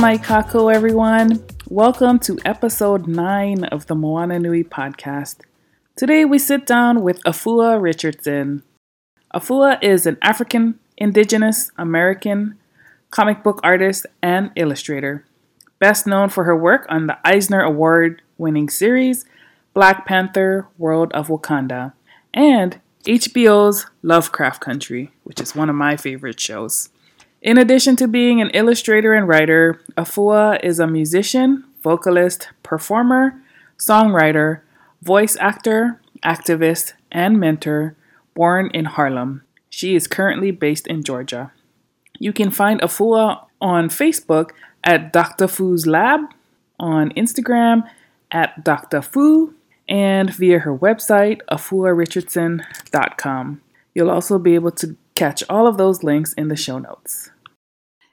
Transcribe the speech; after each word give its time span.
Mai 0.00 0.16
kako, 0.16 0.74
everyone. 0.74 1.44
Welcome 1.68 2.20
to 2.20 2.38
episode 2.46 3.06
9 3.06 3.64
of 3.64 3.86
the 3.86 3.94
Moana 3.94 4.38
Nui 4.38 4.64
podcast. 4.64 5.40
Today 5.94 6.24
we 6.24 6.38
sit 6.38 6.64
down 6.64 7.02
with 7.02 7.22
Afua 7.24 7.78
Richardson. 7.78 8.62
Afua 9.34 9.78
is 9.82 10.06
an 10.06 10.16
African, 10.22 10.78
Indigenous, 10.96 11.70
American 11.76 12.56
comic 13.10 13.42
book 13.42 13.60
artist 13.62 14.06
and 14.22 14.50
illustrator, 14.56 15.26
best 15.78 16.06
known 16.06 16.30
for 16.30 16.44
her 16.44 16.56
work 16.56 16.86
on 16.88 17.06
the 17.06 17.18
Eisner 17.22 17.60
Award 17.60 18.22
winning 18.38 18.70
series 18.70 19.26
Black 19.74 20.06
Panther 20.06 20.66
World 20.78 21.12
of 21.12 21.28
Wakanda 21.28 21.92
and 22.32 22.80
HBO's 23.04 23.84
Lovecraft 24.02 24.62
Country, 24.62 25.10
which 25.24 25.42
is 25.42 25.54
one 25.54 25.68
of 25.68 25.76
my 25.76 25.98
favorite 25.98 26.40
shows. 26.40 26.88
In 27.42 27.56
addition 27.56 27.96
to 27.96 28.06
being 28.06 28.42
an 28.42 28.50
illustrator 28.50 29.14
and 29.14 29.26
writer, 29.26 29.80
Afua 29.96 30.62
is 30.62 30.78
a 30.78 30.86
musician, 30.86 31.64
vocalist, 31.82 32.50
performer, 32.62 33.40
songwriter, 33.78 34.60
voice 35.00 35.38
actor, 35.40 35.98
activist, 36.22 36.92
and 37.10 37.40
mentor 37.40 37.96
born 38.34 38.70
in 38.74 38.84
Harlem. 38.84 39.42
She 39.70 39.94
is 39.94 40.06
currently 40.06 40.50
based 40.50 40.86
in 40.86 41.02
Georgia. 41.02 41.50
You 42.18 42.34
can 42.34 42.50
find 42.50 42.82
Afua 42.82 43.46
on 43.58 43.88
Facebook 43.88 44.50
at 44.84 45.10
Dr. 45.10 45.48
Fu's 45.48 45.86
Lab, 45.86 46.20
on 46.78 47.10
Instagram 47.12 47.88
at 48.30 48.62
Dr. 48.64 49.00
Fu, 49.00 49.54
and 49.88 50.30
via 50.34 50.58
her 50.58 50.76
website, 50.76 51.40
afuarichardson.com. 51.50 53.62
You'll 53.94 54.10
also 54.10 54.38
be 54.38 54.54
able 54.54 54.72
to 54.72 54.94
catch 55.20 55.44
all 55.50 55.66
of 55.66 55.76
those 55.76 56.02
links 56.02 56.32
in 56.32 56.48
the 56.48 56.56
show 56.56 56.78
notes. 56.78 57.30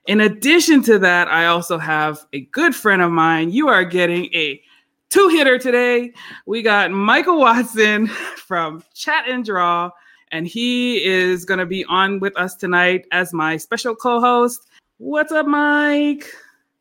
In 0.07 0.19
addition 0.19 0.83
to 0.83 0.99
that, 0.99 1.29
I 1.29 1.45
also 1.45 1.77
have 1.77 2.25
a 2.33 2.41
good 2.41 2.75
friend 2.75 3.01
of 3.01 3.11
mine. 3.11 3.49
You 3.49 3.69
are 3.69 3.85
getting 3.85 4.25
a 4.35 4.61
two 5.09 5.29
hitter 5.29 5.57
today. 5.57 6.11
We 6.47 6.61
got 6.61 6.91
Michael 6.91 7.39
Watson 7.39 8.07
from 8.35 8.83
Chat 8.93 9.23
and 9.25 9.45
Draw, 9.45 9.89
and 10.33 10.45
he 10.45 11.01
is 11.01 11.45
going 11.45 11.59
to 11.59 11.65
be 11.65 11.85
on 11.85 12.19
with 12.19 12.37
us 12.37 12.55
tonight 12.55 13.05
as 13.13 13.31
my 13.31 13.55
special 13.55 13.95
co 13.95 14.19
host. 14.19 14.67
What's 14.97 15.31
up, 15.31 15.47
Mike? 15.47 16.29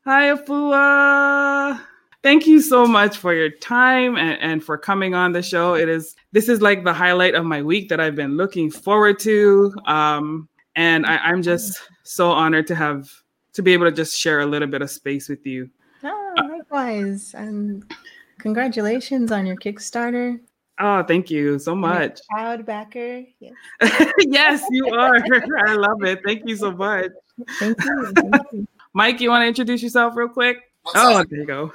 Hi, 0.06 0.34
Afua 0.34 1.80
thank 2.26 2.44
you 2.44 2.60
so 2.60 2.84
much 2.84 3.18
for 3.18 3.32
your 3.32 3.50
time 3.50 4.16
and, 4.16 4.36
and, 4.40 4.64
for 4.64 4.76
coming 4.76 5.14
on 5.14 5.30
the 5.30 5.40
show. 5.40 5.74
It 5.74 5.88
is 5.88 6.16
this 6.32 6.48
is 6.48 6.60
like 6.60 6.82
the 6.82 6.92
highlight 6.92 7.36
of 7.36 7.44
my 7.44 7.62
week 7.62 7.88
that 7.90 8.00
I've 8.00 8.16
been 8.16 8.36
looking 8.36 8.68
forward 8.68 9.20
to. 9.20 9.72
Um, 9.86 10.48
and 10.74 11.06
I, 11.06 11.30
am 11.30 11.40
just 11.40 11.80
so 12.02 12.32
honored 12.32 12.66
to 12.66 12.74
have 12.74 13.08
to 13.52 13.62
be 13.62 13.72
able 13.72 13.86
to 13.86 13.92
just 13.92 14.18
share 14.18 14.40
a 14.40 14.46
little 14.46 14.66
bit 14.66 14.82
of 14.82 14.90
space 14.90 15.28
with 15.28 15.46
you. 15.46 15.70
Oh, 16.02 16.34
likewise. 16.36 17.32
And 17.34 17.84
congratulations 18.38 19.30
on 19.30 19.46
your 19.46 19.56
Kickstarter. 19.56 20.40
Oh, 20.80 21.04
thank 21.04 21.30
you 21.30 21.60
so 21.60 21.76
much. 21.76 22.18
Proud 22.28 22.66
backer. 22.66 23.22
Yes. 23.38 23.54
yes, 24.18 24.64
you 24.70 24.88
are. 24.88 25.14
I 25.68 25.74
love 25.74 26.02
it. 26.02 26.22
Thank 26.26 26.42
you 26.44 26.56
so 26.56 26.72
much. 26.72 27.12
Thank 27.60 27.84
you. 27.84 28.12
Thank 28.16 28.46
you. 28.52 28.66
Mike, 28.94 29.20
you 29.20 29.30
want 29.30 29.42
to 29.42 29.46
introduce 29.46 29.80
yourself 29.80 30.16
real 30.16 30.28
quick? 30.28 30.65
Oh, 30.94 31.24
there 31.28 31.40
you 31.40 31.46
go. 31.46 31.72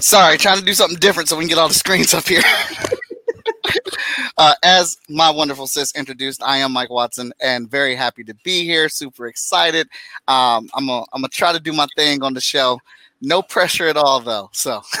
Sorry, 0.00 0.38
trying 0.38 0.58
to 0.58 0.64
do 0.64 0.74
something 0.74 0.98
different 0.98 1.28
so 1.28 1.36
we 1.36 1.42
can 1.42 1.48
get 1.48 1.58
all 1.58 1.68
the 1.68 1.74
screens 1.74 2.14
up 2.14 2.24
here. 2.24 2.42
uh, 4.38 4.54
as 4.62 4.96
my 5.08 5.30
wonderful 5.30 5.66
sis 5.66 5.94
introduced, 5.96 6.42
I 6.42 6.58
am 6.58 6.72
Mike 6.72 6.90
Watson 6.90 7.32
and 7.40 7.70
very 7.70 7.94
happy 7.94 8.22
to 8.24 8.34
be 8.44 8.64
here. 8.64 8.88
Super 8.88 9.26
excited. 9.26 9.88
Um, 10.28 10.68
I'm 10.74 10.86
gonna 10.86 11.04
I'm 11.12 11.22
gonna 11.22 11.28
try 11.28 11.52
to 11.52 11.60
do 11.60 11.72
my 11.72 11.86
thing 11.96 12.22
on 12.22 12.34
the 12.34 12.40
show. 12.40 12.80
No 13.20 13.42
pressure 13.42 13.88
at 13.88 13.96
all, 13.96 14.20
though. 14.20 14.50
So. 14.52 14.82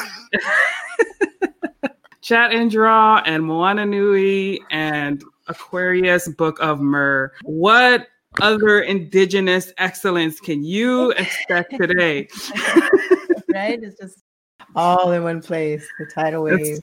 Chat 2.20 2.52
and 2.52 2.70
Draw 2.70 3.22
and 3.24 3.44
Moana 3.44 3.86
Nui 3.86 4.60
and 4.70 5.22
Aquarius 5.46 6.28
Book 6.28 6.58
of 6.60 6.80
Mer. 6.80 7.32
What 7.44 8.08
other 8.40 8.80
indigenous 8.80 9.72
excellence 9.78 10.40
can 10.40 10.62
you 10.62 11.10
expect 11.12 11.74
today? 11.80 12.28
right? 13.54 13.82
It's 13.82 13.98
just 13.98 14.22
all 14.74 15.12
in 15.12 15.22
one 15.22 15.42
place. 15.42 15.86
The 15.98 16.06
tidal 16.06 16.44
wave. 16.44 16.78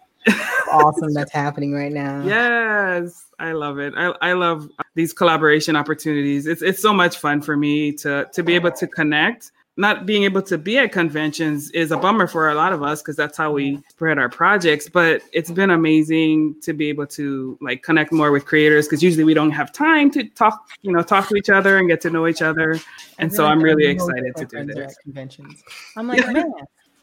awesome 0.72 1.13
that's 1.13 1.31
happening 1.31 1.72
right 1.73 1.91
now. 1.91 2.23
Yes, 2.23 3.25
I 3.39 3.51
love 3.51 3.79
it. 3.79 3.94
I, 3.95 4.13
I 4.22 4.33
love 4.33 4.67
these 4.95 5.13
collaboration 5.13 5.75
opportunities. 5.75 6.47
It's 6.47 6.61
it's 6.61 6.81
so 6.81 6.94
much 6.94 7.17
fun 7.17 7.41
for 7.41 7.56
me 7.56 7.91
to 7.94 8.27
to 8.33 8.44
be 8.44 8.56
able 8.56 8.72
to 8.72 8.88
connect 8.88 9.51
not 9.78 10.06
being 10.06 10.24
able 10.24 10.41
to 10.41 10.58
be 10.58 10.78
at 10.78 10.91
conventions 10.91 11.69
is 11.72 11.91
a 11.91 11.97
bummer 11.97 12.28
for 12.28 12.50
a 12.50 12.56
lot 12.56 12.72
of 12.72 12.81
us 12.81 13.02
because 13.02 13.16
that's 13.16 13.38
how 13.38 13.52
we 13.52 13.78
spread 13.90 14.18
our 14.18 14.30
projects 14.30 14.88
but 14.88 15.22
it's 15.34 15.52
been 15.52 15.72
amazing 15.72 16.56
to 16.62 16.74
be 16.74 16.88
able 16.88 17.06
to 17.06 17.58
like 17.62 17.84
connect 17.84 18.12
more 18.12 18.31
with 18.31 18.46
creators 18.46 18.88
because 18.88 19.03
usually 19.03 19.24
we 19.24 19.34
don't 19.34 19.52
have 19.52 19.72
time 19.74 20.09
to 20.09 20.24
talk 20.30 20.69
you 20.81 20.91
know 20.91 21.02
talk 21.02 21.28
to 21.28 21.36
each 21.36 21.50
other 21.50 21.78
and 21.78 21.90
get 21.90 22.00
to 22.02 22.09
know 22.09 22.28
each 22.28 22.41
other 22.41 22.80
and 23.19 23.34
so 23.34 23.46
i'm 23.46 23.62
really 23.62 23.86
excited 23.86 24.36
to 24.36 24.46
do 24.46 24.66
this. 24.66 24.97
conventions. 24.97 25.63
I'm 25.97 26.07
like 26.09 26.25
man 26.31 26.52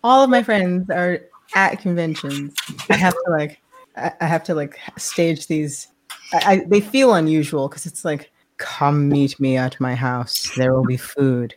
all 0.05 0.25
of 0.25 0.31
my 0.31 0.43
friends 0.43 0.91
are 0.91 1.21
at 1.55 1.81
conventions. 1.81 2.55
I 2.91 2.97
have 2.97 3.13
to 3.13 3.31
like 3.31 3.61
i 3.97 4.27
have 4.27 4.43
to 4.45 4.55
like 4.55 4.79
stage 4.97 5.47
these 5.47 5.89
I, 6.33 6.53
I 6.53 6.65
they 6.67 6.81
feel 6.81 7.15
unusual 7.15 7.69
because 7.69 7.85
it's 7.85 8.05
like 8.05 8.31
come 8.57 9.09
meet 9.09 9.39
me 9.41 9.57
at 9.57 9.79
my 9.81 9.95
house. 9.95 10.53
There 10.57 10.73
will 10.73 10.85
be 10.85 10.97
food 10.97 11.55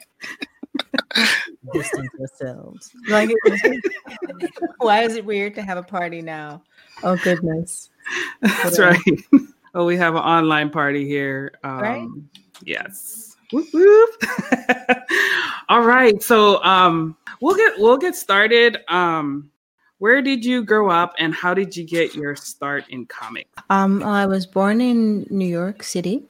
distance 1.74 2.10
yourselves. 2.18 2.92
Like, 3.08 3.30
why 4.78 5.04
is 5.04 5.16
it 5.16 5.26
weird 5.26 5.56
to 5.56 5.62
have 5.62 5.78
a 5.78 5.84
party 5.84 6.22
now? 6.22 6.64
Oh 7.04 7.16
goodness. 7.18 7.90
That's 8.42 8.80
right. 8.80 9.00
Oh, 9.78 9.84
we 9.84 9.98
have 9.98 10.16
an 10.16 10.22
online 10.22 10.70
party 10.70 11.06
here. 11.06 11.52
Um, 11.66 11.80
right? 11.82 12.08
Yes. 12.64 13.36
Whoop, 13.52 13.68
whoop. 13.74 14.10
All 15.70 15.82
right. 15.82 16.24
So 16.24 16.64
um, 16.64 17.18
we'll 17.42 17.58
get 17.58 17.78
we'll 17.78 17.98
get 17.98 18.16
started. 18.16 18.78
Um, 18.88 19.52
where 19.98 20.22
did 20.22 20.46
you 20.46 20.64
grow 20.64 20.90
up, 20.90 21.14
and 21.20 21.34
how 21.34 21.54
did 21.54 21.76
you 21.76 21.84
get 21.84 22.16
your 22.16 22.38
start 22.38 22.86
in 22.88 23.06
comics? 23.08 23.50
Um, 23.70 24.02
I 24.02 24.26
was 24.26 24.46
born 24.46 24.80
in 24.80 25.28
New 25.30 25.46
York 25.46 25.84
City 25.84 26.24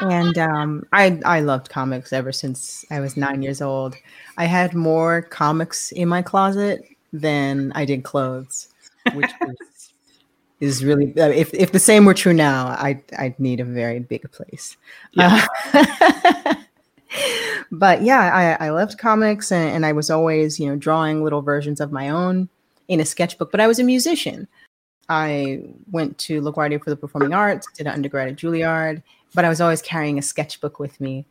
and 0.00 0.36
um, 0.38 0.86
I 0.92 1.20
I 1.24 1.40
loved 1.40 1.68
comics 1.68 2.12
ever 2.12 2.32
since 2.32 2.84
I 2.90 3.00
was 3.00 3.16
nine 3.16 3.42
years 3.42 3.60
old. 3.60 3.94
I 4.36 4.44
had 4.44 4.74
more 4.74 5.22
comics 5.22 5.92
in 5.92 6.08
my 6.08 6.22
closet 6.22 6.84
than 7.12 7.72
I 7.74 7.84
did 7.84 8.04
clothes, 8.04 8.68
which 9.14 9.30
is, 9.48 9.92
is 10.60 10.84
really 10.84 11.18
uh, 11.18 11.28
if 11.28 11.52
if 11.54 11.72
the 11.72 11.78
same 11.78 12.04
were 12.04 12.14
true 12.14 12.34
now, 12.34 12.68
I 12.68 13.02
I'd 13.18 13.38
need 13.38 13.60
a 13.60 13.64
very 13.64 14.00
big 14.00 14.30
place. 14.32 14.76
Yeah. 15.12 15.46
Uh, 15.72 16.54
but 17.72 18.02
yeah, 18.02 18.56
I, 18.60 18.66
I 18.66 18.70
loved 18.70 18.98
comics 18.98 19.52
and, 19.52 19.76
and 19.76 19.86
I 19.86 19.92
was 19.92 20.10
always, 20.10 20.58
you 20.58 20.68
know, 20.68 20.76
drawing 20.76 21.22
little 21.22 21.42
versions 21.42 21.80
of 21.80 21.92
my 21.92 22.08
own 22.08 22.48
in 22.88 23.00
a 23.00 23.04
sketchbook, 23.04 23.50
but 23.50 23.60
I 23.60 23.66
was 23.66 23.78
a 23.78 23.84
musician. 23.84 24.48
I 25.08 25.62
went 25.90 26.18
to 26.18 26.40
LaGuardia 26.40 26.82
for 26.82 26.90
the 26.90 26.96
Performing 26.96 27.32
Arts, 27.32 27.66
did 27.74 27.86
an 27.86 27.94
undergrad 27.94 28.28
at 28.28 28.36
Juilliard, 28.36 29.02
but 29.34 29.44
I 29.44 29.48
was 29.48 29.60
always 29.60 29.82
carrying 29.82 30.18
a 30.18 30.22
sketchbook 30.22 30.78
with 30.78 31.00
me. 31.00 31.26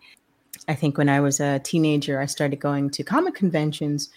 I 0.67 0.75
think 0.75 0.97
when 0.97 1.09
I 1.09 1.19
was 1.19 1.39
a 1.39 1.59
teenager, 1.59 2.19
I 2.19 2.25
started 2.25 2.59
going 2.59 2.89
to 2.91 3.03
comic 3.03 3.35
conventions, 3.35 4.09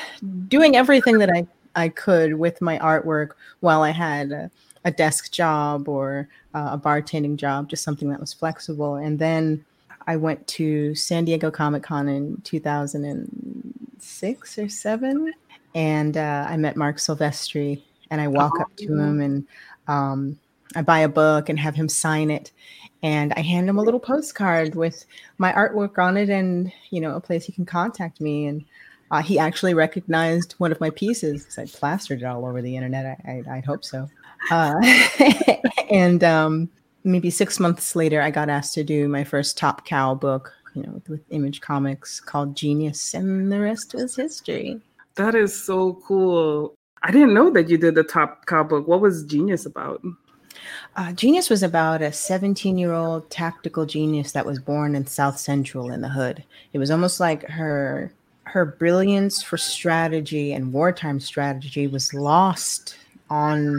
doing 0.49 0.77
everything 0.77 1.19
that 1.19 1.31
I, 1.31 1.47
I 1.75 1.89
could 1.89 2.35
with 2.35 2.61
my 2.61 2.79
artwork 2.79 3.31
while 3.61 3.83
I 3.83 3.91
had 3.91 4.33
a, 4.33 4.51
a 4.85 4.91
desk 4.91 5.31
job 5.31 5.89
or 5.89 6.29
uh, 6.55 6.71
a 6.73 6.79
bartending 6.79 7.37
job, 7.37 7.69
just 7.69 7.85
something 7.85 8.11
that 8.11 8.21
was 8.21 8.33
flexible. 8.33 8.97
And 8.97 9.19
then 9.19 9.65
I 10.07 10.17
went 10.17 10.47
to 10.49 10.95
San 10.95 11.25
Diego 11.25 11.51
Comic 11.51 11.83
Con 11.83 12.09
in 12.09 12.41
2006 12.43 14.59
or 14.59 14.69
seven, 14.69 15.33
and 15.75 16.17
uh, 16.17 16.47
I 16.49 16.57
met 16.57 16.77
Marc 16.77 16.97
Silvestri, 16.97 17.83
and 18.11 18.21
I 18.21 18.29
walk 18.29 18.53
oh, 18.59 18.63
up 18.63 18.77
to 18.77 18.87
him 18.87 19.21
and 19.21 19.47
um, 19.87 20.39
I 20.77 20.83
buy 20.83 21.01
a 21.01 21.09
book 21.09 21.49
and 21.49 21.59
have 21.59 21.75
him 21.75 21.89
sign 21.89 22.31
it 22.31 22.53
and 23.03 23.33
I 23.35 23.41
hand 23.41 23.69
him 23.69 23.79
a 23.79 23.83
little 23.83 24.01
postcard 24.01 24.75
with 24.75 25.05
my 25.39 25.53
artwork 25.53 25.99
on 25.99 26.17
it 26.17 26.29
and 26.29 26.73
you 26.91 27.01
know 27.01 27.15
a 27.15 27.21
place 27.21 27.45
he 27.45 27.53
can 27.53 27.67
contact 27.67 28.21
me 28.21 28.47
and 28.47 28.65
uh, 29.11 29.23
he 29.23 29.39
actually 29.39 29.75
recognized 29.75 30.55
one 30.59 30.73
of 30.73 30.81
my 30.81 30.91
pieces 30.91 31.43
because 31.43 31.59
I 31.59 31.67
plastered 31.67 32.23
it 32.23 32.25
all 32.25 32.45
over 32.45 32.61
the 32.61 32.77
internet. 32.77 33.19
I, 33.25 33.43
I, 33.49 33.55
would 33.57 33.65
hope 33.65 33.85
so. 33.85 34.09
Uh, 34.51 34.75
and 35.91 36.23
um, 36.23 36.69
maybe 37.05 37.31
six 37.31 37.59
months 37.59 37.97
later, 37.97 38.21
I 38.21 38.31
got 38.31 38.51
asked 38.51 38.75
to 38.75 38.85
do 38.85 39.09
my 39.09 39.25
first 39.25 39.57
Top 39.57 39.87
Cow 39.87 40.15
book, 40.15 40.53
you 40.75 40.83
know, 40.83 40.93
with, 40.93 41.09
with 41.09 41.21
Image 41.31 41.61
Comics 41.61 42.21
called 42.21 42.55
Genius, 42.55 43.15
and 43.15 43.51
the 43.51 43.61
rest 43.61 43.95
was 43.95 44.17
history. 44.17 44.81
That 45.15 45.35
is 45.35 45.59
so 45.59 45.95
cool. 46.07 46.75
I 47.03 47.11
didn't 47.11 47.35
know 47.35 47.51
that 47.51 47.69
you 47.69 47.79
did 47.79 47.95
the 47.95 48.05
Top 48.05 48.47
Cow 48.47 48.63
book. 48.63 48.87
What 48.87 49.01
was 49.01 49.25
Genius 49.25 49.65
about? 49.65 50.03
Uh, 50.97 51.13
genius 51.13 51.49
was 51.49 51.63
about 51.63 52.03
a 52.03 52.13
17 52.13 52.79
year 52.79 52.93
old 52.93 53.29
tactical 53.31 53.87
genius 53.87 54.33
that 54.33 54.47
was 54.47 54.59
born 54.59 54.95
in 54.95 55.07
South 55.07 55.39
Central 55.39 55.91
in 55.91 56.01
the 56.01 56.09
hood. 56.09 56.43
It 56.73 56.79
was 56.79 56.91
almost 56.91 57.21
like 57.21 57.45
her 57.49 58.13
her 58.45 58.65
brilliance 58.65 59.43
for 59.43 59.59
strategy 59.59 60.53
and 60.53 60.73
wartime 60.73 61.21
strategy 61.21 61.87
was 61.87 62.15
lost 62.15 62.97
on 63.29 63.79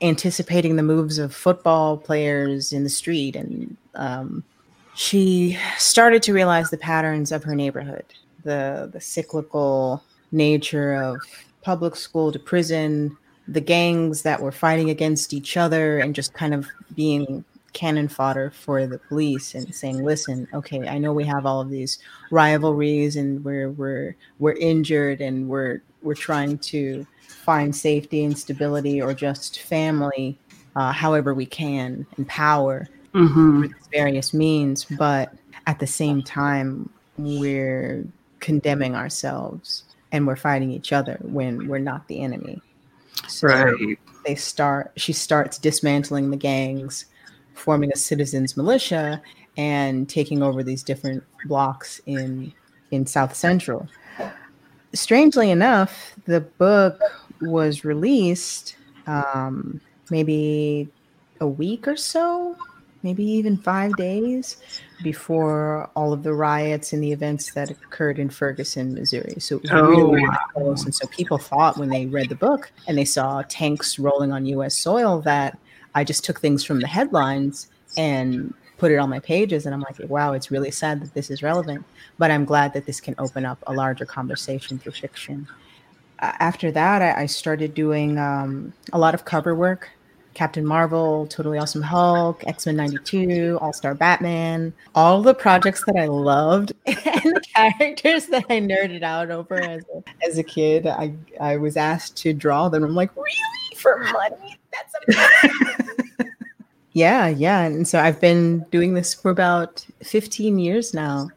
anticipating 0.00 0.76
the 0.76 0.82
moves 0.82 1.18
of 1.18 1.34
football 1.34 1.96
players 1.96 2.72
in 2.72 2.82
the 2.82 2.88
street 2.90 3.36
and 3.36 3.76
um, 3.94 4.42
she 4.94 5.56
started 5.76 6.22
to 6.24 6.32
realize 6.32 6.70
the 6.70 6.76
patterns 6.76 7.30
of 7.30 7.44
her 7.44 7.54
neighborhood 7.54 8.04
the 8.42 8.88
the 8.92 9.00
cyclical 9.00 10.02
nature 10.32 10.94
of 10.94 11.20
public 11.62 11.94
school 11.94 12.32
to 12.32 12.38
prison 12.38 13.16
the 13.48 13.60
gangs 13.60 14.22
that 14.22 14.40
were 14.40 14.52
fighting 14.52 14.90
against 14.90 15.32
each 15.32 15.56
other 15.56 15.98
and 15.98 16.14
just 16.14 16.34
kind 16.34 16.54
of 16.54 16.68
being 16.94 17.44
cannon 17.72 18.08
fodder 18.08 18.50
for 18.50 18.86
the 18.86 18.98
police 18.98 19.54
and 19.54 19.74
saying 19.74 20.02
listen 20.02 20.48
okay 20.54 20.88
i 20.88 20.98
know 20.98 21.12
we 21.12 21.24
have 21.24 21.46
all 21.46 21.60
of 21.60 21.70
these 21.70 21.98
rivalries 22.30 23.16
and 23.16 23.44
we're 23.44 23.70
we're 23.70 24.16
we're 24.38 24.54
injured 24.54 25.20
and 25.20 25.48
we're 25.48 25.80
we're 26.02 26.14
trying 26.14 26.58
to 26.58 27.06
find 27.26 27.74
safety 27.74 28.24
and 28.24 28.38
stability 28.38 29.00
or 29.00 29.12
just 29.12 29.60
family 29.60 30.36
uh, 30.76 30.92
however 30.92 31.34
we 31.34 31.46
can 31.46 32.06
and 32.16 32.26
power 32.26 32.88
mm-hmm. 33.14 33.66
various 33.92 34.32
means 34.32 34.84
but 34.98 35.32
at 35.66 35.78
the 35.78 35.86
same 35.86 36.22
time 36.22 36.88
we're 37.18 38.04
condemning 38.40 38.94
ourselves 38.94 39.84
and 40.10 40.26
we're 40.26 40.36
fighting 40.36 40.70
each 40.70 40.92
other 40.92 41.18
when 41.22 41.68
we're 41.68 41.78
not 41.78 42.06
the 42.08 42.20
enemy 42.20 42.62
so 43.26 43.48
right. 43.48 43.98
they 44.24 44.34
start 44.34 44.92
she 44.96 45.12
starts 45.12 45.58
dismantling 45.58 46.30
the 46.30 46.36
gangs, 46.36 47.06
forming 47.54 47.92
a 47.92 47.96
citizens 47.96 48.56
militia 48.56 49.22
and 49.56 50.08
taking 50.08 50.42
over 50.42 50.62
these 50.62 50.82
different 50.82 51.24
blocks 51.44 52.00
in 52.06 52.52
in 52.90 53.06
South 53.06 53.34
Central. 53.34 53.88
Strangely 54.94 55.50
enough, 55.50 56.14
the 56.24 56.40
book 56.40 57.00
was 57.42 57.84
released 57.84 58.76
um, 59.06 59.80
maybe 60.10 60.88
a 61.40 61.46
week 61.46 61.86
or 61.86 61.96
so 61.96 62.56
maybe 63.02 63.24
even 63.24 63.56
five 63.56 63.96
days 63.96 64.58
before 65.02 65.88
all 65.94 66.12
of 66.12 66.22
the 66.22 66.34
riots 66.34 66.92
and 66.92 67.02
the 67.02 67.12
events 67.12 67.52
that 67.52 67.70
occurred 67.70 68.18
in 68.18 68.30
Ferguson, 68.30 68.94
Missouri. 68.94 69.34
So 69.38 69.56
it 69.56 69.62
was 69.62 69.70
oh, 69.70 69.88
really, 69.88 70.22
really 70.22 70.36
close. 70.52 70.84
And 70.84 70.94
so 70.94 71.06
people 71.08 71.38
thought 71.38 71.76
when 71.76 71.88
they 71.88 72.06
read 72.06 72.28
the 72.28 72.34
book 72.34 72.70
and 72.86 72.98
they 72.98 73.04
saw 73.04 73.42
tanks 73.48 73.98
rolling 73.98 74.32
on 74.32 74.46
US 74.46 74.76
soil 74.76 75.20
that 75.22 75.58
I 75.94 76.04
just 76.04 76.24
took 76.24 76.40
things 76.40 76.64
from 76.64 76.80
the 76.80 76.86
headlines 76.86 77.68
and 77.96 78.52
put 78.76 78.92
it 78.92 78.96
on 78.96 79.10
my 79.10 79.20
pages. 79.20 79.66
And 79.66 79.74
I'm 79.74 79.80
like, 79.80 79.96
wow, 80.08 80.32
it's 80.32 80.50
really 80.50 80.70
sad 80.70 81.02
that 81.02 81.14
this 81.14 81.30
is 81.30 81.42
relevant. 81.42 81.84
But 82.18 82.30
I'm 82.30 82.44
glad 82.44 82.72
that 82.74 82.86
this 82.86 83.00
can 83.00 83.14
open 83.18 83.44
up 83.44 83.58
a 83.66 83.72
larger 83.72 84.06
conversation 84.06 84.78
through 84.78 84.92
fiction. 84.92 85.48
after 86.20 86.72
that, 86.72 87.02
I, 87.02 87.22
I 87.22 87.26
started 87.26 87.74
doing 87.74 88.18
um, 88.18 88.72
a 88.92 88.98
lot 88.98 89.14
of 89.14 89.24
cover 89.24 89.54
work 89.54 89.90
Captain 90.34 90.64
Marvel, 90.64 91.26
Totally 91.26 91.58
Awesome 91.58 91.82
Hulk, 91.82 92.44
X 92.46 92.66
Men 92.66 92.76
92, 92.76 93.58
All 93.60 93.72
Star 93.72 93.94
Batman, 93.94 94.72
all 94.94 95.22
the 95.22 95.34
projects 95.34 95.84
that 95.86 95.96
I 95.96 96.06
loved 96.06 96.72
and 96.86 96.96
the 96.96 97.42
characters 97.54 98.26
that 98.26 98.44
I 98.48 98.60
nerded 98.60 99.02
out 99.02 99.30
over 99.30 99.56
as 99.60 99.84
a, 99.94 100.26
as 100.26 100.38
a 100.38 100.42
kid. 100.42 100.86
I, 100.86 101.12
I 101.40 101.56
was 101.56 101.76
asked 101.76 102.16
to 102.18 102.32
draw 102.32 102.68
them. 102.68 102.84
I'm 102.84 102.94
like, 102.94 103.14
really? 103.16 103.76
For 103.76 103.98
money? 104.12 104.58
That's 104.72 104.94
amazing. 105.48 106.32
yeah, 106.92 107.28
yeah. 107.28 107.62
And 107.62 107.86
so 107.86 108.00
I've 108.00 108.20
been 108.20 108.64
doing 108.70 108.94
this 108.94 109.14
for 109.14 109.30
about 109.30 109.84
15 110.02 110.58
years 110.58 110.94
now. 110.94 111.28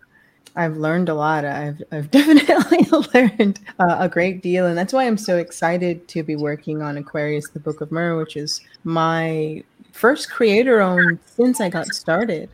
I've 0.55 0.77
learned 0.77 1.09
a 1.09 1.13
lot. 1.13 1.45
I've, 1.45 1.81
I've 1.91 2.11
definitely 2.11 2.85
learned 3.13 3.59
uh, 3.79 3.97
a 3.99 4.09
great 4.09 4.41
deal. 4.41 4.65
And 4.65 4.77
that's 4.77 4.93
why 4.93 5.05
I'm 5.05 5.17
so 5.17 5.37
excited 5.37 6.07
to 6.09 6.23
be 6.23 6.35
working 6.35 6.81
on 6.81 6.97
Aquarius, 6.97 7.49
the 7.49 7.59
Book 7.59 7.81
of 7.81 7.91
Mer, 7.91 8.17
which 8.17 8.35
is 8.35 8.61
my 8.83 9.63
first 9.91 10.31
creator 10.31 10.81
owned 10.81 11.19
since 11.25 11.61
I 11.61 11.69
got 11.69 11.87
started. 11.87 12.49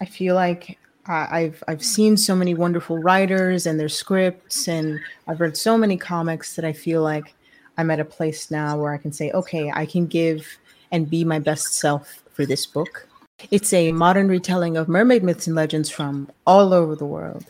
I 0.00 0.04
feel 0.04 0.34
like 0.34 0.78
I've 1.06 1.64
I've 1.66 1.82
seen 1.82 2.16
so 2.16 2.36
many 2.36 2.54
wonderful 2.54 2.98
writers 2.98 3.66
and 3.66 3.80
their 3.80 3.88
scripts, 3.88 4.68
and 4.68 5.00
I've 5.26 5.40
read 5.40 5.56
so 5.56 5.78
many 5.78 5.96
comics 5.96 6.54
that 6.54 6.64
I 6.64 6.72
feel 6.72 7.02
like 7.02 7.34
I'm 7.78 7.90
at 7.90 7.98
a 7.98 8.04
place 8.04 8.50
now 8.50 8.78
where 8.78 8.92
I 8.92 8.98
can 8.98 9.12
say, 9.12 9.30
okay, 9.32 9.72
I 9.74 9.86
can 9.86 10.06
give 10.06 10.46
and 10.92 11.08
be 11.08 11.24
my 11.24 11.38
best 11.38 11.74
self 11.74 12.22
for 12.32 12.44
this 12.44 12.66
book 12.66 13.07
it's 13.50 13.72
a 13.72 13.92
modern 13.92 14.28
retelling 14.28 14.76
of 14.76 14.88
mermaid 14.88 15.22
myths 15.22 15.46
and 15.46 15.56
legends 15.56 15.90
from 15.90 16.30
all 16.46 16.74
over 16.74 16.94
the 16.94 17.06
world. 17.06 17.44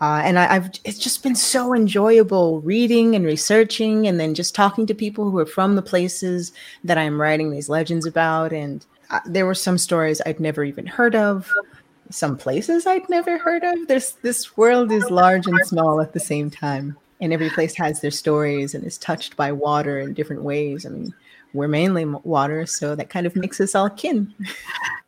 Uh, 0.00 0.20
and 0.24 0.38
I, 0.38 0.52
have 0.54 0.70
it's 0.84 0.98
just 0.98 1.24
been 1.24 1.34
so 1.34 1.74
enjoyable 1.74 2.60
reading 2.60 3.16
and 3.16 3.24
researching, 3.24 4.06
and 4.06 4.20
then 4.20 4.34
just 4.34 4.54
talking 4.54 4.86
to 4.86 4.94
people 4.94 5.30
who 5.30 5.38
are 5.38 5.46
from 5.46 5.74
the 5.74 5.82
places 5.82 6.52
that 6.84 6.98
I'm 6.98 7.20
writing 7.20 7.50
these 7.50 7.68
legends 7.68 8.06
about. 8.06 8.52
And 8.52 8.86
uh, 9.10 9.20
there 9.26 9.46
were 9.46 9.56
some 9.56 9.76
stories 9.76 10.22
I'd 10.24 10.38
never 10.38 10.62
even 10.62 10.86
heard 10.86 11.16
of, 11.16 11.52
some 12.10 12.36
places 12.36 12.86
I'd 12.86 13.08
never 13.08 13.38
heard 13.38 13.64
of. 13.64 13.88
This 13.88 14.12
this 14.22 14.56
world 14.56 14.92
is 14.92 15.10
large 15.10 15.46
and 15.48 15.58
small 15.66 16.00
at 16.00 16.12
the 16.12 16.20
same 16.20 16.48
time, 16.48 16.96
and 17.20 17.32
every 17.32 17.50
place 17.50 17.74
has 17.74 18.00
their 18.00 18.12
stories 18.12 18.74
and 18.76 18.84
is 18.84 18.98
touched 18.98 19.36
by 19.36 19.50
water 19.50 19.98
in 19.98 20.14
different 20.14 20.42
ways. 20.44 20.86
I 20.86 20.90
mean, 20.90 21.12
we're 21.54 21.68
mainly 21.68 22.04
water, 22.04 22.66
so 22.66 22.94
that 22.94 23.10
kind 23.10 23.26
of 23.26 23.34
makes 23.36 23.60
us 23.60 23.74
all 23.74 23.90
kin. 23.90 24.34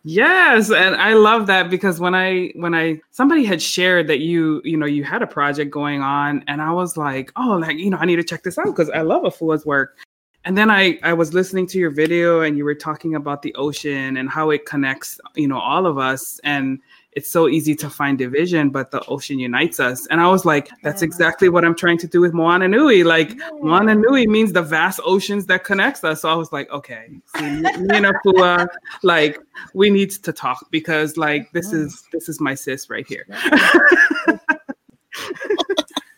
Yes, 0.03 0.71
and 0.71 0.97
I 0.97 1.13
love 1.13 1.47
that 1.49 1.69
because 1.69 2.01
when 2.01 2.15
I 2.15 2.53
when 2.57 2.75
I 2.75 3.01
somebody 3.11 3.45
had 3.45 3.61
shared 3.61 4.07
that 4.07 4.21
you 4.21 4.63
you 4.65 4.77
know 4.77 4.87
you 4.87 5.05
had 5.05 5.21
a 5.21 5.27
project 5.27 5.71
going 5.71 6.01
on, 6.01 6.43
and 6.47 6.63
I 6.63 6.73
was 6.73 6.97
like, 6.97 7.31
oh, 7.37 7.59
like 7.61 7.77
you 7.77 7.91
know, 7.91 7.99
I 7.99 8.07
need 8.07 8.17
to 8.17 8.25
check 8.25 8.43
this 8.43 8.57
out 8.57 8.67
because 8.67 8.89
I 8.91 9.03
love 9.03 9.25
a 9.25 9.31
Afua's 9.31 9.67
work. 9.67 9.99
And 10.47 10.57
then 10.57 10.71
I 10.71 10.99
I 11.03 11.13
was 11.13 11.35
listening 11.35 11.67
to 11.69 11.79
your 11.79 11.91
video, 11.91 12.41
and 12.41 12.57
you 12.57 12.65
were 12.65 12.75
talking 12.75 13.15
about 13.15 13.43
the 13.43 13.55
ocean 13.57 14.17
and 14.17 14.31
how 14.31 14.49
it 14.49 14.65
connects 14.65 15.21
you 15.37 15.47
know 15.47 15.61
all 15.61 15.85
of 15.85 15.99
us, 15.99 16.41
and 16.45 16.79
it's 17.13 17.29
so 17.29 17.49
easy 17.49 17.75
to 17.75 17.91
find 17.91 18.19
division, 18.19 18.71
but 18.71 18.93
the 18.93 19.05
ocean 19.07 19.39
unites 19.41 19.81
us. 19.81 20.07
And 20.07 20.21
I 20.21 20.29
was 20.29 20.45
like, 20.45 20.71
that's 20.83 21.03
exactly 21.03 21.49
what 21.49 21.65
I'm 21.65 21.75
trying 21.75 21.99
to 21.99 22.07
do 22.07 22.21
with 22.21 22.33
Moana 22.33 22.69
Nui. 22.69 23.03
Like 23.03 23.33
Moana 23.61 23.97
Nui 23.97 24.29
means 24.29 24.53
the 24.53 24.63
vast 24.63 25.01
oceans 25.05 25.47
that 25.47 25.65
connects 25.65 26.05
us. 26.05 26.23
So 26.23 26.29
I 26.29 26.35
was 26.35 26.53
like, 26.53 26.71
okay, 26.71 27.09
see, 27.37 27.51
me 27.51 27.89
and 27.91 28.07
Afua, 28.07 28.69
like 29.03 29.39
we 29.75 29.91
need 29.91 30.11
to 30.11 30.33
talk 30.33 30.71
because 30.71 31.17
like 31.17 31.51
this 31.53 31.73
is 31.73 32.05
this 32.13 32.29
is 32.29 32.41
my 32.41 32.55
sis 32.55 32.89
right 32.89 33.07
here. 33.07 33.27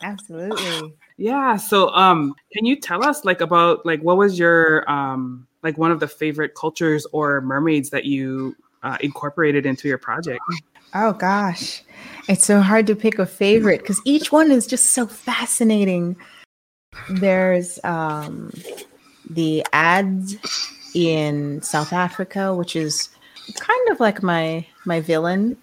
Absolutely. 0.02 0.92
Yeah. 1.16 1.56
So 1.56 1.88
um 1.90 2.34
can 2.52 2.66
you 2.66 2.78
tell 2.78 3.02
us 3.02 3.24
like 3.24 3.40
about 3.40 3.86
like 3.86 4.02
what 4.02 4.18
was 4.18 4.38
your 4.38 4.88
um 4.90 5.46
like 5.62 5.78
one 5.78 5.90
of 5.90 6.00
the 6.00 6.08
favorite 6.08 6.54
cultures 6.54 7.06
or 7.12 7.40
mermaids 7.40 7.88
that 7.90 8.04
you 8.04 8.54
uh, 8.82 8.98
incorporated 9.00 9.64
into 9.64 9.88
your 9.88 9.96
project? 9.98 10.42
Oh 10.94 11.12
gosh, 11.14 11.82
it's 12.28 12.44
so 12.44 12.60
hard 12.60 12.86
to 12.88 12.94
pick 12.94 13.18
a 13.18 13.26
favorite 13.26 13.80
because 13.80 14.00
each 14.04 14.30
one 14.30 14.50
is 14.50 14.66
just 14.66 14.90
so 14.90 15.06
fascinating. 15.06 16.16
There's 17.08 17.78
um, 17.82 18.52
the 19.30 19.64
Adze 19.72 20.36
in 20.94 21.62
South 21.62 21.92
Africa, 21.92 22.54
which 22.54 22.76
is 22.76 23.08
kind 23.58 23.88
of 23.90 24.00
like 24.00 24.22
my 24.22 24.66
my 24.84 25.00
villain 25.00 25.56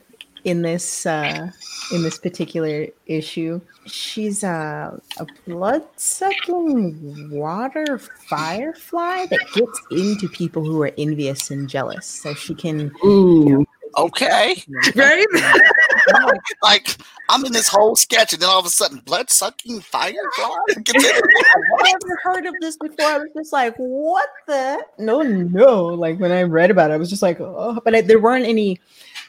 in 0.45 0.63
this 0.63 1.05
uh, 1.05 1.51
in 1.93 2.01
this 2.01 2.17
particular 2.17 2.87
issue. 3.05 3.61
She's 3.85 4.43
a 4.43 4.99
blood 5.45 5.83
sucking 5.95 7.29
water 7.31 7.99
firefly 7.99 9.27
that 9.27 9.39
gets 9.53 9.81
into 9.91 10.27
people 10.29 10.63
who 10.63 10.81
are 10.81 10.91
envious 10.97 11.51
and 11.51 11.69
jealous. 11.69 12.05
So 12.05 12.33
she 12.33 12.55
can. 12.55 12.91
Ooh. 13.05 13.65
Okay. 13.97 14.63
Right? 14.95 15.25
like 16.63 16.97
I'm 17.29 17.45
in 17.45 17.51
this 17.51 17.67
whole 17.67 17.95
sketch, 17.95 18.33
and 18.33 18.41
then 18.41 18.49
all 18.49 18.59
of 18.59 18.65
a 18.65 18.69
sudden, 18.69 18.99
blood 18.99 19.29
sucking 19.29 19.81
firefly. 19.81 20.15
gets 20.83 21.05
in. 21.05 21.11
I 21.79 21.93
never 21.93 22.19
heard 22.23 22.45
of 22.47 22.55
this 22.59 22.75
before. 22.77 23.05
I 23.05 23.17
was 23.19 23.29
just 23.35 23.53
like, 23.53 23.75
what 23.77 24.27
the? 24.47 24.83
No, 24.97 25.21
no. 25.21 25.85
Like 25.85 26.19
when 26.19 26.31
I 26.31 26.43
read 26.43 26.71
about 26.71 26.89
it, 26.89 26.95
I 26.95 26.97
was 26.97 27.09
just 27.09 27.21
like, 27.21 27.39
oh, 27.39 27.79
but 27.85 27.93
I, 27.93 28.01
there 28.01 28.19
weren't 28.19 28.45
any, 28.45 28.79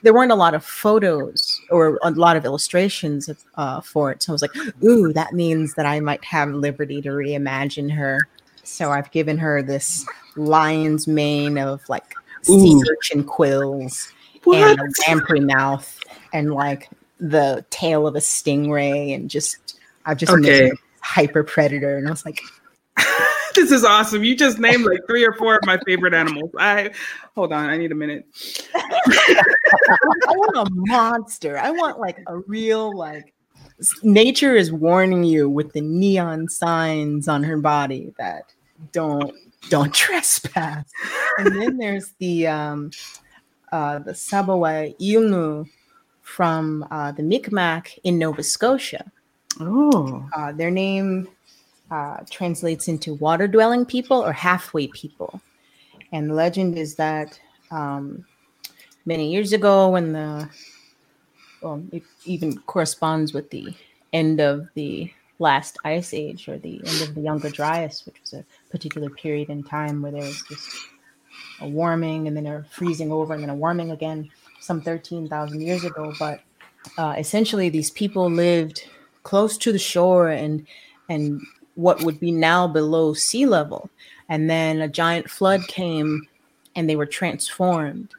there 0.02 0.14
weren't 0.14 0.33
a 0.33 0.37
lot 0.37 0.55
of 0.55 0.64
photos 0.64 1.61
or 1.71 1.99
a 2.02 2.11
lot 2.11 2.37
of 2.37 2.47
illustrations 2.47 3.29
of, 3.29 3.45
uh, 3.57 3.81
for 3.83 4.11
it. 4.11 4.23
So 4.23 4.33
I 4.33 4.35
was 4.35 4.43
like, 4.43 4.57
ooh, 4.83 5.12
that 5.12 5.35
means 5.35 5.75
that 5.75 5.85
I 5.85 6.00
might 6.00 6.25
have 6.25 6.49
liberty 6.50 7.02
to 7.02 7.11
reimagine 7.11 7.93
her. 7.95 8.29
So 8.62 8.90
I've 8.90 9.11
given 9.11 9.37
her 9.38 9.62
this 9.62 10.07
lion's 10.37 11.07
mane 11.07 11.59
of 11.59 11.87
like 11.88 12.14
sea 12.43 12.73
Ooh. 12.73 12.83
urchin 12.90 13.25
quills 13.25 14.11
What? 14.44 14.70
and 14.70 14.80
a 14.80 14.85
lamprey 15.09 15.40
mouth 15.40 15.99
and 16.32 16.54
like 16.54 16.88
the 17.18 17.64
tail 17.70 18.06
of 18.06 18.16
a 18.16 18.20
stingray 18.20 19.14
and 19.14 19.28
just 19.28 19.78
I've 20.06 20.16
just 20.16 20.32
Okay. 20.32 20.70
hyper 21.00 21.44
predator 21.44 21.97
and 21.97 22.06
I 22.06 22.11
was 22.11 22.25
like 22.25 22.40
this 23.54 23.70
is 23.70 23.85
awesome. 23.85 24.23
You 24.25 24.37
just 24.37 24.59
named 24.59 24.85
like 24.85 25.00
three 25.06 25.25
or 25.25 25.32
four 25.35 25.54
of 25.56 25.61
my 25.64 25.78
favorite 25.87 26.14
animals. 26.14 26.50
I 26.59 26.90
hold 27.35 27.52
on, 27.52 27.68
I 27.68 27.76
need 27.76 27.92
a 27.92 27.94
minute. 27.94 28.26
I 28.75 29.42
want 30.28 30.68
a 30.68 30.70
monster. 30.70 31.59
I 31.59 31.70
want 31.70 31.99
like 31.99 32.18
a 32.26 32.38
real 32.38 32.97
like 32.97 33.35
nature 34.02 34.54
is 34.54 34.73
warning 34.73 35.25
you 35.25 35.49
with 35.49 35.73
the 35.73 35.80
neon 35.80 36.49
signs 36.49 37.28
on 37.28 37.42
her 37.42 37.59
body 37.59 38.12
that 38.18 38.52
don't 38.92 39.35
don't 39.68 39.92
trespass. 39.94 40.90
And 41.38 41.61
then 41.61 41.76
there's 41.76 42.12
the 42.18 42.47
um 42.47 42.90
uh 43.73 43.99
the 43.99 44.12
Sabawaelnu 44.12 45.69
from 46.23 46.87
uh, 46.91 47.12
the 47.12 47.23
Micmac 47.23 47.99
in 48.05 48.19
Nova 48.19 48.43
Scotia. 48.43 49.11
Oh. 49.59 50.25
Uh, 50.37 50.53
their 50.53 50.71
name 50.71 51.29
uh, 51.91 52.19
translates 52.31 52.87
into 52.87 53.15
water 53.15 53.49
dwelling 53.49 53.85
people 53.85 54.25
or 54.25 54.33
halfway 54.33 54.87
people. 54.87 55.41
And 56.12 56.31
the 56.31 56.35
legend 56.35 56.79
is 56.79 56.95
that 56.97 57.39
um, 57.71 58.25
many 59.07 59.31
years 59.33 59.53
ago, 59.53 59.91
when 59.91 60.12
the, 60.12 60.49
well, 61.62 61.83
it 61.93 62.05
even 62.25 62.59
corresponds 62.61 63.35
with 63.35 63.50
the 63.50 63.75
end 64.12 64.41
of 64.41 64.69
the 64.75 65.12
last 65.41 65.79
ice 65.85 66.15
age 66.15 66.49
or 66.49 66.59
the 66.59 66.77
end 66.77 67.03
of 67.03 67.15
the 67.15 67.23
Younger 67.23 67.50
Dryas, 67.50 68.05
which 68.07 68.21
was 68.21 68.35
a 68.35 68.45
particular 68.71 69.11
period 69.11 69.50
in 69.50 69.62
time 69.62 70.03
where 70.03 70.12
there 70.12 70.23
was 70.23 70.43
just 70.49 70.77
a 71.61 71.69
warming 71.69 72.26
and 72.26 72.37
then 72.37 72.47
a 72.47 72.64
freezing 72.71 73.12
over 73.12 73.35
and 73.35 73.43
then 73.43 73.50
a 73.50 73.55
warming 73.55 73.90
again, 73.90 74.31
some 74.61 74.81
13,000 74.81 75.61
years 75.61 75.85
ago. 75.85 76.12
But 76.19 76.40
uh, 76.99 77.14
essentially, 77.19 77.69
these 77.69 77.90
people 77.90 78.31
lived 78.31 78.87
close 79.23 79.59
to 79.59 79.73
the 79.73 79.79
shore 79.79 80.29
and 80.29 80.67
and 81.09 81.40
what 81.75 82.02
would 82.05 82.21
be 82.21 82.31
now 82.31 82.69
below 82.69 83.14
sea 83.14 83.47
level. 83.47 83.90
And 84.29 84.49
then 84.49 84.81
a 84.81 84.88
giant 84.88 85.29
flood 85.29 85.67
came 85.67 86.26
and 86.76 86.88
they 86.88 86.97
were 86.97 87.07
transformed. 87.07 88.11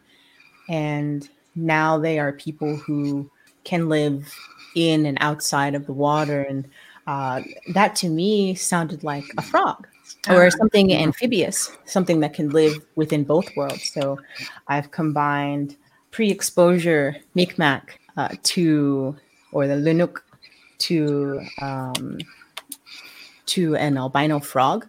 And 0.69 1.27
now 1.55 1.98
they 1.98 2.19
are 2.19 2.33
people 2.33 2.75
who 2.75 3.29
can 3.63 3.88
live 3.88 4.33
in 4.75 5.05
and 5.05 5.17
outside 5.21 5.75
of 5.75 5.86
the 5.86 5.93
water. 5.93 6.41
And 6.41 6.67
uh, 7.07 7.41
that 7.74 7.95
to 7.98 8.10
me 8.10 8.55
sounded 8.55 9.03
like 9.03 9.25
a 9.38 9.41
frog 9.41 9.88
or 10.29 10.51
something 10.51 10.93
amphibious 10.93 11.77
something 11.85 12.19
that 12.19 12.33
can 12.33 12.49
live 12.49 12.73
within 12.95 13.23
both 13.23 13.49
worlds 13.55 13.91
so 13.91 14.19
i've 14.67 14.91
combined 14.91 15.75
pre-exposure 16.11 17.15
micmac 17.35 17.99
uh, 18.17 18.29
to 18.43 19.15
or 19.51 19.67
the 19.67 19.75
Linuk 19.75 20.19
to 20.79 21.41
um, 21.61 22.17
to 23.47 23.75
an 23.75 23.97
albino 23.97 24.39
frog. 24.39 24.87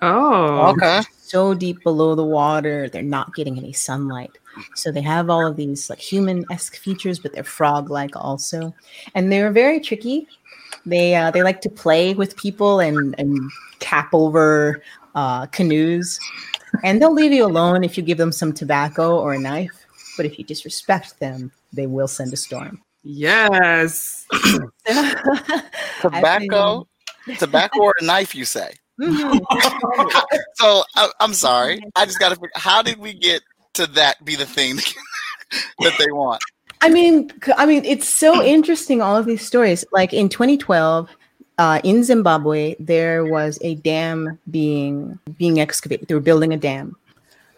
Oh. 0.00 0.68
Okay. 0.70 1.02
So 1.20 1.52
deep 1.52 1.82
below 1.82 2.14
the 2.14 2.24
water, 2.24 2.88
they're 2.88 3.02
not 3.02 3.34
getting 3.34 3.58
any 3.58 3.72
sunlight. 3.72 4.38
So 4.74 4.90
they 4.90 5.02
have 5.02 5.28
all 5.28 5.46
of 5.46 5.56
these 5.56 5.90
like 5.90 5.98
human-esque 5.98 6.76
features, 6.76 7.18
but 7.18 7.32
they're 7.34 7.44
frog-like 7.44 8.16
also, 8.16 8.74
and 9.14 9.30
they're 9.30 9.52
very 9.52 9.78
tricky. 9.78 10.26
They 10.88 11.14
uh, 11.14 11.30
they 11.30 11.42
like 11.42 11.60
to 11.62 11.68
play 11.70 12.14
with 12.14 12.36
people 12.36 12.80
and 12.80 13.14
and 13.18 13.50
cap 13.78 14.10
over 14.12 14.82
uh, 15.14 15.46
canoes, 15.46 16.18
and 16.82 17.00
they'll 17.00 17.12
leave 17.12 17.32
you 17.32 17.44
alone 17.44 17.84
if 17.84 17.96
you 17.96 18.02
give 18.02 18.18
them 18.18 18.32
some 18.32 18.52
tobacco 18.52 19.18
or 19.18 19.34
a 19.34 19.38
knife. 19.38 19.86
But 20.16 20.26
if 20.26 20.38
you 20.38 20.44
disrespect 20.44 21.20
them, 21.20 21.52
they 21.72 21.86
will 21.86 22.08
send 22.08 22.32
a 22.32 22.36
storm. 22.36 22.82
Yes. 23.04 24.26
Tobacco, 26.02 26.86
tobacco 27.38 27.80
or 27.80 27.94
a 28.00 28.04
knife, 28.04 28.34
you 28.34 28.44
say? 28.44 28.74
Mhm. 29.00 29.40
So 30.54 30.82
I, 30.96 31.08
I'm 31.20 31.34
sorry. 31.34 31.80
I 31.94 32.04
just 32.04 32.18
got 32.18 32.34
to. 32.34 32.48
How 32.56 32.82
did 32.82 32.98
we 32.98 33.14
get 33.14 33.42
to 33.74 33.86
that? 33.88 34.24
Be 34.24 34.34
the 34.34 34.44
thing 34.44 34.76
that 35.80 35.94
they 35.98 36.10
want. 36.10 36.42
I 36.80 36.88
mean, 36.88 37.30
I 37.56 37.66
mean, 37.66 37.84
it's 37.84 38.08
so 38.08 38.42
interesting. 38.44 39.00
All 39.02 39.16
of 39.16 39.26
these 39.26 39.46
stories, 39.46 39.84
like 39.92 40.12
in 40.12 40.28
2012, 40.28 41.08
uh, 41.58 41.80
in 41.82 42.04
Zimbabwe, 42.04 42.76
there 42.78 43.24
was 43.24 43.58
a 43.62 43.74
dam 43.76 44.38
being 44.50 45.18
being 45.36 45.60
excavated. 45.60 46.08
They 46.08 46.14
were 46.14 46.20
building 46.20 46.52
a 46.52 46.56
dam. 46.56 46.96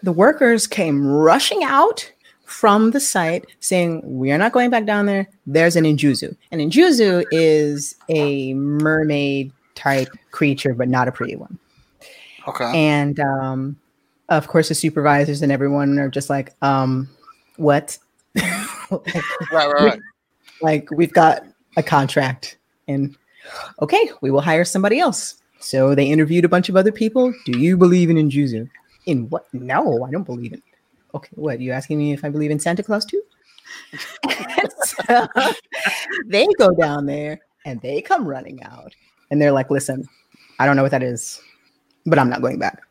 The 0.02 0.12
workers 0.12 0.66
came 0.66 1.06
rushing 1.06 1.62
out 1.62 2.10
from 2.44 2.92
the 2.92 3.00
site, 3.00 3.46
saying, 3.60 4.00
"We 4.04 4.32
are 4.32 4.38
not 4.38 4.52
going 4.52 4.70
back 4.70 4.86
down 4.86 5.06
there. 5.06 5.28
There's 5.46 5.76
an 5.76 5.84
injuzu. 5.84 6.34
An 6.50 6.58
injuzu 6.58 7.24
is 7.30 7.94
a 8.08 8.54
mermaid 8.54 9.52
type 9.74 10.08
creature, 10.30 10.74
but 10.74 10.88
not 10.88 11.06
a 11.06 11.12
pretty 11.12 11.36
one." 11.36 11.58
Okay. 12.48 12.72
And 12.74 13.20
um, 13.20 13.76
of 14.30 14.48
course, 14.48 14.68
the 14.68 14.74
supervisors 14.74 15.42
and 15.42 15.52
everyone 15.52 15.98
are 15.98 16.08
just 16.08 16.30
like, 16.30 16.54
um, 16.62 17.10
"What?" 17.56 17.98
Like, 18.90 19.02
Right. 19.52 19.72
Right. 19.72 19.82
Right. 19.84 20.00
like 20.60 20.88
we've 20.90 21.12
got 21.12 21.42
a 21.76 21.82
contract 21.82 22.58
and 22.88 23.16
okay 23.80 24.10
we 24.20 24.30
will 24.30 24.40
hire 24.40 24.64
somebody 24.64 24.98
else 24.98 25.36
so 25.60 25.94
they 25.94 26.06
interviewed 26.06 26.44
a 26.44 26.48
bunch 26.48 26.68
of 26.68 26.76
other 26.76 26.92
people 26.92 27.32
do 27.44 27.58
you 27.58 27.76
believe 27.76 28.10
in 28.10 28.16
injuzu 28.16 28.68
in 29.06 29.28
what 29.30 29.46
no 29.52 30.04
i 30.04 30.10
don't 30.10 30.24
believe 30.24 30.52
in 30.52 30.62
okay 31.14 31.30
what 31.34 31.60
you 31.60 31.72
asking 31.72 31.98
me 31.98 32.12
if 32.12 32.24
i 32.24 32.28
believe 32.28 32.50
in 32.50 32.58
santa 32.58 32.82
claus 32.82 33.04
too 33.04 33.22
so 34.84 35.26
they 36.26 36.46
go 36.58 36.74
down 36.74 37.06
there 37.06 37.38
and 37.64 37.80
they 37.82 38.02
come 38.02 38.26
running 38.26 38.62
out 38.64 38.94
and 39.30 39.40
they're 39.40 39.52
like 39.52 39.70
listen 39.70 40.06
i 40.58 40.66
don't 40.66 40.76
know 40.76 40.82
what 40.82 40.90
that 40.90 41.02
is 41.02 41.40
but 42.06 42.18
i'm 42.18 42.28
not 42.28 42.42
going 42.42 42.58
back 42.58 42.82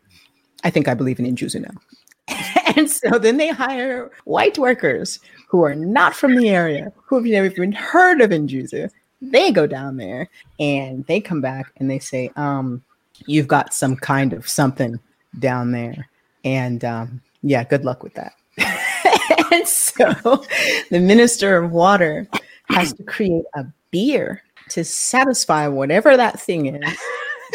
i 0.63 0.69
think 0.69 0.87
i 0.87 0.93
believe 0.93 1.19
in 1.19 1.25
injuzu 1.25 1.61
now 1.61 2.35
and 2.75 2.89
so 2.89 3.17
then 3.19 3.37
they 3.37 3.49
hire 3.49 4.11
white 4.25 4.57
workers 4.57 5.19
who 5.49 5.63
are 5.63 5.75
not 5.75 6.15
from 6.15 6.35
the 6.35 6.49
area, 6.49 6.93
who 7.05 7.15
have 7.15 7.25
never 7.25 7.47
even 7.47 7.71
heard 7.71 8.21
of 8.21 8.29
Injuzu. 8.29 8.89
They 9.19 9.51
go 9.51 9.65
down 9.65 9.97
there 9.97 10.29
and 10.59 11.05
they 11.07 11.19
come 11.19 11.41
back 11.41 11.71
and 11.77 11.89
they 11.89 11.97
say, 11.97 12.31
um, 12.35 12.83
you've 13.25 13.47
got 13.47 13.73
some 13.73 13.95
kind 13.95 14.31
of 14.31 14.47
something 14.47 14.99
down 15.39 15.71
there. 15.71 16.07
And 16.45 16.85
um, 16.85 17.21
yeah, 17.41 17.63
good 17.63 17.83
luck 17.83 18.03
with 18.03 18.13
that. 18.13 18.33
and 19.51 19.67
so 19.67 20.45
the 20.91 20.99
minister 20.99 21.57
of 21.57 21.71
water 21.71 22.27
has 22.69 22.93
to 22.93 23.03
create 23.03 23.43
a 23.55 23.65
beer 23.89 24.43
to 24.69 24.83
satisfy 24.83 25.67
whatever 25.67 26.15
that 26.15 26.39
thing 26.39 26.67
is. 26.67 26.97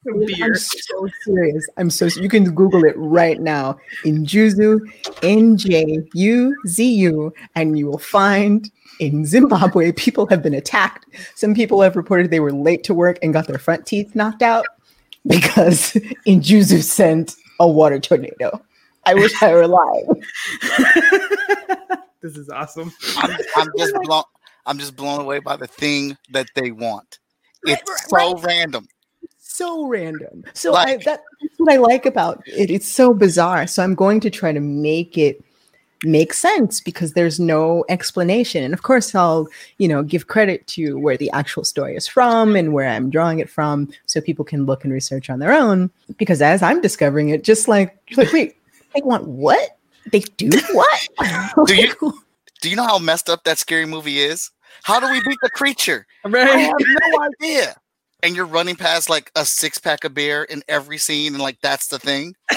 Beer. 0.05 0.47
I'm 0.47 0.55
so 0.55 1.09
serious. 1.25 1.69
I'm 1.77 1.91
so 1.91 2.07
you 2.07 2.29
can 2.29 2.55
Google 2.55 2.85
it 2.85 2.95
right 2.97 3.41
now. 3.41 3.79
Injuzu, 4.05 4.81
N 5.23 5.57
J 5.57 6.03
U 6.15 6.57
Z 6.67 6.91
U, 6.91 7.33
and 7.55 7.79
you 7.79 7.87
will 7.87 7.99
find 7.99 8.71
in 8.99 9.27
Zimbabwe 9.27 9.93
people 9.97 10.27
have 10.29 10.43
been 10.43 10.55
attacked. 10.55 11.07
Some 11.35 11.55
people 11.55 11.83
have 11.83 11.97
reported 11.97 12.31
they 12.31 12.41
were 12.41 12.53
late 12.53 12.83
to 12.85 12.95
work 12.95 13.19
and 13.23 13.33
got 13.33 13.47
their 13.47 13.59
front 13.59 13.87
teeth 13.87 14.15
knocked 14.15 14.43
out 14.43 14.67
because 15.27 15.93
Injuzu 16.27 16.83
sent 16.83 17.35
a 17.59 17.69
water 17.69 17.99
tornado. 17.99 18.63
I 19.05 19.15
wish 19.15 19.43
I 19.43 19.53
were 19.53 19.63
alive. 19.63 20.07
this 22.23 22.37
is 22.37 22.49
awesome. 22.49 22.93
I'm, 23.17 23.37
I'm 23.57 23.69
just 23.77 23.95
blown. 24.03 24.25
I'm 24.67 24.79
just 24.79 24.97
blown 24.97 25.21
away 25.21 25.41
by 25.41 25.57
the 25.57 25.67
thing 25.67 26.17
that 26.31 26.49
they 26.55 26.71
want. 26.71 27.19
It's 27.65 27.83
Right, 28.13 28.31
so 28.31 28.39
random. 28.39 28.87
So 29.51 29.87
random. 29.87 30.45
So 30.55 30.73
Like- 30.73 30.89
I, 30.89 30.97
that, 31.05 31.23
that's 31.43 31.55
what 31.59 31.73
I 31.73 31.77
like 31.77 32.07
about 32.07 32.43
it. 32.47 32.71
It's 32.71 32.89
so 32.89 33.13
bizarre. 33.15 33.67
So 33.67 33.83
I'm 33.83 33.95
going 33.95 34.21
to 34.21 34.31
try 34.31 34.53
to 34.53 34.61
make 34.61 35.19
it 35.19 35.43
make 36.03 36.33
sense 36.33 36.81
because 36.81 37.13
there's 37.13 37.39
no 37.39 37.85
explanation. 37.91 38.65
And 38.65 38.73
of 38.73 38.83
course, 38.83 39.15
I'll, 39.15 39.49
you 39.77 39.87
know, 39.87 40.03
give 40.03 40.29
credit 40.29 40.67
to 40.69 40.99
where 40.99 41.17
the 41.17 41.31
actual 41.33 41.63
story 41.65 41.95
is 41.95 42.09
from 42.09 42.57
and 42.57 42.73
where 42.73 42.89
I'm 42.89 43.11
drawing 43.11 43.39
it 43.39 43.51
from 43.51 43.91
so 44.07 44.21
people 44.21 44.45
can 44.45 44.65
look 44.65 44.85
and 44.85 44.93
research 44.93 45.29
on 45.29 45.41
their 45.41 45.53
own. 45.53 45.91
Because 46.17 46.41
as 46.41 46.63
I'm 46.63 46.81
discovering 46.81 47.29
it, 47.29 47.45
just 47.45 47.69
like, 47.69 47.99
like 48.17 48.33
wait, 48.33 48.57
they 48.95 49.03
want 49.03 49.27
what? 49.27 49.77
They 50.11 50.21
do 50.21 50.49
what? 50.73 51.09
do 51.67 51.75
you 51.77 51.95
do 52.63 52.71
you 52.71 52.77
know 52.77 52.87
how 52.87 52.99
messed 52.99 53.29
up 53.29 53.45
that 53.45 53.59
scary 53.59 53.87
movie 53.87 54.21
is? 54.21 54.51
How 54.83 55.01
do 55.01 55.11
we 55.11 55.21
beat 55.23 55.39
the 55.43 55.51
creature? 55.51 56.07
Right. 56.25 56.49
I 56.49 56.59
have 56.59 56.75
no 56.79 57.29
idea. 57.43 57.77
And 58.23 58.37
you're 58.37 58.47
running 58.47 58.77
past 58.77 59.09
like 59.09 59.31
a 59.35 59.45
six 59.45 59.79
pack 59.79 60.05
of 60.05 60.15
beer 60.15 60.45
in 60.45 60.63
every 60.69 60.99
scene, 60.99 61.35
and 61.35 61.43
like 61.43 61.59
that's 61.63 61.89
the 61.89 61.99
thing. 61.99 62.35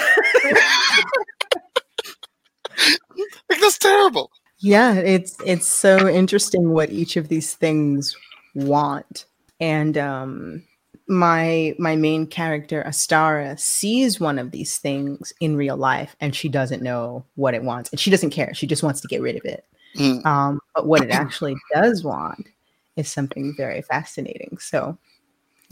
like 3.50 3.60
that's 3.60 3.78
terrible. 3.78 4.30
Yeah, 4.60 4.94
it's 4.96 5.36
it's 5.46 5.68
so 5.68 6.08
interesting 6.08 6.70
what 6.72 6.90
each 6.90 7.18
of 7.18 7.28
these 7.28 7.54
things 7.54 8.16
want. 8.56 9.26
And 9.60 9.98
um 9.98 10.64
my 11.08 11.76
my 11.78 11.96
main 11.96 12.26
character 12.28 12.82
Astara 12.86 13.58
sees 13.58 14.20
one 14.20 14.40
of 14.40 14.52
these 14.52 14.78
things 14.78 15.34
in 15.42 15.58
real 15.58 15.76
life 15.76 16.16
and 16.22 16.36
she 16.36 16.48
doesn't 16.48 16.82
know 16.82 17.26
what 17.36 17.54
it 17.54 17.64
wants 17.64 17.90
and 17.90 18.00
she 18.00 18.10
doesn't 18.10 18.30
care. 18.30 18.54
She 18.54 18.68
just 18.68 18.84
wants 18.84 19.02
to 19.02 19.08
get 19.08 19.22
rid 19.22 19.36
of 19.36 19.44
it. 19.44 19.66
Mm. 19.98 20.26
Um, 20.26 20.60
but 20.74 20.88
what 20.88 21.04
it 21.04 21.12
actually 21.12 21.56
does 21.74 22.04
want 22.04 22.48
is 22.96 23.12
something 23.12 23.54
very 23.58 23.82
fascinating. 23.82 24.58
So 24.60 24.98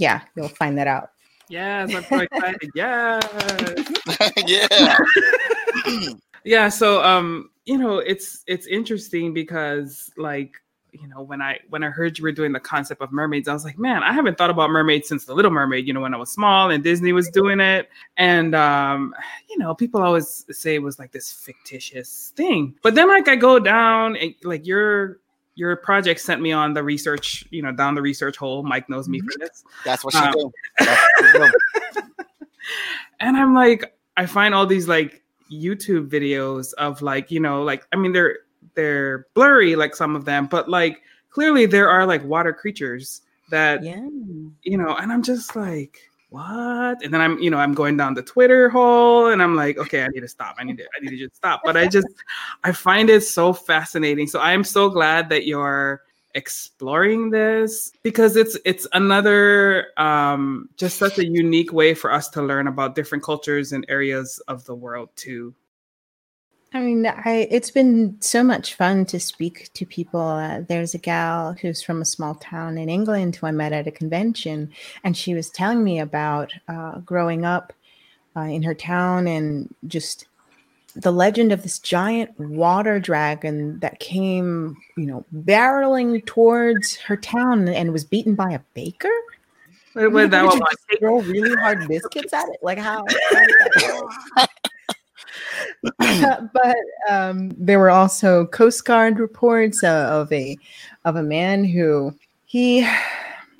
yeah, 0.01 0.21
you'll 0.35 0.49
find 0.49 0.77
that 0.79 0.87
out. 0.87 1.11
Yes, 1.47 1.93
I'm 1.93 2.03
so 2.03 2.19
excited. 2.19 2.71
yes. 2.75 3.23
yeah. 4.47 4.97
yeah 6.43 6.69
so 6.69 7.03
um 7.03 7.49
you 7.65 7.77
know 7.77 7.99
it's 7.99 8.43
it's 8.47 8.65
interesting 8.65 9.31
because 9.33 10.09
like 10.17 10.55
you 10.91 11.07
know 11.07 11.21
when 11.21 11.39
i 11.41 11.59
when 11.69 11.83
i 11.83 11.89
heard 11.89 12.17
you 12.17 12.23
were 12.23 12.31
doing 12.31 12.51
the 12.51 12.59
concept 12.59 12.99
of 13.01 13.11
mermaids 13.11 13.47
i 13.47 13.53
was 13.53 13.63
like 13.63 13.77
man 13.77 14.01
i 14.01 14.11
haven't 14.11 14.37
thought 14.37 14.49
about 14.49 14.69
mermaids 14.71 15.07
since 15.07 15.25
the 15.25 15.33
little 15.33 15.51
mermaid 15.51 15.87
you 15.87 15.93
know 15.93 16.01
when 16.01 16.13
i 16.13 16.17
was 16.17 16.31
small 16.31 16.71
and 16.71 16.83
disney 16.83 17.13
was 17.13 17.29
doing 17.29 17.59
it 17.59 17.89
and 18.17 18.55
um 18.55 19.13
you 19.49 19.57
know 19.57 19.75
people 19.75 20.01
always 20.01 20.45
say 20.49 20.75
it 20.75 20.81
was 20.81 20.97
like 20.97 21.11
this 21.11 21.31
fictitious 21.31 22.33
thing 22.35 22.75
but 22.81 22.95
then 22.95 23.07
like 23.07 23.27
i 23.27 23.35
go 23.35 23.59
down 23.59 24.15
and 24.17 24.33
like 24.43 24.65
your 24.65 25.19
your 25.61 25.75
project 25.75 26.19
sent 26.19 26.41
me 26.41 26.51
on 26.51 26.73
the 26.73 26.81
research 26.83 27.45
you 27.51 27.61
know 27.61 27.71
down 27.71 27.93
the 27.93 28.01
research 28.01 28.35
hole 28.35 28.63
mike 28.63 28.89
knows 28.89 29.07
me 29.07 29.19
for 29.21 29.33
this 29.39 29.63
That's 29.85 30.03
what 30.03 30.13
she 30.13 30.19
Um, 30.19 30.33
do. 30.33 30.51
That's 30.79 31.01
what 31.19 31.33
she 31.33 31.39
do. 31.39 32.01
and 33.19 33.37
I'm 33.37 33.53
like, 33.53 33.93
I 34.17 34.25
find 34.25 34.53
all 34.55 34.65
these 34.65 34.87
like 34.87 35.21
YouTube 35.51 36.09
videos 36.09 36.73
of 36.85 37.01
like, 37.01 37.29
you 37.31 37.39
know, 37.39 37.61
like 37.63 37.85
I 37.93 37.95
mean 37.95 38.11
they're 38.13 38.39
they're 38.75 39.27
blurry, 39.35 39.75
like 39.75 39.95
some 39.95 40.15
of 40.15 40.25
them, 40.25 40.47
but 40.47 40.67
like 40.69 41.01
clearly 41.29 41.65
there 41.65 41.89
are 41.89 42.05
like 42.05 42.23
water 42.23 42.53
creatures 42.53 43.21
that 43.49 43.83
Yeah. 43.83 44.01
you 44.63 44.77
know, 44.77 44.95
and 44.95 45.11
I'm 45.11 45.23
just 45.23 45.55
like, 45.55 45.99
what? 46.31 47.03
And 47.03 47.13
then 47.13 47.19
I'm, 47.19 47.37
you 47.39 47.49
know, 47.49 47.57
I'm 47.57 47.73
going 47.73 47.97
down 47.97 48.13
the 48.13 48.23
Twitter 48.23 48.69
hole 48.69 49.27
and 49.27 49.43
I'm 49.43 49.53
like, 49.53 49.77
okay, 49.77 50.03
I 50.03 50.07
need 50.07 50.21
to 50.21 50.29
stop. 50.29 50.55
I 50.57 50.63
need 50.63 50.77
to, 50.77 50.85
I 50.85 51.03
need 51.03 51.09
to 51.09 51.17
just 51.17 51.35
stop. 51.35 51.59
But 51.65 51.75
I 51.75 51.87
just 51.87 52.07
I 52.63 52.71
find 52.71 53.09
it 53.09 53.21
so 53.21 53.51
fascinating. 53.51 54.27
So 54.27 54.39
I 54.39 54.53
am 54.53 54.63
so 54.63 54.89
glad 54.89 55.27
that 55.27 55.45
you're 55.45 56.03
exploring 56.33 57.31
this 57.31 57.91
because 58.01 58.37
it's 58.37 58.57
it's 58.63 58.87
another 58.93 59.87
um 59.97 60.69
just 60.77 60.97
such 60.97 61.19
a 61.19 61.25
unique 61.25 61.73
way 61.73 61.93
for 61.93 62.13
us 62.13 62.29
to 62.29 62.41
learn 62.41 62.67
about 62.67 62.95
different 62.95 63.21
cultures 63.21 63.73
and 63.73 63.85
areas 63.89 64.39
of 64.47 64.63
the 64.63 64.73
world 64.73 65.09
too 65.17 65.53
I 66.73 66.79
mean, 66.79 67.05
I 67.05 67.47
it's 67.51 67.69
been 67.69 68.15
so 68.21 68.43
much 68.43 68.75
fun 68.75 69.05
to 69.07 69.19
speak 69.19 69.71
to 69.73 69.85
people. 69.85 70.21
Uh, 70.21 70.61
there's 70.67 70.93
a 70.93 70.99
gal 70.99 71.53
who's 71.53 71.81
from 71.81 72.01
a 72.01 72.05
small 72.05 72.35
town 72.35 72.77
in 72.77 72.89
England 72.89 73.35
who 73.35 73.47
I 73.47 73.51
met 73.51 73.73
at 73.73 73.87
a 73.87 73.91
convention, 73.91 74.71
and 75.03 75.17
she 75.17 75.33
was 75.33 75.49
telling 75.49 75.83
me 75.83 75.99
about 75.99 76.53
uh, 76.69 76.99
growing 76.99 77.43
up 77.43 77.73
uh, 78.37 78.41
in 78.41 78.63
her 78.63 78.73
town 78.73 79.27
and 79.27 79.73
just 79.87 80.27
the 80.95 81.11
legend 81.11 81.51
of 81.51 81.63
this 81.63 81.79
giant 81.79 82.37
water 82.39 82.99
dragon 82.99 83.79
that 83.79 83.99
came, 83.99 84.77
you 84.95 85.05
know, 85.05 85.25
barreling 85.33 86.25
towards 86.25 86.95
her 86.97 87.17
town 87.17 87.67
and 87.67 87.91
was 87.91 88.05
beaten 88.05 88.35
by 88.35 88.51
a 88.51 88.59
baker. 88.73 89.09
What- 89.93 90.11
what 90.13 90.31
that 90.31 90.45
Would 90.45 90.53
you 90.89 90.97
throw 90.99 91.19
really 91.21 91.53
hard 91.57 91.85
biscuits 91.89 92.31
at 92.31 92.47
it? 92.47 92.59
Like 92.61 92.77
how? 92.77 93.05
how 93.31 93.39
did 93.45 93.55
that 93.59 94.01
work? 94.37 94.49
but 96.53 96.77
um, 97.09 97.51
there 97.57 97.79
were 97.79 97.89
also 97.89 98.45
Coast 98.47 98.85
Guard 98.85 99.19
reports 99.19 99.83
of 99.83 100.31
a 100.31 100.57
of 101.05 101.15
a 101.15 101.23
man 101.23 101.63
who 101.63 102.13
he 102.45 102.87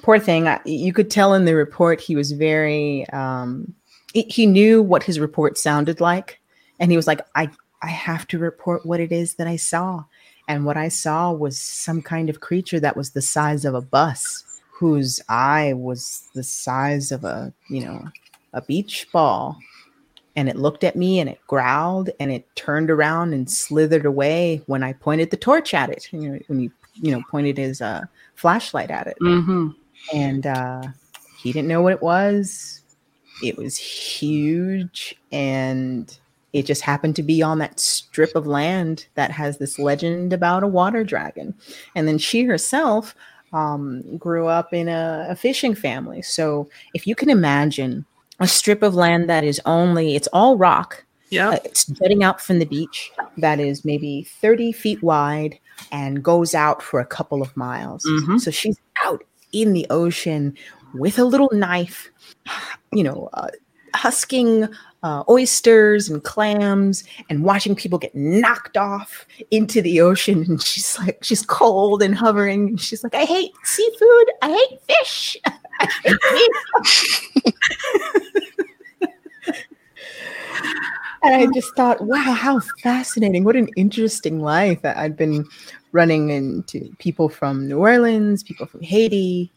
poor 0.01 0.19
thing. 0.19 0.47
You 0.65 0.93
could 0.93 1.09
tell 1.09 1.33
in 1.33 1.45
the 1.45 1.55
report 1.55 2.01
he 2.01 2.15
was 2.15 2.31
very 2.31 3.07
um, 3.09 3.73
he, 4.13 4.23
he 4.23 4.45
knew 4.45 4.81
what 4.81 5.03
his 5.03 5.19
report 5.19 5.57
sounded 5.57 6.01
like, 6.01 6.39
and 6.79 6.91
he 6.91 6.97
was 6.97 7.07
like, 7.07 7.21
"I 7.35 7.49
I 7.81 7.87
have 7.87 8.27
to 8.27 8.39
report 8.39 8.85
what 8.85 8.99
it 8.99 9.11
is 9.11 9.35
that 9.35 9.47
I 9.47 9.55
saw." 9.55 10.03
And 10.47 10.65
what 10.65 10.77
I 10.77 10.89
saw 10.89 11.31
was 11.31 11.57
some 11.57 12.01
kind 12.01 12.29
of 12.29 12.41
creature 12.41 12.79
that 12.79 12.97
was 12.97 13.11
the 13.11 13.21
size 13.21 13.63
of 13.63 13.73
a 13.73 13.81
bus, 13.81 14.43
whose 14.71 15.21
eye 15.29 15.73
was 15.73 16.27
the 16.33 16.43
size 16.43 17.11
of 17.11 17.23
a 17.23 17.53
you 17.69 17.85
know 17.85 18.03
a 18.53 18.61
beach 18.61 19.07
ball 19.13 19.57
and 20.35 20.47
it 20.49 20.55
looked 20.55 20.83
at 20.83 20.95
me 20.95 21.19
and 21.19 21.29
it 21.29 21.39
growled 21.47 22.09
and 22.19 22.31
it 22.31 22.47
turned 22.55 22.89
around 22.89 23.33
and 23.33 23.49
slithered 23.49 24.05
away 24.05 24.61
when 24.67 24.83
I 24.83 24.93
pointed 24.93 25.29
the 25.31 25.37
torch 25.37 25.73
at 25.73 25.89
it. 25.89 26.07
You 26.11 26.19
know, 26.31 26.39
when 26.47 26.59
you 26.59 26.71
you 26.95 27.11
know 27.11 27.21
pointed 27.29 27.57
his 27.57 27.81
uh, 27.81 28.01
flashlight 28.35 28.91
at 28.91 29.07
it, 29.07 29.17
Mhm. 29.21 29.75
and 30.13 30.45
uh, 30.47 30.81
he 31.37 31.51
didn't 31.51 31.67
know 31.67 31.81
what 31.81 31.93
it 31.93 32.01
was. 32.01 32.81
It 33.43 33.57
was 33.57 33.77
huge, 33.77 35.15
and 35.31 36.17
it 36.53 36.65
just 36.65 36.81
happened 36.81 37.15
to 37.15 37.23
be 37.23 37.41
on 37.41 37.59
that 37.59 37.79
strip 37.79 38.35
of 38.35 38.45
land 38.45 39.07
that 39.15 39.31
has 39.31 39.57
this 39.57 39.79
legend 39.79 40.33
about 40.33 40.63
a 40.63 40.67
water 40.67 41.03
dragon. 41.03 41.53
And 41.95 42.07
then 42.07 42.17
she 42.17 42.43
herself 42.43 43.15
um, 43.53 44.17
grew 44.17 44.47
up 44.47 44.73
in 44.73 44.87
a, 44.89 45.27
a 45.29 45.35
fishing 45.35 45.73
family. 45.75 46.21
So 46.21 46.69
if 46.93 47.07
you 47.07 47.15
can 47.15 47.29
imagine 47.29 48.05
a 48.41 48.47
strip 48.47 48.81
of 48.83 48.95
land 48.95 49.29
that 49.29 49.43
is 49.43 49.61
only 49.65 50.15
it's 50.15 50.27
all 50.33 50.57
rock. 50.57 51.05
Yeah. 51.29 51.51
Uh, 51.51 51.59
it's 51.63 51.85
jutting 51.85 52.23
out 52.23 52.41
from 52.41 52.59
the 52.59 52.65
beach 52.65 53.11
that 53.37 53.59
is 53.59 53.85
maybe 53.85 54.23
30 54.41 54.73
feet 54.73 55.01
wide 55.01 55.57
and 55.91 56.21
goes 56.23 56.53
out 56.53 56.81
for 56.83 56.99
a 56.99 57.05
couple 57.05 57.41
of 57.41 57.55
miles. 57.55 58.03
Mhm. 58.05 58.39
so 58.39 58.51
she's 58.51 58.77
out 59.05 59.23
in 59.53 59.73
the 59.73 59.87
ocean 59.89 60.55
with 60.93 61.17
a 61.17 61.23
little 61.23 61.49
knife 61.53 62.09
you 62.91 63.03
know 63.03 63.29
uh, 63.33 63.47
husking 63.95 64.67
uh, 65.03 65.23
oysters 65.29 66.09
and 66.09 66.23
clams 66.23 67.03
and 67.29 67.43
watching 67.43 67.75
people 67.75 67.97
get 67.97 68.13
knocked 68.13 68.77
off 68.77 69.25
into 69.49 69.81
the 69.81 69.99
ocean. 70.01 70.45
And 70.47 70.61
she's 70.61 70.97
like 70.99 71.17
she's 71.23 71.43
cold 71.45 72.03
and 72.03 72.13
hovering. 72.15 72.69
And 72.69 72.81
she's 72.81 73.03
like 73.03 73.15
i 73.15 73.25
hate 73.25 73.51
seafood. 73.63 74.27
I 74.41 74.49
hate 74.69 74.79
fish. 74.87 75.37
I 75.79 75.87
hate 76.03 76.49
and 81.23 81.35
I 81.35 81.45
just 81.53 81.75
thought, 81.75 82.01
wow, 82.01 82.17
how 82.33 82.59
fascinating. 82.81 83.43
What 83.43 83.55
an 83.55 83.69
interesting 83.75 84.39
life. 84.41 84.79
I- 84.83 85.03
I'd 85.05 85.17
been 85.17 85.45
running 85.91 86.29
into 86.29 86.93
people 86.99 87.29
from 87.29 87.67
New 87.67 87.79
Orleans, 87.79 88.43
people 88.43 88.65
from 88.65 88.81
Haiti, 88.81 89.51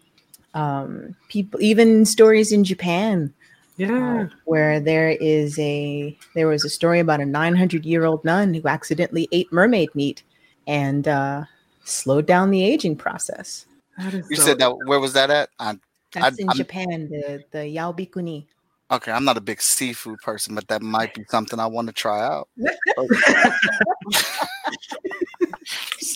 um, 0.55 1.15
people, 1.29 1.61
even 1.63 2.05
stories 2.05 2.53
in 2.53 2.65
Japan, 2.65 3.33
yeah 3.77 4.23
uh, 4.23 4.29
where 4.45 4.79
there 4.79 5.11
is 5.11 5.59
a, 5.59 6.17
there 6.35 6.47
was 6.47 6.65
a 6.65 6.69
story 6.71 7.01
about 7.01 7.21
a 7.21 7.27
900 7.27 7.85
year 7.85 8.05
old 8.05 8.25
nun 8.25 8.55
who 8.55 8.67
accidentally 8.69 9.29
ate 9.33 9.53
mermaid 9.53 9.93
meat 9.97 10.23
and 10.69 11.09
uh, 11.09 11.45
slowed 11.85 12.27
down 12.27 12.51
the 12.51 12.63
aging 12.65 12.95
process. 12.97 13.67
That 13.99 14.15
is 14.15 14.27
You 14.31 14.37
so- 14.37 14.43
said 14.45 14.59
that. 14.59 14.71
Where 14.87 15.01
was 15.01 15.13
that 15.15 15.31
at? 15.31 15.51
I, 15.59 15.79
That's 16.13 16.39
I- 16.39 16.43
in 16.43 16.49
I'm- 16.49 16.57
Japan, 16.57 17.09
the, 17.11 17.45
the 17.51 17.59
Yaobikuni. 17.59 18.47
Okay, 18.95 19.13
I'm 19.13 19.25
not 19.25 19.37
a 19.37 19.41
big 19.41 19.61
seafood 19.61 20.19
person, 20.21 20.55
but 20.55 20.67
that 20.69 20.83
might 20.83 21.15
be 21.15 21.25
something 21.29 21.59
I 21.61 21.67
want 21.67 21.89
to 21.89 21.93
try 21.93 22.25
out. 22.25 22.49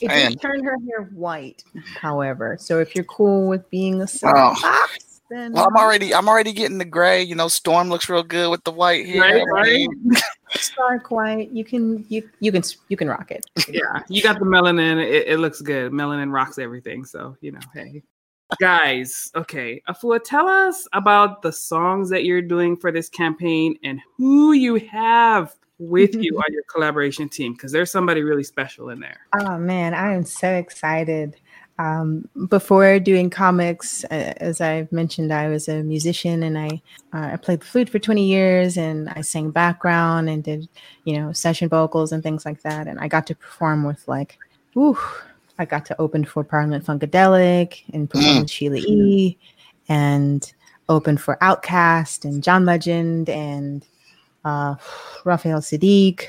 It 0.01 0.11
Saying. 0.11 0.31
did 0.31 0.41
turn 0.41 0.63
her 0.65 0.77
hair 0.87 1.09
white, 1.13 1.65
however. 1.97 2.57
So 2.61 2.79
if 2.79 2.95
you're 2.95 3.05
cool 3.05 3.49
with 3.49 3.69
being 3.71 4.01
a 4.03 4.07
soft 4.07 4.37
Oh. 4.39 4.55
fox, 4.55 5.21
then 5.31 5.53
Well, 5.53 5.67
I'm 5.67 5.77
already, 5.77 6.15
I'm 6.15 6.29
already 6.29 6.53
getting 6.53 6.79
the 6.79 6.85
gray. 6.85 7.23
You 7.23 7.35
know, 7.35 7.49
Storm 7.49 7.89
looks 7.89 8.09
real 8.09 8.23
good 8.23 8.51
with 8.51 8.63
the 8.65 8.71
white 8.71 9.07
hair. 9.07 9.21
Right, 9.21 9.45
right. 9.51 9.89
stark 10.57 11.11
white. 11.11 11.51
You 11.51 11.65
can 11.65 12.05
you 12.09 12.29
you 12.41 12.53
can 12.53 12.63
you 12.89 12.97
can 12.97 13.09
rock 13.09 13.31
it. 13.33 13.45
yeah 13.69 14.03
you 14.09 14.23
got 14.23 14.39
the 14.39 14.45
melanin 14.45 15.03
it, 15.03 15.27
it 15.29 15.39
looks 15.41 15.61
good 15.61 15.93
melanin 15.93 16.33
rocks 16.33 16.59
everything 16.59 17.05
so 17.05 17.37
you 17.43 17.53
know 17.53 17.61
hey 17.75 18.03
guys 18.61 19.31
okay 19.35 19.83
afua 19.89 20.19
tell 20.25 20.49
us 20.49 20.89
about 20.95 21.43
the 21.43 21.53
songs 21.53 22.09
that 22.09 22.25
you're 22.25 22.41
doing 22.41 22.77
for 22.77 22.91
this 22.91 23.09
campaign 23.09 23.79
and 23.83 24.01
who 24.17 24.53
you 24.53 24.77
have 24.77 25.55
with 25.79 26.15
you 26.15 26.37
on 26.45 26.53
your 26.53 26.63
collaboration 26.65 27.29
team? 27.29 27.53
Because 27.53 27.73
there's 27.73 27.91
somebody 27.91 28.23
really 28.23 28.45
special 28.45 28.91
in 28.91 29.01
there. 29.01 29.21
Oh 29.41 29.59
man, 29.59 29.95
I 29.95 30.15
am 30.15 30.25
so 30.25 30.53
excited. 30.55 31.37
Um, 31.81 32.29
before 32.49 32.99
doing 32.99 33.31
comics, 33.31 34.03
uh, 34.11 34.35
as 34.39 34.61
I've 34.61 34.91
mentioned, 34.91 35.33
I 35.33 35.47
was 35.49 35.69
a 35.69 35.85
musician 35.85 36.43
and 36.43 36.59
I 36.59 36.83
uh, 37.13 37.33
I 37.33 37.37
played 37.37 37.61
the 37.61 37.67
flute 37.67 37.89
for 37.89 38.01
20 38.01 38.27
years 38.27 38.77
and 38.77 39.09
I 39.11 39.21
sang 39.21 39.53
background 39.53 40.29
and 40.29 40.43
did 40.43 40.69
you 41.05 41.17
know 41.17 41.33
session 41.33 41.69
vocals 41.69 42.11
and 42.11 42.23
things 42.23 42.45
like 42.45 42.63
that. 42.63 42.89
And 42.89 42.99
I 42.99 43.07
got 43.07 43.29
to 43.29 43.37
perform 43.37 43.85
with 43.85 44.07
like, 44.09 44.39
ooh, 44.77 44.99
I 45.59 45.65
got 45.65 45.85
to 45.87 46.01
open 46.01 46.25
for 46.25 46.45
Parliament 46.45 46.85
Funkadelic 46.85 47.83
and 47.93 48.09
perform 48.09 48.41
with 48.41 48.51
Sheila 48.51 48.79
E. 48.79 49.37
and 49.89 50.53
open 50.89 51.17
for 51.17 51.37
OutKast 51.43 52.25
and 52.25 52.43
John 52.43 52.65
Legend 52.65 53.29
and 53.29 53.85
uh, 54.45 54.77
Raphael 55.25 55.61
Saadiq. 55.61 56.29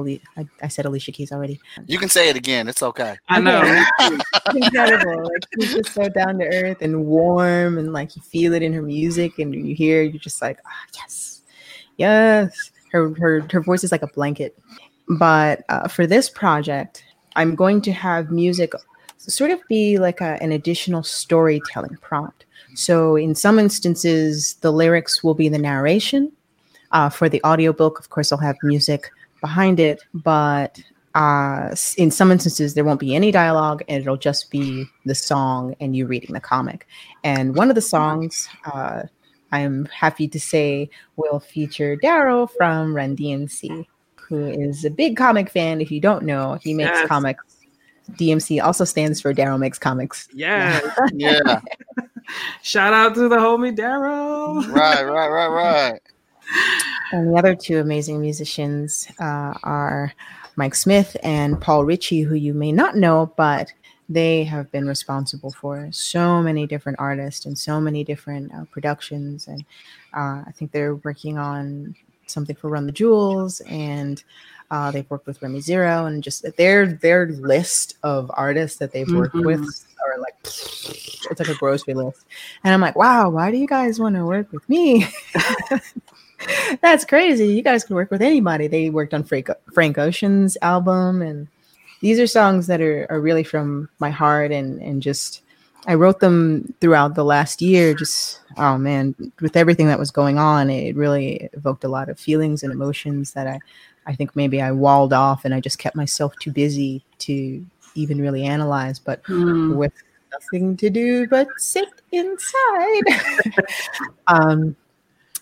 I, 0.00 0.46
I, 0.62 0.68
said 0.68 0.86
Alicia 0.86 1.10
Keys 1.10 1.32
already. 1.32 1.60
You 1.86 1.98
can 1.98 2.08
say 2.08 2.28
it 2.28 2.36
again. 2.36 2.68
It's 2.68 2.84
okay. 2.84 3.16
I 3.28 3.40
know. 3.40 3.84
incredible. 4.54 5.24
Like 5.24 5.42
she's 5.58 5.74
just 5.74 5.92
so 5.92 6.08
down 6.08 6.38
to 6.38 6.46
earth 6.46 6.82
and 6.82 7.04
warm, 7.04 7.78
and 7.78 7.92
like 7.92 8.14
you 8.14 8.22
feel 8.22 8.52
it 8.54 8.62
in 8.62 8.72
her 8.74 8.82
music, 8.82 9.40
and 9.40 9.52
you 9.52 9.74
hear, 9.74 10.02
you're 10.02 10.20
just 10.20 10.40
like, 10.40 10.60
oh, 10.64 10.86
yes, 10.94 11.42
yes. 11.96 12.70
Her 12.92 13.12
her 13.14 13.44
her 13.50 13.60
voice 13.60 13.82
is 13.82 13.90
like 13.90 14.02
a 14.02 14.06
blanket. 14.06 14.56
But 15.08 15.64
uh, 15.68 15.88
for 15.88 16.06
this 16.06 16.30
project, 16.30 17.02
I'm 17.38 17.54
going 17.54 17.80
to 17.82 17.92
have 17.92 18.32
music 18.32 18.72
sort 19.16 19.50
of 19.50 19.60
be 19.68 19.98
like 19.98 20.20
a, 20.20 20.42
an 20.42 20.52
additional 20.52 21.02
storytelling 21.02 21.96
prompt. 22.00 22.44
So 22.74 23.16
in 23.16 23.34
some 23.34 23.58
instances, 23.58 24.54
the 24.60 24.72
lyrics 24.72 25.22
will 25.22 25.34
be 25.34 25.48
the 25.48 25.58
narration. 25.58 26.32
Uh, 26.90 27.08
for 27.08 27.28
the 27.28 27.40
audiobook, 27.44 28.00
of 28.00 28.10
course, 28.10 28.32
I'll 28.32 28.38
have 28.38 28.56
music 28.62 29.10
behind 29.40 29.78
it, 29.78 30.02
but 30.14 30.80
uh, 31.14 31.74
in 31.96 32.10
some 32.10 32.32
instances, 32.32 32.74
there 32.74 32.84
won't 32.84 33.00
be 33.00 33.14
any 33.14 33.30
dialogue 33.30 33.82
and 33.88 34.00
it'll 34.00 34.16
just 34.16 34.50
be 34.50 34.86
the 35.04 35.14
song 35.14 35.76
and 35.80 35.94
you 35.94 36.06
reading 36.06 36.32
the 36.32 36.40
comic. 36.40 36.88
And 37.22 37.54
one 37.54 37.68
of 37.68 37.76
the 37.76 37.82
songs, 37.82 38.48
uh, 38.64 39.02
I'm 39.52 39.84
happy 39.86 40.26
to 40.28 40.40
say, 40.40 40.90
will 41.16 41.40
feature 41.40 41.96
Darryl 41.96 42.50
from 42.56 42.94
Run 42.94 43.16
DMC, 43.16 43.86
who 44.28 44.46
is 44.46 44.84
a 44.84 44.90
big 44.90 45.16
comic 45.16 45.50
fan. 45.50 45.80
If 45.80 45.90
you 45.90 46.00
don't 46.00 46.24
know, 46.24 46.58
he 46.62 46.74
makes 46.74 46.90
yes. 46.90 47.08
comics. 47.08 47.44
DMC 48.12 48.62
also 48.62 48.84
stands 48.84 49.20
for 49.20 49.34
Darryl 49.34 49.58
Makes 49.58 49.78
Comics. 49.78 50.28
Yeah. 50.32 50.80
yeah. 51.12 51.60
Shout 52.62 52.92
out 52.92 53.14
to 53.14 53.28
the 53.28 53.36
homie 53.36 53.76
Darryl. 53.76 54.66
Right, 54.72 55.02
right, 55.02 55.28
right, 55.28 55.48
right. 55.48 56.00
And 57.10 57.32
the 57.32 57.38
other 57.38 57.54
two 57.54 57.78
amazing 57.78 58.20
musicians 58.20 59.08
uh, 59.18 59.54
are 59.62 60.12
Mike 60.56 60.74
Smith 60.74 61.16
and 61.22 61.58
Paul 61.58 61.86
Ritchie, 61.86 62.20
who 62.20 62.34
you 62.34 62.52
may 62.52 62.70
not 62.70 62.96
know, 62.96 63.32
but 63.34 63.72
they 64.10 64.44
have 64.44 64.70
been 64.72 64.86
responsible 64.86 65.50
for 65.50 65.88
so 65.90 66.42
many 66.42 66.66
different 66.66 66.98
artists 66.98 67.46
and 67.46 67.56
so 67.58 67.80
many 67.80 68.04
different 68.04 68.52
uh, 68.52 68.64
productions. 68.70 69.46
And 69.46 69.64
uh, 70.14 70.44
I 70.46 70.52
think 70.54 70.72
they're 70.72 70.96
working 70.96 71.38
on 71.38 71.94
something 72.30 72.56
for 72.56 72.68
Run 72.68 72.86
the 72.86 72.92
Jewels, 72.92 73.60
and 73.60 74.22
uh, 74.70 74.90
they've 74.90 75.08
worked 75.10 75.26
with 75.26 75.40
Remy 75.40 75.60
Zero, 75.60 76.06
and 76.06 76.22
just 76.22 76.44
their 76.56 76.86
their 76.86 77.26
list 77.26 77.96
of 78.02 78.30
artists 78.34 78.78
that 78.78 78.92
they've 78.92 79.10
worked 79.10 79.34
mm-hmm. 79.34 79.46
with 79.46 79.86
are 80.06 80.18
like 80.18 80.36
it's 80.42 81.40
like 81.40 81.48
a 81.48 81.54
grocery 81.54 81.94
list. 81.94 82.24
And 82.64 82.74
I'm 82.74 82.80
like, 82.80 82.96
wow, 82.96 83.28
why 83.30 83.50
do 83.50 83.56
you 83.56 83.66
guys 83.66 83.98
want 83.98 84.16
to 84.16 84.24
work 84.24 84.52
with 84.52 84.68
me? 84.68 85.06
That's 86.80 87.04
crazy. 87.04 87.48
You 87.48 87.62
guys 87.62 87.84
can 87.84 87.96
work 87.96 88.10
with 88.10 88.22
anybody. 88.22 88.68
They 88.68 88.90
worked 88.90 89.12
on 89.12 89.24
Frank, 89.24 89.48
Frank 89.72 89.98
Ocean's 89.98 90.56
album, 90.62 91.22
and 91.22 91.48
these 92.00 92.20
are 92.20 92.26
songs 92.26 92.66
that 92.68 92.80
are, 92.80 93.06
are 93.10 93.20
really 93.20 93.44
from 93.44 93.88
my 93.98 94.10
heart 94.10 94.52
and 94.52 94.80
and 94.80 95.02
just 95.02 95.42
I 95.88 95.94
wrote 95.94 96.20
them 96.20 96.72
throughout 96.80 97.14
the 97.14 97.24
last 97.24 97.60
year. 97.62 97.94
Just 97.94 98.40
oh 98.58 98.78
man, 98.78 99.14
with 99.40 99.56
everything 99.56 99.88
that 99.88 99.98
was 99.98 100.10
going 100.10 100.38
on, 100.38 100.70
it 100.70 100.94
really 100.94 101.48
evoked 101.54 101.82
a 101.82 101.88
lot 101.88 102.08
of 102.08 102.20
feelings 102.20 102.62
and 102.62 102.72
emotions 102.72 103.32
that 103.32 103.46
I 103.46 103.58
I 104.06 104.14
think 104.14 104.36
maybe 104.36 104.62
I 104.62 104.70
walled 104.70 105.12
off 105.12 105.44
and 105.44 105.54
I 105.54 105.60
just 105.60 105.78
kept 105.78 105.96
myself 105.96 106.34
too 106.40 106.52
busy 106.52 107.02
to 107.20 107.64
even 107.94 108.20
really 108.20 108.44
analyze. 108.44 108.98
But 108.98 109.22
mm. 109.24 109.74
with 109.74 109.92
nothing 110.30 110.76
to 110.76 110.90
do 110.90 111.26
but 111.26 111.48
sit 111.56 111.88
inside. 112.12 113.02
um, 114.26 114.76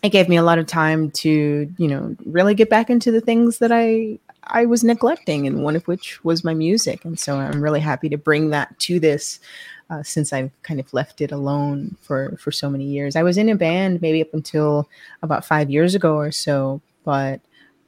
it 0.02 0.10
gave 0.10 0.28
me 0.28 0.36
a 0.36 0.42
lot 0.42 0.58
of 0.58 0.66
time 0.66 1.10
to, 1.10 1.72
you 1.76 1.88
know, 1.88 2.14
really 2.24 2.54
get 2.54 2.70
back 2.70 2.90
into 2.90 3.10
the 3.10 3.20
things 3.20 3.58
that 3.58 3.72
I 3.72 4.18
I 4.48 4.64
was 4.64 4.84
neglecting, 4.84 5.46
and 5.48 5.64
one 5.64 5.74
of 5.74 5.88
which 5.88 6.22
was 6.24 6.44
my 6.44 6.54
music. 6.54 7.04
And 7.04 7.18
so 7.18 7.36
I'm 7.36 7.60
really 7.60 7.80
happy 7.80 8.08
to 8.10 8.16
bring 8.16 8.50
that 8.50 8.78
to 8.80 9.00
this. 9.00 9.40
Uh, 9.88 10.02
since 10.02 10.32
I've 10.32 10.50
kind 10.62 10.80
of 10.80 10.92
left 10.92 11.20
it 11.20 11.30
alone 11.30 11.96
for 12.00 12.36
for 12.38 12.50
so 12.50 12.68
many 12.68 12.84
years, 12.84 13.14
I 13.14 13.22
was 13.22 13.38
in 13.38 13.48
a 13.48 13.54
band 13.54 14.02
maybe 14.02 14.20
up 14.20 14.34
until 14.34 14.88
about 15.22 15.44
five 15.44 15.70
years 15.70 15.94
ago 15.94 16.16
or 16.16 16.32
so, 16.32 16.80
but 17.04 17.40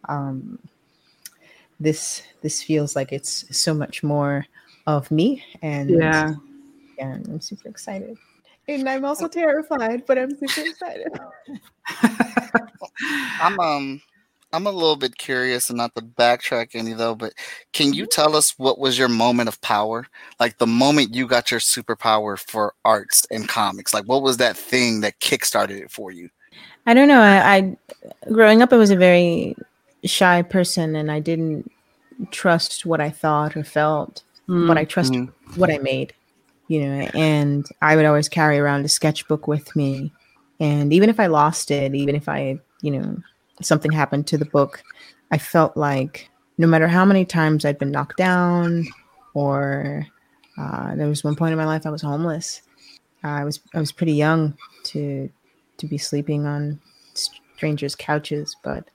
um, 0.08 0.60
this 1.80 2.22
this 2.42 2.62
feels 2.62 2.94
like 2.94 3.12
it's 3.12 3.44
so 3.56 3.74
much 3.74 4.02
more 4.02 4.46
of 4.86 5.10
me, 5.10 5.44
and 5.60 5.90
yeah, 5.90 6.34
yeah, 6.98 7.14
I'm 7.14 7.40
super 7.40 7.68
excited. 7.68 8.16
And 8.68 8.88
I'm 8.88 9.04
also 9.04 9.28
terrified, 9.28 10.04
but 10.06 10.18
I'm 10.18 10.36
super 10.36 10.68
excited. 10.68 11.08
I'm 13.40 13.58
um 13.58 14.02
I'm 14.52 14.66
a 14.66 14.72
little 14.72 14.96
bit 14.96 15.18
curious 15.18 15.68
and 15.68 15.76
not 15.76 15.94
to 15.94 16.02
backtrack 16.02 16.74
any 16.74 16.94
though, 16.94 17.14
but 17.14 17.34
can 17.72 17.92
you 17.92 18.06
tell 18.06 18.34
us 18.34 18.58
what 18.58 18.78
was 18.78 18.98
your 18.98 19.08
moment 19.08 19.48
of 19.48 19.60
power? 19.60 20.06
Like 20.40 20.58
the 20.58 20.66
moment 20.66 21.14
you 21.14 21.26
got 21.26 21.50
your 21.50 21.60
superpower 21.60 22.38
for 22.38 22.74
arts 22.84 23.26
and 23.30 23.48
comics. 23.48 23.92
Like 23.92 24.04
what 24.04 24.22
was 24.22 24.38
that 24.38 24.56
thing 24.56 25.00
that 25.00 25.20
kickstarted 25.20 25.82
it 25.82 25.90
for 25.90 26.10
you? 26.10 26.30
I 26.86 26.94
don't 26.94 27.08
know. 27.08 27.20
I, 27.20 27.56
I 27.56 27.76
growing 28.32 28.62
up 28.62 28.72
I 28.72 28.76
was 28.76 28.90
a 28.90 28.96
very 28.96 29.54
shy 30.04 30.42
person 30.42 30.96
and 30.96 31.10
I 31.10 31.20
didn't 31.20 31.70
trust 32.30 32.86
what 32.86 33.00
I 33.00 33.10
thought 33.10 33.56
or 33.56 33.64
felt, 33.64 34.22
mm. 34.48 34.66
but 34.66 34.78
I 34.78 34.84
trusted 34.84 35.22
mm. 35.22 35.56
what 35.56 35.70
I 35.70 35.78
made 35.78 36.14
you 36.68 36.84
know, 36.84 37.08
and 37.14 37.66
I 37.82 37.96
would 37.96 38.04
always 38.04 38.28
carry 38.28 38.58
around 38.58 38.84
a 38.84 38.88
sketchbook 38.88 39.48
with 39.48 39.74
me. 39.74 40.12
And 40.60 40.92
even 40.92 41.08
if 41.08 41.18
I 41.18 41.26
lost 41.26 41.70
it, 41.70 41.94
even 41.94 42.14
if 42.14 42.28
I, 42.28 42.58
you 42.82 42.90
know, 42.90 43.16
something 43.62 43.92
happened 43.92 44.26
to 44.28 44.38
the 44.38 44.44
book, 44.44 44.82
I 45.30 45.38
felt 45.38 45.76
like 45.76 46.30
no 46.58 46.66
matter 46.66 46.88
how 46.88 47.04
many 47.04 47.24
times 47.24 47.64
I'd 47.64 47.78
been 47.78 47.90
knocked 47.90 48.16
down 48.16 48.86
or 49.34 50.06
uh, 50.58 50.94
there 50.96 51.08
was 51.08 51.22
one 51.22 51.36
point 51.36 51.52
in 51.52 51.58
my 51.58 51.66
life 51.66 51.86
I 51.86 51.90
was 51.90 52.02
homeless. 52.02 52.62
I 53.22 53.44
was 53.44 53.60
I 53.74 53.80
was 53.80 53.92
pretty 53.92 54.12
young 54.12 54.56
to 54.84 55.30
to 55.76 55.86
be 55.86 55.98
sleeping 55.98 56.46
on 56.46 56.80
strangers' 57.14 57.94
couches, 57.94 58.56
but 58.62 58.88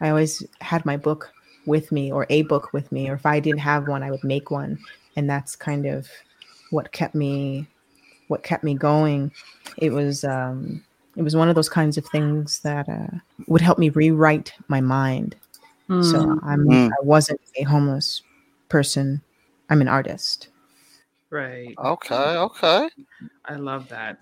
I 0.00 0.10
always 0.10 0.44
had 0.60 0.84
my 0.84 0.96
book 0.96 1.32
with 1.66 1.92
me 1.92 2.10
or 2.12 2.26
a 2.30 2.42
book 2.42 2.72
with 2.72 2.90
me, 2.92 3.08
or 3.08 3.14
if 3.14 3.26
I 3.26 3.40
didn't 3.40 3.60
have 3.60 3.88
one, 3.88 4.02
I 4.02 4.10
would 4.10 4.24
make 4.24 4.50
one, 4.50 4.78
and 5.16 5.28
that's 5.28 5.56
kind 5.56 5.86
of 5.86 6.08
what 6.70 6.92
kept 6.92 7.14
me 7.14 7.66
what 8.28 8.42
kept 8.42 8.64
me 8.64 8.74
going. 8.74 9.32
It 9.78 9.90
was 9.90 10.24
um, 10.24 10.84
it 11.18 11.22
was 11.22 11.34
one 11.34 11.48
of 11.48 11.56
those 11.56 11.68
kinds 11.68 11.98
of 11.98 12.06
things 12.06 12.60
that 12.60 12.88
uh, 12.88 13.18
would 13.48 13.60
help 13.60 13.76
me 13.76 13.88
rewrite 13.88 14.52
my 14.68 14.80
mind. 14.80 15.34
Mm. 15.90 16.08
So 16.08 16.38
I'm 16.44 16.64
mm. 16.64 16.88
I 16.88 17.02
wasn't 17.02 17.40
a 17.56 17.64
homeless 17.64 18.22
person. 18.68 19.20
I'm 19.68 19.80
an 19.80 19.88
artist. 19.88 20.48
Right. 21.30 21.74
Okay. 21.76 22.14
Okay. 22.14 22.88
I 23.44 23.54
love 23.56 23.88
that. 23.88 24.18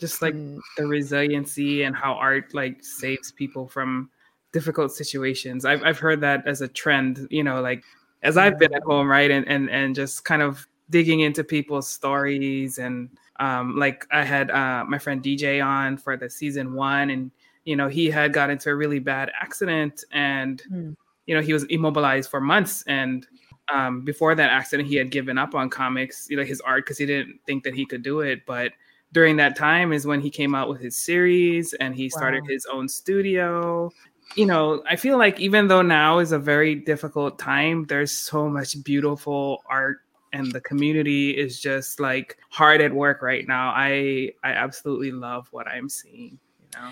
Just 0.00 0.22
like 0.22 0.34
mm. 0.34 0.58
the 0.76 0.88
resiliency 0.88 1.84
and 1.84 1.94
how 1.94 2.14
art 2.14 2.52
like 2.52 2.82
saves 2.82 3.30
people 3.30 3.68
from 3.68 4.10
difficult 4.52 4.90
situations. 4.90 5.64
I've 5.64 5.84
I've 5.84 6.00
heard 6.00 6.20
that 6.22 6.48
as 6.48 6.62
a 6.62 6.68
trend. 6.68 7.28
You 7.30 7.44
know, 7.44 7.60
like 7.60 7.84
as 8.24 8.36
I've 8.36 8.58
been 8.58 8.74
at 8.74 8.82
home, 8.82 9.08
right, 9.08 9.30
and 9.30 9.46
and 9.46 9.70
and 9.70 9.94
just 9.94 10.24
kind 10.24 10.42
of 10.42 10.66
digging 10.90 11.20
into 11.20 11.44
people's 11.44 11.88
stories 11.88 12.78
and 12.78 13.08
um, 13.40 13.76
like 13.76 14.06
I 14.10 14.24
had 14.24 14.50
uh, 14.50 14.84
my 14.86 14.98
friend 14.98 15.22
DJ 15.22 15.64
on 15.64 15.96
for 15.96 16.16
the 16.16 16.30
season 16.30 16.74
one, 16.74 17.10
and 17.10 17.30
you 17.64 17.76
know 17.76 17.88
he 17.88 18.10
had 18.10 18.32
got 18.32 18.50
into 18.50 18.70
a 18.70 18.74
really 18.74 18.98
bad 18.98 19.30
accident, 19.40 20.04
and 20.12 20.62
mm. 20.70 20.96
you 21.26 21.34
know 21.34 21.40
he 21.40 21.52
was 21.52 21.64
immobilized 21.64 22.30
for 22.30 22.40
months. 22.40 22.84
And 22.86 23.26
um, 23.72 24.02
before 24.02 24.34
that 24.34 24.50
accident, 24.50 24.88
he 24.88 24.96
had 24.96 25.10
given 25.10 25.38
up 25.38 25.54
on 25.54 25.70
comics, 25.70 26.26
you 26.30 26.36
know, 26.36 26.44
his 26.44 26.60
art 26.60 26.84
because 26.84 26.98
he 26.98 27.06
didn't 27.06 27.40
think 27.46 27.64
that 27.64 27.74
he 27.74 27.86
could 27.86 28.02
do 28.02 28.20
it. 28.20 28.44
But 28.46 28.72
during 29.12 29.36
that 29.36 29.56
time 29.56 29.92
is 29.92 30.06
when 30.06 30.20
he 30.20 30.30
came 30.30 30.54
out 30.54 30.68
with 30.68 30.80
his 30.80 30.96
series 30.96 31.72
and 31.74 31.94
he 31.94 32.10
started 32.10 32.42
wow. 32.42 32.48
his 32.48 32.66
own 32.66 32.88
studio. 32.88 33.90
You 34.36 34.46
know, 34.46 34.82
I 34.88 34.96
feel 34.96 35.18
like 35.18 35.38
even 35.38 35.68
though 35.68 35.82
now 35.82 36.18
is 36.18 36.32
a 36.32 36.38
very 36.38 36.74
difficult 36.74 37.38
time, 37.38 37.84
there's 37.86 38.12
so 38.12 38.48
much 38.48 38.82
beautiful 38.82 39.62
art 39.68 39.98
and 40.34 40.52
the 40.52 40.60
community 40.60 41.30
is 41.30 41.60
just 41.60 42.00
like 42.00 42.36
hard 42.50 42.80
at 42.80 42.92
work 42.92 43.22
right 43.22 43.46
now. 43.46 43.72
I 43.74 44.32
I 44.42 44.50
absolutely 44.50 45.12
love 45.12 45.48
what 45.52 45.66
I'm 45.68 45.88
seeing, 45.88 46.38
you 46.60 46.68
know. 46.74 46.90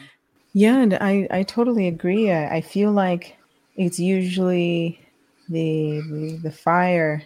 Yeah, 0.54 0.78
and 0.78 0.94
I 0.94 1.26
I 1.30 1.42
totally 1.42 1.88
agree. 1.88 2.30
I, 2.30 2.56
I 2.56 2.60
feel 2.60 2.92
like 2.92 3.36
it's 3.76 3.98
usually 3.98 5.00
the 5.48 6.00
the, 6.10 6.40
the 6.44 6.52
fire 6.52 7.22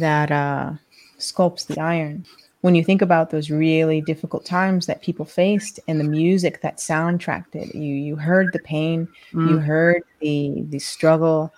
that 0.00 0.30
uh, 0.30 0.72
sculpts 1.18 1.66
the 1.66 1.80
iron. 1.80 2.26
When 2.62 2.74
you 2.74 2.84
think 2.84 3.00
about 3.00 3.30
those 3.30 3.50
really 3.50 4.02
difficult 4.02 4.44
times 4.44 4.84
that 4.86 5.00
people 5.00 5.24
faced 5.24 5.80
and 5.88 5.98
the 5.98 6.04
music 6.04 6.60
that 6.60 6.76
soundtracked 6.76 7.54
it, 7.54 7.74
you 7.74 7.94
you 7.94 8.16
heard 8.16 8.52
the 8.52 8.58
pain, 8.60 9.08
Mm. 9.32 9.50
you 9.50 9.58
heard 9.58 10.02
the 10.20 10.64
the 10.68 10.78
struggle, 10.78 11.52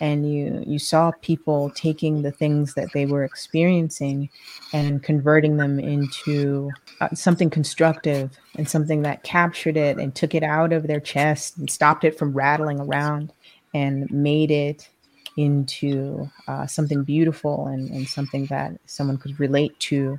and 0.00 0.30
you 0.30 0.62
you 0.66 0.78
saw 0.78 1.10
people 1.22 1.70
taking 1.70 2.22
the 2.22 2.30
things 2.30 2.74
that 2.74 2.92
they 2.92 3.06
were 3.06 3.24
experiencing 3.24 4.28
and 4.72 5.02
converting 5.02 5.56
them 5.56 5.78
into 5.78 6.70
uh, 7.00 7.08
something 7.14 7.50
constructive 7.50 8.30
and 8.56 8.68
something 8.68 9.02
that 9.02 9.22
captured 9.22 9.76
it 9.76 9.98
and 9.98 10.14
took 10.14 10.34
it 10.34 10.42
out 10.42 10.72
of 10.72 10.86
their 10.86 11.00
chest 11.00 11.56
and 11.56 11.70
stopped 11.70 12.04
it 12.04 12.18
from 12.18 12.32
rattling 12.32 12.80
around 12.80 13.32
and 13.74 14.10
made 14.10 14.50
it 14.50 14.88
into 15.36 16.28
uh, 16.48 16.66
something 16.66 17.04
beautiful 17.04 17.66
and, 17.66 17.90
and 17.90 18.08
something 18.08 18.46
that 18.46 18.72
someone 18.86 19.18
could 19.18 19.38
relate 19.38 19.78
to 19.78 20.18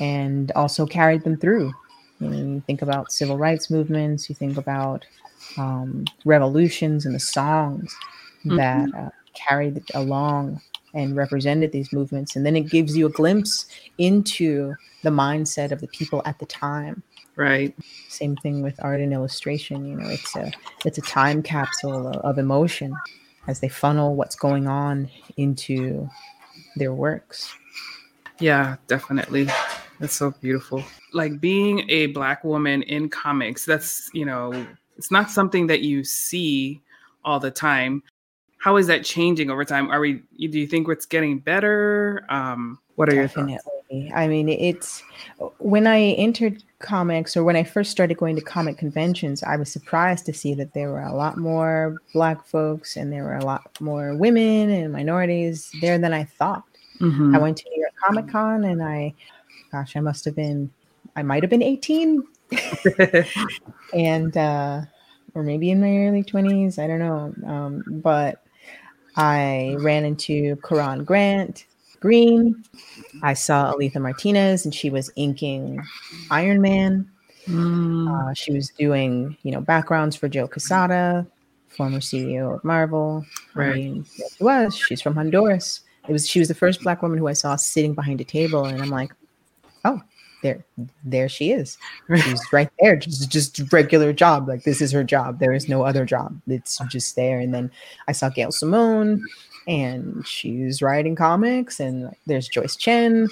and 0.00 0.52
also 0.52 0.86
carried 0.86 1.22
them 1.24 1.36
through. 1.36 1.72
You, 2.20 2.30
you 2.30 2.62
think 2.66 2.82
about 2.82 3.12
civil 3.12 3.38
rights 3.38 3.70
movements, 3.70 4.28
you 4.28 4.34
think 4.34 4.58
about 4.58 5.06
um, 5.56 6.04
revolutions 6.26 7.06
and 7.06 7.14
the 7.14 7.20
songs 7.20 7.96
that 8.44 8.94
uh, 8.94 9.10
carried 9.34 9.82
along 9.94 10.60
and 10.94 11.14
represented 11.16 11.72
these 11.72 11.92
movements. 11.92 12.36
And 12.36 12.44
then 12.44 12.56
it 12.56 12.68
gives 12.68 12.96
you 12.96 13.06
a 13.06 13.10
glimpse 13.10 13.66
into 13.98 14.74
the 15.02 15.10
mindset 15.10 15.70
of 15.72 15.80
the 15.80 15.88
people 15.88 16.22
at 16.24 16.38
the 16.38 16.46
time. 16.46 17.02
Right. 17.36 17.74
Same 18.08 18.36
thing 18.36 18.60
with 18.62 18.82
art 18.82 19.00
and 19.00 19.12
illustration. 19.12 19.86
You 19.86 19.96
know, 19.96 20.08
it's 20.08 20.34
a 20.36 20.52
it's 20.84 20.98
a 20.98 21.02
time 21.02 21.42
capsule 21.42 22.08
of, 22.08 22.16
of 22.16 22.38
emotion 22.38 22.94
as 23.46 23.60
they 23.60 23.68
funnel 23.68 24.14
what's 24.14 24.36
going 24.36 24.66
on 24.66 25.08
into 25.36 26.08
their 26.76 26.92
works. 26.92 27.54
Yeah, 28.40 28.76
definitely. 28.86 29.48
That's 30.00 30.14
so 30.14 30.32
beautiful. 30.40 30.82
Like 31.12 31.40
being 31.40 31.88
a 31.90 32.06
black 32.08 32.42
woman 32.42 32.82
in 32.82 33.08
comics, 33.08 33.64
that's, 33.64 34.10
you 34.14 34.24
know, 34.24 34.66
it's 34.96 35.10
not 35.10 35.30
something 35.30 35.66
that 35.66 35.80
you 35.80 36.04
see 36.04 36.80
all 37.24 37.38
the 37.38 37.50
time. 37.50 38.02
How 38.60 38.76
is 38.76 38.86
that 38.88 39.04
changing 39.04 39.50
over 39.50 39.64
time? 39.64 39.90
Are 39.90 40.00
we 40.00 40.22
do 40.38 40.58
you 40.58 40.66
think 40.66 40.88
it's 40.88 41.06
getting 41.06 41.38
better? 41.38 42.24
Um 42.28 42.78
what 42.96 43.08
are 43.08 43.14
your 43.14 43.28
thoughts? 43.28 43.52
Definitely. 43.52 44.12
I 44.14 44.28
mean, 44.28 44.48
it's 44.50 45.02
when 45.58 45.86
I 45.86 46.00
entered 46.12 46.62
comics 46.80 47.36
or 47.36 47.42
when 47.42 47.56
I 47.56 47.64
first 47.64 47.90
started 47.90 48.18
going 48.18 48.36
to 48.36 48.42
comic 48.42 48.76
conventions, 48.76 49.42
I 49.42 49.56
was 49.56 49.72
surprised 49.72 50.26
to 50.26 50.34
see 50.34 50.52
that 50.54 50.74
there 50.74 50.90
were 50.90 51.00
a 51.00 51.14
lot 51.14 51.38
more 51.38 51.96
black 52.12 52.44
folks 52.46 52.96
and 52.96 53.10
there 53.10 53.24
were 53.24 53.36
a 53.36 53.44
lot 53.44 53.62
more 53.80 54.14
women 54.14 54.68
and 54.70 54.92
minorities 54.92 55.70
there 55.80 55.98
than 55.98 56.12
I 56.12 56.24
thought. 56.24 56.64
Mhm. 57.00 57.34
I 57.34 57.38
went 57.38 57.56
to 57.56 57.70
New 57.70 57.80
York 57.80 57.94
Comic 58.04 58.28
Con 58.28 58.64
and 58.64 58.82
I, 58.82 59.14
gosh, 59.72 59.96
I 59.96 60.00
must 60.00 60.26
have 60.26 60.36
been, 60.36 60.70
I 61.16 61.22
might 61.22 61.42
have 61.42 61.50
been 61.50 61.62
18 61.62 62.22
and, 63.94 64.36
uh, 64.36 64.82
or 65.34 65.42
maybe 65.42 65.70
in 65.70 65.80
my 65.80 65.96
early 66.06 66.22
20s, 66.22 66.78
I 66.78 66.86
don't 66.86 66.98
know. 66.98 67.34
Um, 67.50 67.84
but 67.86 68.42
I 69.20 69.76
ran 69.80 70.04
into 70.04 70.56
Keron 70.56 71.04
Grant 71.04 71.66
Green. 72.00 72.64
I 73.22 73.34
saw 73.34 73.72
Aletha 73.72 74.00
Martinez 74.00 74.64
and 74.64 74.74
she 74.74 74.88
was 74.88 75.10
inking 75.16 75.82
Iron 76.30 76.60
Man. 76.62 77.10
Mm, 77.46 78.08
Uh, 78.30 78.34
she 78.34 78.52
was 78.52 78.70
doing, 78.70 79.36
you 79.42 79.52
know, 79.52 79.60
backgrounds 79.60 80.16
for 80.16 80.28
Joe 80.28 80.48
Quesada, 80.48 81.26
former 81.68 82.00
CEO 82.00 82.54
of 82.56 82.64
Marvel. 82.64 83.24
Right. 83.54 83.70
I 83.70 83.74
mean, 83.74 84.06
yes, 84.16 84.36
she 84.36 84.44
was. 84.44 84.74
She's 84.76 85.02
from 85.02 85.14
Honduras. 85.14 85.80
It 86.08 86.12
was. 86.12 86.26
She 86.26 86.38
was 86.38 86.48
the 86.48 86.54
first 86.54 86.82
black 86.82 87.02
woman 87.02 87.18
who 87.18 87.28
I 87.28 87.34
saw 87.34 87.56
sitting 87.56 87.94
behind 87.94 88.20
a 88.20 88.24
table, 88.24 88.64
and 88.64 88.80
I'm 88.80 88.88
like, 88.90 89.12
oh, 89.84 90.00
there, 90.42 90.64
there 91.04 91.28
she 91.28 91.52
is. 91.52 91.76
She's 92.22 92.40
right 92.52 92.70
there. 92.80 92.96
Just, 92.96 93.30
just 93.30 93.72
regular 93.72 94.12
job. 94.12 94.48
Like 94.48 94.64
this 94.64 94.80
is 94.80 94.92
her 94.92 95.04
job. 95.04 95.38
There 95.38 95.52
is 95.52 95.68
no 95.68 95.82
other 95.82 96.04
job. 96.04 96.40
It's 96.48 96.78
just 96.88 97.16
there. 97.16 97.38
And 97.38 97.54
then 97.54 97.70
I 98.08 98.12
saw 98.12 98.28
Gail 98.28 98.52
Simone, 98.52 99.24
and 99.66 100.26
she's 100.26 100.82
writing 100.82 101.14
comics. 101.14 101.80
And 101.80 102.14
there's 102.26 102.48
Joyce 102.48 102.76
Chin, 102.76 103.28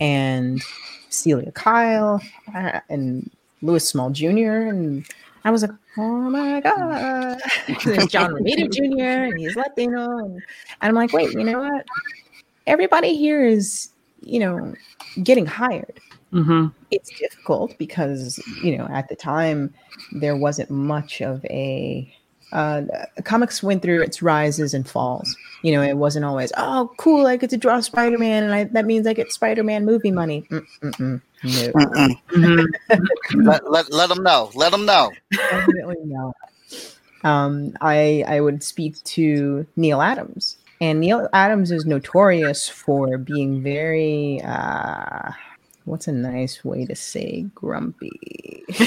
and 0.00 0.62
Celia 1.08 1.52
Kyle, 1.52 2.20
uh, 2.54 2.80
and 2.88 3.30
Louis 3.62 3.86
Small 3.86 4.10
Jr. 4.10 4.68
And 4.68 5.06
I 5.44 5.50
was 5.50 5.62
like, 5.62 5.72
oh 5.96 6.30
my 6.30 6.60
God. 6.60 7.38
There's 7.84 8.06
John 8.06 8.32
Romita 8.34 8.70
Jr. 8.70 9.24
and 9.24 9.38
he's 9.38 9.56
Latino. 9.56 10.18
And, 10.18 10.34
and 10.34 10.42
I'm 10.80 10.94
like, 10.94 11.12
wait, 11.12 11.32
you 11.32 11.44
know 11.44 11.60
what? 11.60 11.86
Everybody 12.66 13.16
here 13.16 13.44
is, 13.44 13.90
you 14.22 14.38
know, 14.38 14.74
getting 15.22 15.46
hired. 15.46 16.00
Mhm. 16.32 16.72
It's 16.90 17.10
difficult 17.18 17.76
because, 17.78 18.38
you 18.62 18.76
know, 18.76 18.86
at 18.90 19.08
the 19.08 19.16
time 19.16 19.74
there 20.12 20.36
wasn't 20.36 20.70
much 20.70 21.20
of 21.20 21.44
a 21.46 22.12
uh, 22.52 22.82
comics 23.24 23.62
went 23.62 23.80
through 23.82 24.02
its 24.02 24.22
rises 24.22 24.74
and 24.74 24.88
falls. 24.88 25.36
You 25.62 25.72
know, 25.72 25.82
it 25.82 25.96
wasn't 25.96 26.24
always, 26.24 26.52
oh, 26.56 26.90
cool, 26.96 27.26
I 27.26 27.36
get 27.36 27.50
to 27.50 27.56
draw 27.56 27.80
Spider 27.80 28.18
Man, 28.18 28.44
and 28.44 28.52
I, 28.52 28.64
that 28.64 28.86
means 28.86 29.06
I 29.06 29.12
get 29.12 29.30
Spider 29.32 29.62
Man 29.62 29.84
movie 29.84 30.10
money. 30.10 30.46
Mm-mm-mm. 30.50 31.20
No, 31.42 31.50
Mm-mm. 31.72 32.20
Mhm. 32.30 32.66
let, 33.44 33.70
let, 33.70 33.92
let 33.92 34.08
them 34.08 34.22
know. 34.22 34.50
Let 34.54 34.72
them 34.72 34.84
know. 34.84 35.12
definitely 35.30 35.96
not. 36.04 36.34
Um, 37.22 37.74
I 37.80 38.24
I 38.26 38.40
would 38.40 38.62
speak 38.62 39.02
to 39.04 39.66
Neal 39.76 40.00
Adams, 40.00 40.56
and 40.80 41.00
Neal 41.00 41.28
Adams 41.32 41.70
is 41.70 41.84
notorious 41.84 42.68
for 42.68 43.18
being 43.18 43.62
very 43.62 44.40
uh, 44.42 45.30
what's 45.84 46.06
a 46.08 46.12
nice 46.12 46.64
way 46.64 46.84
to 46.86 46.94
say 46.94 47.46
grumpy. 47.54 48.64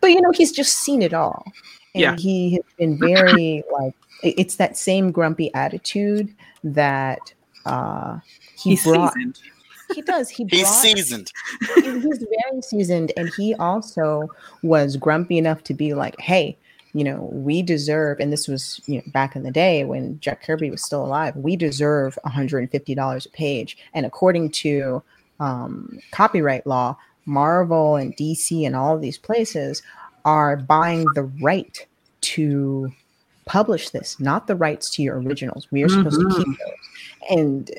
but 0.00 0.10
you 0.10 0.20
know, 0.20 0.30
he's 0.32 0.52
just 0.52 0.78
seen 0.78 1.02
it 1.02 1.12
all, 1.14 1.44
and 1.94 2.02
Yeah. 2.02 2.16
he 2.16 2.54
has 2.54 2.64
been 2.78 2.98
very 2.98 3.62
like 3.72 3.94
it's 4.22 4.56
that 4.56 4.76
same 4.76 5.10
grumpy 5.12 5.52
attitude 5.54 6.34
that 6.64 7.32
uh, 7.66 8.18
he 8.56 8.70
He's 8.70 8.84
brought. 8.84 9.12
seasoned. 9.14 9.38
He 9.94 10.02
does. 10.02 10.30
He 10.30 10.46
He's 10.48 10.62
brought 10.62 10.74
seasoned. 10.74 11.32
he- 11.74 12.00
he's 12.00 12.18
very 12.18 12.62
seasoned 12.62 13.12
and 13.16 13.30
he 13.36 13.54
also 13.56 14.28
was 14.62 14.96
grumpy 14.96 15.36
enough 15.38 15.62
to 15.64 15.74
be 15.74 15.92
like 15.92 16.18
hey 16.20 16.56
you 16.94 17.04
know 17.04 17.28
we 17.32 17.62
deserve 17.62 18.20
and 18.20 18.32
this 18.32 18.46
was 18.48 18.80
you 18.86 18.96
know 18.96 19.02
back 19.08 19.34
in 19.34 19.42
the 19.42 19.50
day 19.50 19.84
when 19.84 20.18
jack 20.20 20.42
kirby 20.42 20.70
was 20.70 20.84
still 20.84 21.04
alive 21.04 21.34
we 21.36 21.56
deserve 21.56 22.18
$150 22.26 23.26
a 23.26 23.28
page. 23.30 23.78
And 23.94 24.06
according 24.06 24.50
to 24.50 25.02
um, 25.40 25.98
copyright 26.10 26.66
law 26.66 26.96
marvel 27.24 27.96
and 27.96 28.16
dc 28.16 28.66
and 28.66 28.76
all 28.76 28.94
of 28.94 29.00
these 29.00 29.18
places 29.18 29.82
are 30.24 30.56
buying 30.56 31.06
the 31.14 31.24
right 31.40 31.86
to 32.20 32.92
publish 33.44 33.90
this 33.90 34.20
not 34.20 34.46
the 34.46 34.56
rights 34.56 34.90
to 34.90 35.02
your 35.02 35.20
originals. 35.20 35.66
We 35.70 35.82
are 35.82 35.88
supposed 35.88 36.20
to 36.20 36.28
keep 36.36 36.46
those. 36.46 37.30
And 37.30 37.70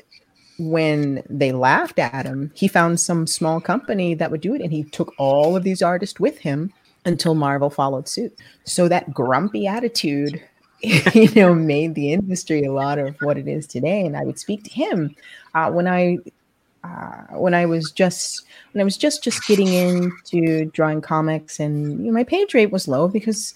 when 0.58 1.22
they 1.28 1.52
laughed 1.52 1.98
at 1.98 2.26
him, 2.26 2.52
he 2.54 2.68
found 2.68 3.00
some 3.00 3.26
small 3.26 3.60
company 3.60 4.14
that 4.14 4.30
would 4.30 4.40
do 4.40 4.54
it, 4.54 4.60
and 4.60 4.72
he 4.72 4.84
took 4.84 5.12
all 5.18 5.56
of 5.56 5.64
these 5.64 5.82
artists 5.82 6.20
with 6.20 6.38
him 6.38 6.72
until 7.04 7.34
Marvel 7.34 7.70
followed 7.70 8.08
suit. 8.08 8.36
So 8.64 8.88
that 8.88 9.12
grumpy 9.12 9.66
attitude, 9.66 10.42
you 10.82 11.30
know, 11.34 11.54
made 11.54 11.94
the 11.94 12.12
industry 12.12 12.64
a 12.64 12.72
lot 12.72 12.98
of 12.98 13.16
what 13.20 13.38
it 13.38 13.48
is 13.48 13.66
today. 13.66 14.04
And 14.04 14.16
I 14.16 14.24
would 14.24 14.38
speak 14.38 14.64
to 14.64 14.70
him 14.70 15.14
uh, 15.54 15.70
when 15.70 15.86
I. 15.86 16.18
Uh, 16.82 17.38
when 17.38 17.54
I 17.54 17.64
was 17.64 17.90
just 17.90 18.44
when 18.72 18.82
I 18.82 18.84
was 18.84 18.98
just 18.98 19.24
just 19.24 19.46
getting 19.46 19.68
into 19.68 20.66
drawing 20.66 21.00
comics, 21.00 21.58
and 21.58 21.98
you 22.00 22.08
know, 22.08 22.12
my 22.12 22.24
page 22.24 22.52
rate 22.52 22.72
was 22.72 22.86
low 22.86 23.08
because, 23.08 23.54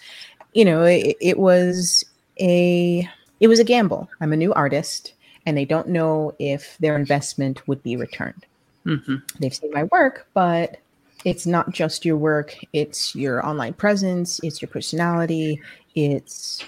you 0.55 0.65
know, 0.65 0.85
it, 0.85 1.15
it 1.21 1.39
was 1.39 2.07
a 2.41 3.07
it 3.41 3.49
was 3.49 3.59
a 3.59 3.65
gamble. 3.65 4.09
I'm 4.23 4.33
a 4.33 4.37
new 4.37 4.55
artist 4.55 5.13
and 5.49 5.57
they 5.57 5.65
don't 5.65 5.89
know 5.89 6.35
if 6.39 6.77
their 6.79 6.95
investment 6.95 7.67
would 7.67 7.83
be 7.83 7.97
returned. 7.97 8.45
Mhm. 8.85 9.23
They've 9.41 9.55
seen 9.55 9.73
my 9.73 9.85
work, 9.85 10.27
but 10.35 10.77
it's 11.25 11.47
not 11.47 11.73
just 11.73 12.05
your 12.05 12.17
work, 12.17 12.57
it's 12.73 13.15
your 13.15 13.45
online 13.45 13.75
presence, 13.75 14.41
it's 14.43 14.63
your 14.63 14.69
personality, 14.69 15.61
it's 15.95 16.63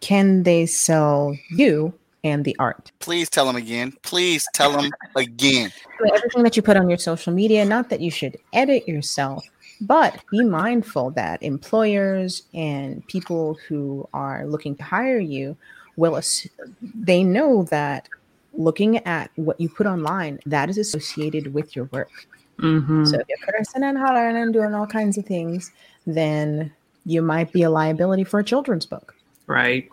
can 0.00 0.42
they 0.42 0.66
sell 0.66 1.36
you 1.50 1.92
and 2.24 2.44
the 2.44 2.56
art? 2.58 2.90
Please 2.98 3.30
tell 3.30 3.46
them 3.46 3.56
again. 3.56 3.92
Please 4.02 4.46
tell 4.52 4.72
them 4.72 4.90
again. 5.16 5.72
So 5.98 6.14
everything 6.14 6.42
that 6.42 6.56
you 6.56 6.62
put 6.62 6.76
on 6.76 6.88
your 6.88 6.98
social 6.98 7.32
media, 7.32 7.64
not 7.64 7.88
that 7.90 8.00
you 8.00 8.10
should 8.10 8.36
edit 8.52 8.86
yourself, 8.88 9.44
but 9.80 10.22
be 10.30 10.42
mindful 10.42 11.10
that 11.12 11.42
employers 11.42 12.42
and 12.54 13.06
people 13.06 13.58
who 13.68 14.08
are 14.12 14.46
looking 14.46 14.74
to 14.76 14.82
hire 14.82 15.18
you 15.18 15.56
will 15.96 16.16
ass- 16.16 16.48
they 16.94 17.22
know 17.22 17.64
that 17.64 18.08
looking 18.52 18.98
at 19.06 19.30
what 19.36 19.60
you 19.60 19.68
put 19.68 19.86
online 19.86 20.38
that 20.46 20.70
is 20.70 20.78
associated 20.78 21.52
with 21.52 21.76
your 21.76 21.86
work 21.86 22.26
Mhm. 22.58 23.06
so 23.06 23.18
if 23.18 23.28
you're 23.28 23.38
cursing 23.38 23.84
and 23.84 23.98
hollering 23.98 24.36
and 24.36 24.52
doing 24.52 24.74
all 24.74 24.86
kinds 24.86 25.18
of 25.18 25.26
things 25.26 25.72
then 26.06 26.72
you 27.06 27.22
might 27.22 27.52
be 27.52 27.62
a 27.62 27.70
liability 27.70 28.24
for 28.24 28.40
a 28.40 28.44
children's 28.44 28.84
book. 28.84 29.14
Right. 29.46 29.88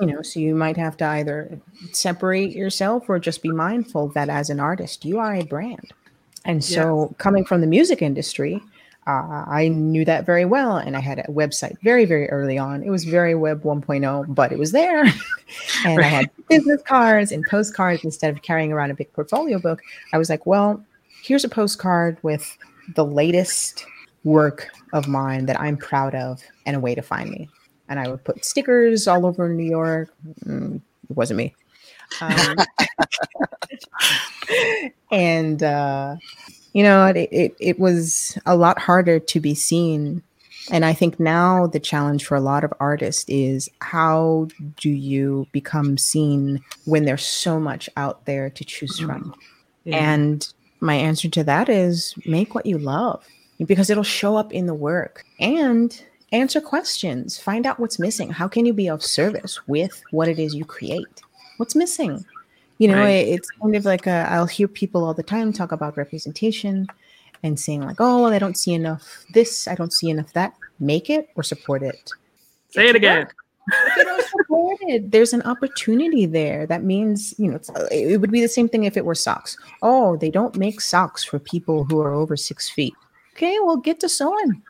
You 0.00 0.06
know, 0.06 0.22
so 0.22 0.38
you 0.38 0.54
might 0.54 0.76
have 0.76 0.96
to 0.98 1.06
either 1.06 1.58
separate 1.92 2.52
yourself 2.52 3.08
or 3.08 3.18
just 3.18 3.42
be 3.42 3.50
mindful 3.50 4.08
that 4.08 4.28
as 4.28 4.50
an 4.50 4.60
artist, 4.60 5.04
you 5.04 5.18
are 5.18 5.34
a 5.34 5.44
brand. 5.44 5.92
And 6.44 6.62
so, 6.62 7.14
coming 7.18 7.44
from 7.44 7.62
the 7.62 7.66
music 7.66 8.00
industry, 8.00 8.62
uh, 9.06 9.44
I 9.46 9.68
knew 9.68 10.04
that 10.04 10.24
very 10.24 10.44
well. 10.44 10.76
And 10.76 10.96
I 10.96 11.00
had 11.00 11.18
a 11.18 11.24
website 11.24 11.76
very, 11.82 12.04
very 12.04 12.28
early 12.30 12.56
on. 12.56 12.82
It 12.82 12.90
was 12.90 13.04
very 13.04 13.34
web 13.34 13.62
1.0, 13.64 14.34
but 14.34 14.52
it 14.52 14.58
was 14.58 14.70
there. 14.72 15.04
and 15.84 16.00
I 16.00 16.06
had 16.06 16.30
business 16.48 16.80
cards 16.82 17.32
and 17.32 17.44
postcards 17.50 18.04
instead 18.04 18.32
of 18.32 18.42
carrying 18.42 18.72
around 18.72 18.90
a 18.90 18.94
big 18.94 19.12
portfolio 19.14 19.58
book. 19.58 19.80
I 20.12 20.18
was 20.18 20.30
like, 20.30 20.46
well, 20.46 20.82
here's 21.28 21.44
a 21.44 21.48
postcard 21.48 22.16
with 22.22 22.56
the 22.94 23.04
latest 23.04 23.84
work 24.24 24.70
of 24.94 25.06
mine 25.06 25.44
that 25.44 25.60
I'm 25.60 25.76
proud 25.76 26.14
of 26.14 26.42
and 26.64 26.74
a 26.74 26.80
way 26.80 26.94
to 26.94 27.02
find 27.02 27.30
me. 27.30 27.50
And 27.90 28.00
I 28.00 28.08
would 28.08 28.24
put 28.24 28.46
stickers 28.46 29.06
all 29.06 29.26
over 29.26 29.46
New 29.50 29.68
York. 29.68 30.10
Mm, 30.46 30.80
it 31.10 31.16
wasn't 31.16 31.36
me. 31.36 31.54
Um, 32.22 32.56
and 35.12 35.62
uh, 35.62 36.16
you 36.72 36.82
know, 36.82 37.04
it, 37.06 37.28
it 37.30 37.56
it 37.60 37.78
was 37.78 38.38
a 38.46 38.56
lot 38.56 38.78
harder 38.78 39.18
to 39.18 39.40
be 39.40 39.54
seen. 39.54 40.22
And 40.70 40.84
I 40.84 40.94
think 40.94 41.20
now 41.20 41.66
the 41.66 41.80
challenge 41.80 42.24
for 42.24 42.36
a 42.36 42.40
lot 42.40 42.64
of 42.64 42.72
artists 42.80 43.24
is 43.28 43.68
how 43.80 44.48
do 44.76 44.90
you 44.90 45.46
become 45.52 45.98
seen 45.98 46.60
when 46.84 47.04
there's 47.04 47.24
so 47.24 47.60
much 47.60 47.88
out 47.96 48.24
there 48.24 48.50
to 48.50 48.64
choose 48.64 48.98
from? 48.98 49.34
Yeah. 49.84 49.96
And 49.96 50.52
my 50.80 50.94
answer 50.94 51.28
to 51.28 51.44
that 51.44 51.68
is 51.68 52.14
make 52.26 52.54
what 52.54 52.66
you 52.66 52.78
love 52.78 53.24
because 53.66 53.90
it'll 53.90 54.02
show 54.04 54.36
up 54.36 54.52
in 54.52 54.66
the 54.66 54.74
work 54.74 55.24
and 55.40 56.02
answer 56.32 56.60
questions, 56.60 57.38
find 57.38 57.66
out 57.66 57.80
what's 57.80 57.98
missing. 57.98 58.30
How 58.30 58.46
can 58.48 58.66
you 58.66 58.72
be 58.72 58.88
of 58.88 59.02
service 59.02 59.66
with 59.66 60.02
what 60.10 60.28
it 60.28 60.38
is 60.38 60.54
you 60.54 60.64
create? 60.64 61.22
What's 61.56 61.74
missing? 61.74 62.24
You 62.78 62.88
know, 62.88 62.96
Right. 62.98 63.26
it- 63.26 63.28
it's 63.28 63.50
kind 63.50 63.74
of 63.74 63.84
like 63.84 64.06
a, 64.06 64.26
I'll 64.30 64.46
hear 64.46 64.68
people 64.68 65.04
all 65.04 65.14
the 65.14 65.22
time 65.22 65.52
talk 65.52 65.72
about 65.72 65.96
representation 65.96 66.86
and 67.42 67.58
saying, 67.58 67.82
like, 67.82 67.96
oh, 68.00 68.22
well, 68.22 68.32
I 68.32 68.38
don't 68.38 68.56
see 68.56 68.74
enough 68.74 69.24
this, 69.32 69.66
I 69.66 69.74
don't 69.74 69.92
see 69.92 70.10
enough 70.10 70.32
that. 70.34 70.54
Make 70.78 71.10
it 71.10 71.28
or 71.34 71.42
support 71.42 71.82
it. 71.82 72.12
Say 72.70 72.88
it 72.88 72.94
again. 72.96 73.22
If 73.22 73.28
you 73.96 74.04
don't 74.04 74.18
there's 75.10 75.32
an 75.32 75.42
opportunity 75.42 76.26
there. 76.26 76.66
That 76.66 76.82
means, 76.82 77.34
you 77.38 77.50
know, 77.50 77.56
it's, 77.56 77.70
it 77.90 78.20
would 78.20 78.30
be 78.30 78.40
the 78.40 78.48
same 78.48 78.68
thing 78.68 78.84
if 78.84 78.96
it 78.96 79.04
were 79.04 79.14
socks. 79.14 79.56
Oh, 79.82 80.16
they 80.16 80.30
don't 80.30 80.56
make 80.56 80.80
socks 80.80 81.24
for 81.24 81.38
people 81.38 81.84
who 81.84 82.00
are 82.00 82.12
over 82.12 82.36
six 82.36 82.68
feet. 82.68 82.94
Okay, 83.34 83.58
well, 83.60 83.76
get 83.76 84.00
to 84.00 84.08
sewing. 84.08 84.62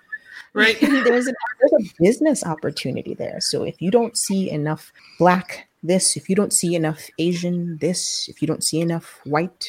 Right. 0.52 0.78
there's, 0.80 1.28
a, 1.28 1.32
there's 1.60 1.72
a 1.80 2.02
business 2.02 2.44
opportunity 2.44 3.14
there. 3.14 3.40
So 3.40 3.62
if 3.62 3.80
you 3.80 3.90
don't 3.90 4.16
see 4.16 4.50
enough 4.50 4.92
black 5.18 5.68
this, 5.82 6.16
if 6.16 6.28
you 6.28 6.34
don't 6.34 6.52
see 6.52 6.74
enough 6.74 7.08
Asian 7.18 7.78
this, 7.78 8.28
if 8.28 8.42
you 8.42 8.48
don't 8.48 8.64
see 8.64 8.80
enough 8.80 9.20
white 9.24 9.68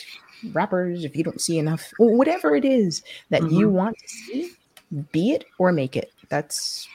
rappers, 0.51 1.03
if 1.03 1.15
you 1.15 1.23
don't 1.23 1.41
see 1.41 1.59
enough 1.59 1.93
whatever 1.97 2.55
it 2.55 2.65
is 2.65 3.03
that 3.29 3.43
you 3.43 3.67
mm-hmm. 3.67 3.77
want 3.77 3.97
to 3.97 4.07
see, 4.07 4.51
be 5.11 5.31
it 5.31 5.45
or 5.57 5.71
make 5.71 5.95
it. 5.95 6.11
That's 6.29 6.87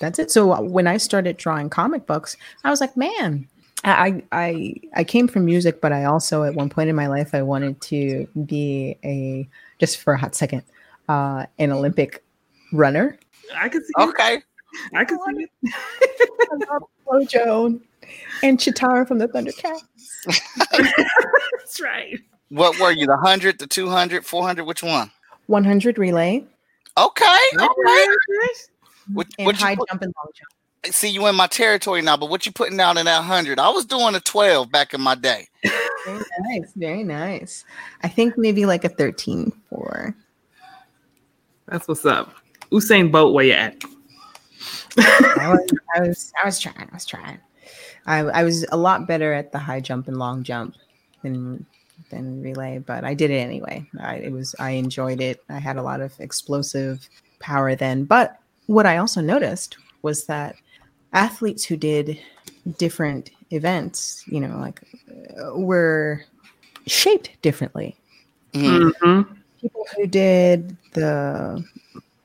that's 0.00 0.18
it. 0.18 0.30
So 0.30 0.52
uh, 0.52 0.60
when 0.60 0.86
I 0.86 0.96
started 0.96 1.36
drawing 1.36 1.70
comic 1.70 2.06
books, 2.06 2.36
I 2.64 2.70
was 2.70 2.80
like, 2.80 2.96
man, 2.96 3.48
I 3.84 4.22
I 4.32 4.74
I 4.94 5.04
came 5.04 5.28
from 5.28 5.44
music, 5.44 5.80
but 5.80 5.92
I 5.92 6.04
also 6.04 6.44
at 6.44 6.54
one 6.54 6.68
point 6.68 6.88
in 6.88 6.96
my 6.96 7.06
life 7.06 7.34
I 7.34 7.42
wanted 7.42 7.80
to 7.82 8.26
be 8.46 8.96
a 9.04 9.48
just 9.78 9.98
for 9.98 10.14
a 10.14 10.18
hot 10.18 10.34
second 10.34 10.62
uh, 11.08 11.46
an 11.58 11.72
Olympic 11.72 12.24
runner. 12.72 13.18
I 13.56 13.68
can 13.68 13.82
see 13.82 13.92
it. 13.96 14.02
Okay. 14.02 14.42
I 14.94 15.04
can 15.04 15.18
see 15.18 15.44
it. 15.44 15.50
I 16.52 16.72
love 16.72 16.82
Flojo 17.06 17.80
and 18.42 18.58
Cheetara 18.58 19.08
from 19.08 19.18
the 19.18 19.28
Thundercats. 19.28 19.82
That's 21.56 21.80
right. 21.80 22.18
What 22.50 22.78
were 22.78 22.92
you? 22.92 23.06
The 23.06 23.12
100, 23.12 23.58
the 23.58 23.66
200, 23.66 24.24
400? 24.24 24.64
Which 24.64 24.82
one? 24.82 25.10
100 25.46 25.98
relay 25.98 26.44
Okay. 26.98 27.38
All 27.60 27.68
right. 27.84 28.16
What, 29.12 29.26
and 29.38 29.46
what 29.46 29.58
you 29.58 29.66
high 29.66 29.76
put- 29.76 29.88
jump 29.88 30.02
and 30.02 30.14
long 30.16 30.30
jump. 30.34 30.48
I 30.84 30.90
see, 30.90 31.08
you 31.08 31.26
in 31.26 31.34
my 31.34 31.48
territory 31.48 32.02
now, 32.02 32.16
but 32.16 32.30
what 32.30 32.46
you 32.46 32.52
putting 32.52 32.76
down 32.76 32.98
in 32.98 33.06
that 33.06 33.18
100? 33.18 33.58
I 33.58 33.68
was 33.68 33.84
doing 33.84 34.14
a 34.14 34.20
12 34.20 34.70
back 34.70 34.94
in 34.94 35.00
my 35.00 35.16
day. 35.16 35.48
Very 36.06 36.20
nice, 36.40 36.72
very 36.76 37.02
nice. 37.02 37.64
I 38.04 38.08
think 38.08 38.38
maybe 38.38 38.64
like 38.64 38.84
a 38.84 38.88
13 38.88 39.52
for 39.68 40.14
That's 41.66 41.88
what's 41.88 42.06
up. 42.06 42.32
Usain 42.70 43.10
Bolt, 43.10 43.34
where 43.34 43.44
you 43.44 43.52
at? 43.54 43.74
I 44.98 45.48
was, 45.48 45.70
I 45.96 46.00
was 46.00 46.32
I 46.42 46.46
was 46.46 46.58
trying. 46.58 46.88
I 46.90 46.94
was 46.94 47.04
trying. 47.04 47.38
I, 48.06 48.18
I 48.20 48.44
was 48.44 48.64
a 48.70 48.76
lot 48.76 49.06
better 49.06 49.32
at 49.32 49.52
the 49.52 49.58
high 49.58 49.80
jump 49.80 50.08
and 50.08 50.16
long 50.16 50.42
jump 50.44 50.74
than 51.22 51.66
than 52.10 52.40
relay, 52.42 52.78
but 52.78 53.04
I 53.04 53.14
did 53.14 53.30
it 53.30 53.38
anyway. 53.38 53.84
I, 54.00 54.16
it 54.16 54.32
was 54.32 54.54
I 54.58 54.70
enjoyed 54.70 55.20
it. 55.20 55.42
I 55.48 55.58
had 55.58 55.76
a 55.76 55.82
lot 55.82 56.00
of 56.00 56.18
explosive 56.20 57.08
power 57.38 57.74
then. 57.74 58.04
But 58.04 58.38
what 58.68 58.86
I 58.86 58.98
also 58.98 59.20
noticed 59.20 59.76
was 60.02 60.26
that 60.26 60.54
athletes 61.12 61.64
who 61.64 61.76
did 61.76 62.20
different 62.76 63.30
events, 63.50 64.22
you 64.26 64.40
know, 64.40 64.58
like 64.58 64.80
uh, 65.42 65.58
were 65.58 66.22
shaped 66.86 67.30
differently. 67.42 67.96
Mhm. 68.52 68.92
Mm-hmm. 68.92 69.34
People 69.60 69.86
who 69.96 70.06
did 70.06 70.76
the 70.92 71.64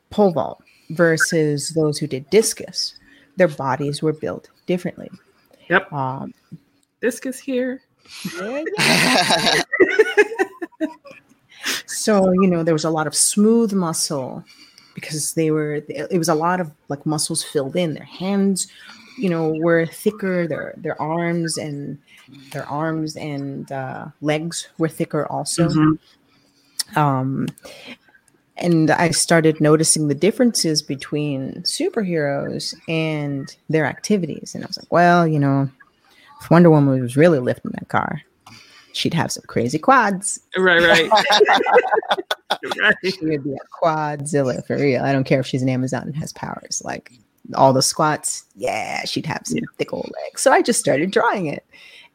pole 0.10 0.32
vault 0.32 0.62
versus 0.92 1.70
those 1.70 1.98
who 1.98 2.08
did 2.08 2.30
discus, 2.30 2.96
their 3.38 3.48
bodies 3.48 4.04
were 4.04 4.14
built 4.14 4.50
differently. 4.68 5.10
Yep. 5.70 5.92
Um, 5.92 6.34
Discus 7.02 7.40
here. 7.40 7.82
so 11.86 12.32
you 12.34 12.48
know 12.48 12.64
there 12.64 12.74
was 12.74 12.84
a 12.84 12.90
lot 12.90 13.08
of 13.08 13.16
smooth 13.16 13.72
muscle 13.72 14.44
because 14.96 15.34
they 15.34 15.50
were 15.52 15.82
it 15.90 16.18
was 16.18 16.30
a 16.30 16.36
lot 16.36 16.60
of 16.60 16.72
like 16.90 17.06
muscles 17.06 17.44
filled 17.44 17.76
in 17.76 17.94
their 17.94 18.04
hands 18.04 18.68
you 19.18 19.30
know 19.30 19.54
were 19.62 19.86
thicker 19.86 20.48
their 20.48 20.74
their 20.78 21.00
arms 21.02 21.58
and 21.58 21.98
their 22.52 22.66
arms 22.68 23.16
and 23.16 23.72
uh, 23.72 24.06
legs 24.22 24.68
were 24.78 24.90
thicker 24.90 25.26
also 25.28 25.68
Mhm. 25.70 25.98
um 26.96 27.48
and 28.58 28.92
i 28.92 29.10
started 29.10 29.60
noticing 29.60 30.08
the 30.08 30.16
differences 30.16 30.82
between 30.82 31.54
superheroes 31.64 32.76
and 32.88 33.56
their 33.70 33.86
activities 33.86 34.54
and 34.56 34.64
i 34.64 34.68
was 34.68 34.78
like 34.78 34.92
well 34.92 35.28
you 35.28 35.40
know 35.40 35.70
if 36.42 36.50
wonder 36.52 36.70
woman 36.70 37.02
was 37.02 37.18
really 37.18 37.40
lifting 37.40 37.72
that 37.72 37.90
car 37.90 38.22
she'd 38.94 39.14
have 39.14 39.32
some 39.32 39.44
crazy 39.48 39.80
quads 39.80 40.40
Right, 40.58 40.84
right. 40.84 41.10
right. 42.82 42.96
she 43.04 43.26
would 43.26 43.44
be 43.44 43.54
a 43.54 43.84
quadzilla 43.84 44.66
for 44.66 44.78
real. 44.78 45.04
I 45.04 45.12
don't 45.12 45.24
care 45.24 45.40
if 45.40 45.48
she's 45.48 45.62
an 45.62 45.70
Amazon 45.70 46.04
and 46.04 46.16
has 46.16 46.34
powers. 46.34 46.82
Like 46.84 47.14
all 47.56 47.74
the 47.74 47.82
squats, 47.82 48.46
yeah, 48.56 49.04
she'd 49.06 49.26
have 49.26 49.42
some 49.46 49.60
thick 49.78 49.94
old 49.94 50.10
legs. 50.24 50.42
So 50.42 50.52
I 50.52 50.62
just 50.62 50.80
started 50.80 51.12
drawing 51.12 51.48
it. 51.48 51.66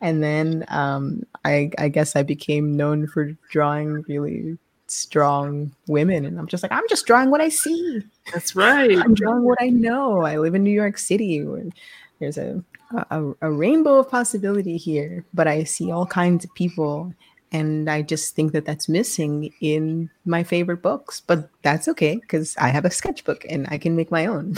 And 0.01 0.23
then 0.23 0.65
um, 0.69 1.25
I, 1.45 1.71
I 1.79 1.89
guess 1.89 2.15
I 2.15 2.23
became 2.23 2.77
known 2.77 3.07
for 3.07 3.33
drawing 3.51 4.03
really 4.09 4.57
strong 4.87 5.73
women. 5.87 6.25
And 6.25 6.39
I'm 6.39 6.47
just 6.47 6.63
like, 6.63 6.73
I'm 6.73 6.89
just 6.89 7.07
drawing 7.07 7.31
what 7.31 7.41
I 7.41 7.49
see. 7.49 8.03
That's 8.33 8.55
right. 8.55 8.97
I'm 8.97 9.15
drawing 9.15 9.45
what 9.45 9.59
I 9.61 9.69
know. 9.71 10.23
I 10.23 10.39
live 10.39 10.55
in 10.55 10.63
New 10.63 10.71
York 10.71 10.99
City 10.99 11.43
where 11.45 11.65
there's 12.21 12.39
a, 12.39 12.63
a, 13.11 13.33
a 13.43 13.51
rainbow 13.51 13.99
of 13.99 14.11
possibility 14.11 14.77
here, 14.77 15.25
but 15.35 15.47
I 15.47 15.65
see 15.65 15.91
all 15.91 16.07
kinds 16.07 16.45
of 16.45 16.55
people. 16.55 17.13
And 17.51 17.89
I 17.89 18.03
just 18.03 18.35
think 18.35 18.53
that 18.53 18.67
that's 18.67 18.89
missing 18.89 19.53
in 19.61 20.11
my 20.27 20.43
favorite 20.45 20.83
books, 20.83 21.21
but 21.27 21.49
that's 21.63 21.89
okay 21.89 22.17
because 22.17 22.55
I 22.59 22.69
have 22.69 22.85
a 22.85 22.91
sketchbook 22.91 23.45
and 23.49 23.67
I 23.71 23.79
can 23.79 23.97
make 23.97 24.11
my 24.11 24.27
own. 24.27 24.57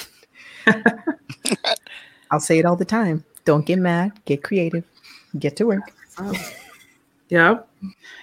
I'll 2.30 2.41
say 2.41 2.59
it 2.59 2.64
all 2.64 2.76
the 2.76 2.84
time. 2.84 3.24
Don't 3.45 3.66
get 3.66 3.78
mad, 3.78 4.12
get 4.24 4.43
creative, 4.43 4.84
get 5.38 5.57
to 5.57 5.66
work. 5.66 5.93
Yep. 7.28 7.68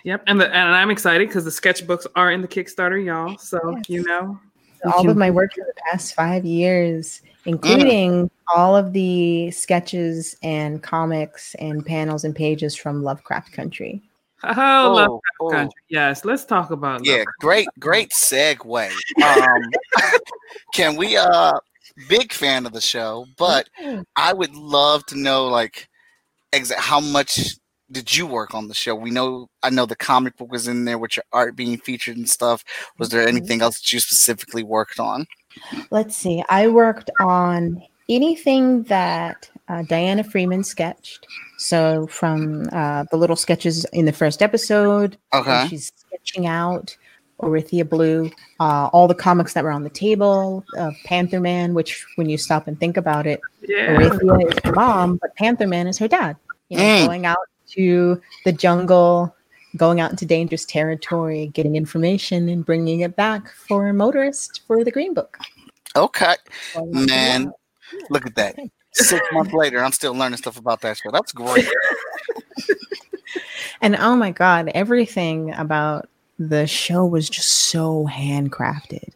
Yep. 0.03 0.23
And 0.27 0.41
the, 0.41 0.47
and 0.47 0.75
I'm 0.75 0.89
excited 0.91 1.27
because 1.29 1.45
the 1.45 1.51
sketchbooks 1.51 2.05
are 2.15 2.31
in 2.31 2.41
the 2.41 2.47
Kickstarter, 2.47 3.03
y'all. 3.03 3.37
So 3.37 3.59
Yes. 3.77 3.89
you 3.89 4.03
know. 4.03 4.39
we 4.85 4.91
all 4.91 5.01
can- 5.01 5.09
of 5.11 5.17
my 5.17 5.31
work 5.31 5.53
for 5.53 5.63
the 5.65 5.81
past 5.89 6.13
five 6.13 6.45
years, 6.45 7.21
including 7.45 8.29
all 8.53 8.75
of 8.75 8.93
the 8.93 9.49
sketches 9.51 10.35
and 10.43 10.83
comics 10.83 11.55
and 11.55 11.85
panels 11.85 12.23
and 12.23 12.35
pages 12.35 12.75
from 12.75 13.03
Lovecraft 13.03 13.51
Country. 13.53 14.01
Oh, 14.43 14.93
Lovecraft 14.95 15.21
Oh, 15.39 15.47
oh. 15.47 15.49
Country. 15.51 15.81
Yes, 15.89 16.23
let's 16.25 16.45
talk 16.45 16.71
about 16.71 17.03
Yeah, 17.05 17.13
Lovecraft. 17.17 17.39
great, 17.39 17.67
great 17.79 18.11
segue. 18.11 18.91
Um, 19.23 19.61
can 20.73 20.95
we? 20.95 21.17
Uh, 21.17 21.53
big 22.07 22.31
fan 22.31 22.65
of 22.65 22.73
the 22.73 22.81
show, 22.81 23.25
but 23.37 23.67
I 24.15 24.33
would 24.33 24.55
love 24.55 25.05
to 25.07 25.17
know, 25.17 25.47
like, 25.47 25.87
exa- 26.53 26.75
how 26.75 26.99
much 26.99 27.55
did 27.91 28.15
you 28.15 28.27
work 28.27 28.53
on 28.53 28.67
the 28.67 28.73
show? 28.75 28.93
We 28.93 29.09
know, 29.09 29.47
I 29.63 29.69
know 29.71 29.85
the 29.87 29.95
comic 29.95 30.37
book 30.37 30.51
was 30.51 30.67
in 30.67 30.85
there 30.85 30.97
with 30.99 31.15
your 31.15 31.23
art 31.33 31.55
being 31.55 31.77
featured 31.77 32.17
and 32.17 32.29
stuff. 32.29 32.63
Was 32.99 33.09
there 33.09 33.23
Mhm. 33.25 33.29
anything 33.29 33.61
else 33.61 33.79
that 33.79 33.91
you 33.93 33.99
specifically 33.99 34.61
worked 34.63 34.99
on? 34.99 35.25
Let's 35.89 36.15
see. 36.15 36.43
I 36.49 36.67
worked 36.67 37.09
on 37.19 37.81
anything 38.09 38.83
that 38.83 39.49
uh, 39.69 39.81
Diana 39.83 40.23
Freeman 40.23 40.63
sketched. 40.63 41.25
So 41.67 42.07
from 42.07 42.69
uh, 42.71 43.03
the 43.11 43.17
little 43.17 43.35
sketches 43.35 43.83
in 43.91 44.05
the 44.05 44.13
first 44.13 44.41
episode, 44.41 45.17
Okay. 45.33 45.67
she's 45.69 45.91
sketching 45.97 46.47
out 46.47 46.95
Orithyia 47.41 47.87
Blue, 47.87 48.31
uh, 48.61 48.87
all 48.93 49.05
the 49.07 49.13
comics 49.13 49.51
that 49.53 49.65
were 49.65 49.71
on 49.71 49.83
the 49.83 49.89
table, 49.89 50.63
uh, 50.77 50.91
Panther 51.03 51.41
Man, 51.41 51.73
which 51.73 52.05
when 52.15 52.29
you 52.29 52.37
stop 52.37 52.67
and 52.67 52.79
think 52.79 52.95
about 52.95 53.27
it, 53.27 53.41
Yeah. 53.67 53.97
Orithyia 53.97 54.49
is 54.49 54.59
her 54.63 54.71
mom, 54.71 55.17
but 55.17 55.35
Panther 55.35 55.67
Man 55.67 55.87
is 55.87 55.97
her 55.97 56.07
dad. 56.07 56.37
You 56.69 56.77
know, 56.77 56.83
Mm. 56.83 57.05
going 57.05 57.25
out 57.25 57.37
to 57.75 58.21
the 58.45 58.53
jungle, 58.53 59.35
going 59.75 59.99
out 59.99 60.09
into 60.11 60.25
dangerous 60.25 60.63
territory, 60.63 61.51
getting 61.53 61.75
information, 61.75 62.47
and 62.47 62.65
bringing 62.65 63.01
it 63.01 63.17
back 63.17 63.49
for 63.67 63.91
motorist 63.91 64.61
for 64.67 64.85
the 64.85 64.91
Green 64.91 65.13
Book. 65.13 65.37
Okay. 65.97 66.35
Going 66.73 66.87
out 66.95 66.99
to 67.01 67.05
Man. 67.07 67.51
Look 68.09 68.25
at 68.25 68.35
that. 68.35 68.55
Six 68.97 69.25
months 69.31 69.53
later, 69.53 69.83
I'm 69.83 69.91
still 69.91 70.13
learning 70.13 70.37
stuff 70.37 70.57
about 70.57 70.81
that 70.81 70.97
show. 70.97 71.11
That's 71.11 71.31
great. 71.31 71.67
And 73.81 73.95
oh 73.95 74.15
my 74.15 74.31
god, 74.31 74.71
everything 74.73 75.53
about 75.53 76.09
the 76.39 76.67
show 76.67 77.05
was 77.05 77.29
just 77.29 77.49
so 77.49 78.07
handcrafted. 78.11 79.09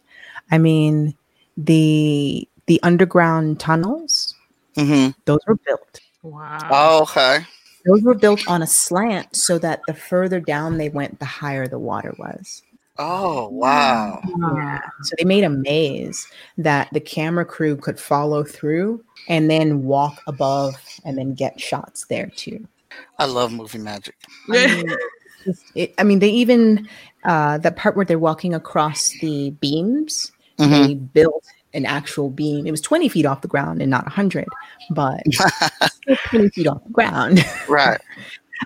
I 0.51 0.57
mean, 0.57 1.15
the 1.57 2.47
the 2.67 2.79
underground 2.83 3.59
tunnels, 3.59 4.35
hmm 4.75 5.09
those 5.25 5.39
were 5.47 5.55
built. 5.55 5.99
Wow. 6.23 6.67
Oh, 6.69 7.01
okay. 7.03 7.45
Those 7.85 8.03
were 8.03 8.13
built 8.13 8.47
on 8.47 8.61
a 8.61 8.67
slant 8.67 9.35
so 9.35 9.57
that 9.57 9.81
the 9.87 9.93
further 9.95 10.39
down 10.39 10.77
they 10.77 10.89
went, 10.89 11.17
the 11.19 11.25
higher 11.25 11.67
the 11.67 11.79
water 11.79 12.13
was. 12.19 12.61
Oh, 13.03 13.49
wow. 13.49 14.21
Yeah. 14.23 14.79
So 15.01 15.15
they 15.17 15.25
made 15.25 15.43
a 15.43 15.49
maze 15.49 16.27
that 16.59 16.87
the 16.93 16.99
camera 16.99 17.45
crew 17.45 17.75
could 17.75 17.99
follow 17.99 18.43
through 18.43 19.03
and 19.27 19.49
then 19.49 19.83
walk 19.83 20.21
above 20.27 20.75
and 21.03 21.17
then 21.17 21.33
get 21.33 21.59
shots 21.59 22.05
there 22.05 22.27
too. 22.35 22.67
I 23.17 23.25
love 23.25 23.51
movie 23.51 23.79
magic. 23.79 24.15
I 24.51 24.67
mean, 24.67 24.95
it, 25.75 25.93
I 25.97 26.03
mean 26.03 26.19
they 26.19 26.29
even 26.29 26.87
uh, 27.23 27.57
the 27.57 27.71
part 27.71 27.95
where 27.95 28.05
they're 28.05 28.19
walking 28.19 28.53
across 28.53 29.09
the 29.21 29.49
beams, 29.61 30.31
Mhm. 30.59 30.87
they 30.87 30.93
built 30.93 31.45
an 31.73 31.87
actual 31.87 32.29
beam. 32.29 32.67
It 32.67 32.71
was 32.71 32.81
20 32.81 33.09
feet 33.09 33.25
off 33.25 33.41
the 33.41 33.47
ground 33.47 33.81
and 33.81 33.89
not 33.89 34.03
100, 34.05 34.45
but 34.91 35.23
20 36.29 36.49
feet 36.49 36.67
off 36.67 36.83
the 36.83 36.91
ground. 36.91 37.43
Right. 37.67 37.99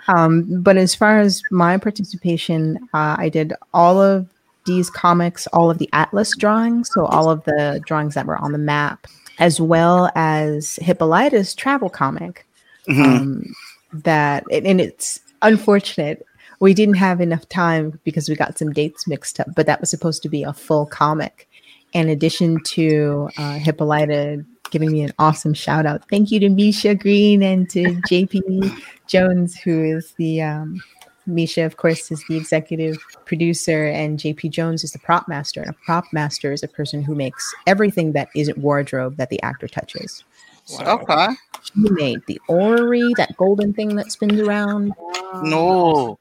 Um, 0.08 0.62
but 0.62 0.78
as 0.78 0.96
far 0.96 1.20
as 1.20 1.42
my 1.52 1.78
participation, 1.78 2.78
uh, 2.94 3.16
I 3.18 3.30
did 3.30 3.54
all 3.74 4.02
of 4.02 4.28
these 4.66 4.90
comics, 4.90 5.48
all 5.48 5.70
of 5.70 5.78
the 5.78 5.90
Atlas 5.94 6.36
drawings, 6.38 6.90
so 6.94 7.06
all 7.06 7.30
of 7.30 7.44
the 7.46 7.82
drawings 7.86 8.16
that 8.16 8.26
were 8.26 8.38
on 8.38 8.52
the 8.52 8.58
map, 8.58 9.08
as 9.40 9.62
well 9.62 10.12
as 10.16 10.78
Hippolyta's 10.82 11.54
travel 11.54 11.90
comic. 11.90 12.46
Mhm. 12.88 13.06
Um, 13.06 13.56
that 14.04 14.44
and 14.52 14.66
and 14.68 14.82
it's 14.82 15.22
unfortunate 15.42 16.26
we 16.60 16.74
didn't 16.74 16.96
have 16.96 17.22
enough 17.22 17.48
time 17.50 18.00
because 18.04 18.30
we 18.30 18.36
got 18.36 18.58
some 18.58 18.72
dates 18.72 19.08
mixed 19.08 19.40
up, 19.40 19.48
but 19.56 19.66
that 19.66 19.82
was 19.82 19.90
supposed 19.90 20.24
to 20.24 20.30
be 20.30 20.44
a 20.44 20.54
full 20.54 20.86
comic. 20.86 21.48
In 21.94 22.10
addition 22.10 22.62
to 22.64 23.30
uh, 23.38 23.54
Hippolyta 23.54 24.44
giving 24.72 24.92
me 24.92 25.02
an 25.02 25.14
awesome 25.20 25.54
shout 25.54 25.86
out, 25.86 26.08
thank 26.10 26.32
you 26.32 26.40
to 26.40 26.50
Misha 26.50 26.96
Green 26.96 27.44
and 27.44 27.70
to 27.72 27.84
JP 28.10 28.72
Jones, 29.08 29.58
who 29.58 29.84
is 29.84 30.14
the 30.14 30.42
um, 30.42 30.82
Misha, 31.28 31.64
of 31.64 31.78
course, 31.78 32.12
is 32.12 32.24
the 32.28 32.38
executive 32.38 32.98
producer, 33.26 33.88
and 33.88 34.20
JP 34.20 34.52
Jones 34.52 34.84
is 34.84 34.92
the 34.92 35.00
prop 35.00 35.28
master. 35.28 35.62
And 35.62 35.70
a 35.70 35.74
prop 35.86 36.06
master 36.12 36.52
is 36.52 36.64
a 36.64 36.68
person 36.68 37.02
who 37.02 37.16
makes 37.16 37.54
everything 37.66 38.12
that 38.14 38.30
isn't 38.36 38.58
wardrobe 38.58 39.18
that 39.18 39.30
the 39.30 39.42
actor 39.42 39.68
touches. 39.68 40.24
So 40.66 40.84
Okay. 40.86 41.28
he 41.74 41.90
made 41.92 42.22
the 42.28 42.40
orrery, 42.48 43.14
that 43.18 43.36
golden 43.38 43.74
thing 43.74 43.96
that 43.96 44.12
spins 44.12 44.40
around. 44.40 44.94
No. 45.42 46.18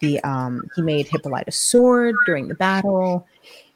The 0.00 0.20
um, 0.20 0.68
he 0.74 0.82
made 0.82 1.06
Hippolyta's 1.06 1.56
sword 1.56 2.14
during 2.26 2.48
the 2.48 2.54
battle. 2.54 3.26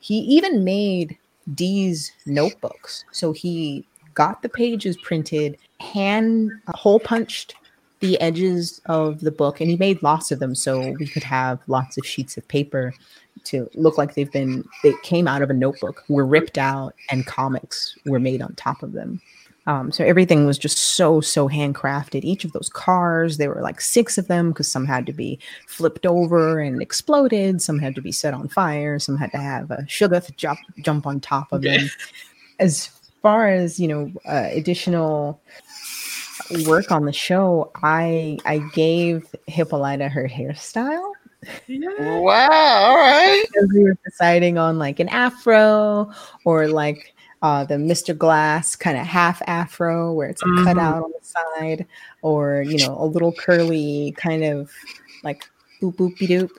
He 0.01 0.19
even 0.19 0.65
made 0.65 1.17
Dee's 1.55 2.13
notebooks. 2.27 3.05
So 3.13 3.33
he 3.33 3.87
got 4.15 4.43
the 4.43 4.49
pages 4.49 4.97
printed, 4.99 5.59
hand 5.81 6.51
uh, 6.67 6.77
hole 6.77 7.01
punched 7.01 7.55
the 8.01 8.21
edges 8.21 8.81
of 8.87 9.21
the 9.21 9.31
book, 9.31 9.61
and 9.61 9.71
he 9.71 9.77
made 9.77 10.03
lots 10.03 10.31
of 10.31 10.39
them 10.39 10.55
so 10.55 10.95
we 10.99 11.07
could 11.07 11.25
have 11.25 11.59
lots 11.67 11.99
of 11.99 12.07
sheets 12.07 12.37
of 12.37 12.47
paper 12.49 12.95
to 13.45 13.69
look 13.75 13.99
like 13.99 14.15
they've 14.15 14.33
been 14.33 14.65
they 14.83 14.93
came 15.03 15.29
out 15.29 15.43
of 15.43 15.51
a 15.51 15.55
notebook, 15.55 16.05
were 16.09 16.27
ripped 16.27 16.59
out, 16.59 16.95
and 17.11 17.27
comics 17.27 17.97
were 18.07 18.21
made 18.21 18.43
on 18.43 18.55
top 18.55 18.83
of 18.83 18.93
them. 18.93 19.21
Um, 19.67 19.93
so 19.93 20.03
everything 20.03 20.47
was 20.47 20.57
just 20.59 20.79
so 20.79 21.21
so 21.21 21.49
handcrafted. 21.49 22.25
Each 22.25 22.45
of 22.45 22.53
those 22.53 22.71
cars, 22.71 23.37
there 23.37 23.51
were 23.51 23.61
like 23.61 23.81
six 23.81 24.17
of 24.17 24.27
them 24.27 24.49
because 24.49 24.71
some 24.71 24.87
had 24.87 25.05
to 25.07 25.13
be 25.13 25.39
flipped 25.67 26.07
over 26.07 26.59
and 26.61 26.81
exploded. 26.81 27.61
Some 27.61 27.79
had 27.79 27.95
to 27.97 28.01
be 28.01 28.13
set 28.13 28.33
on 28.33 28.49
fire. 28.49 28.99
Some 28.99 29.19
had 29.19 29.31
to 29.33 29.39
have 29.39 29.71
a 29.71 29.83
shoggoth 29.83 30.35
jump 30.37 30.59
jump 30.81 31.07
on 31.07 31.21
top 31.21 31.53
of 31.53 31.63
them. 31.63 31.91
As 32.59 32.87
far 33.21 33.49
as 33.49 33.79
you 33.79 33.89
know, 33.89 34.11
uh, 34.27 34.49
additional 34.53 35.41
work 36.67 36.91
on 36.91 37.05
the 37.05 37.13
show, 37.13 37.71
I 37.83 38.39
I 38.45 38.59
gave 38.75 39.35
Hippolyta 39.47 40.09
her 40.09 40.29
hairstyle 40.29 41.13
Yeah. 41.67 41.89
Wow. 42.21 42.49
All 42.51 42.97
right. 42.97 43.45
because 43.53 43.71
we 43.75 43.85
were 43.85 43.97
deciding 44.05 44.59
on 44.59 44.79
like 44.79 44.99
an 45.01 45.09
afro 45.09 46.11
or 46.45 46.69
like 46.69 47.15
uh, 47.43 47.65
the 47.65 47.75
Mr. 47.77 48.17
Glass 48.17 48.75
kind 48.75 48.99
of 48.99 49.07
half 49.07 49.41
afro 49.47 50.13
where 50.13 50.29
it's 50.29 50.43
a 50.43 50.47
Mhm. 50.47 50.65
cutout 50.65 51.05
on 51.05 51.13
the 51.13 51.25
side, 51.25 51.87
or 52.23 52.63
you 52.63 52.79
know, 52.85 52.97
a 52.99 53.07
little 53.07 53.33
curly 53.33 54.13
kind 54.17 54.43
of 54.43 54.71
like 55.23 55.45
boop 55.81 55.95
boopy 55.97 56.27
doop 56.29 56.51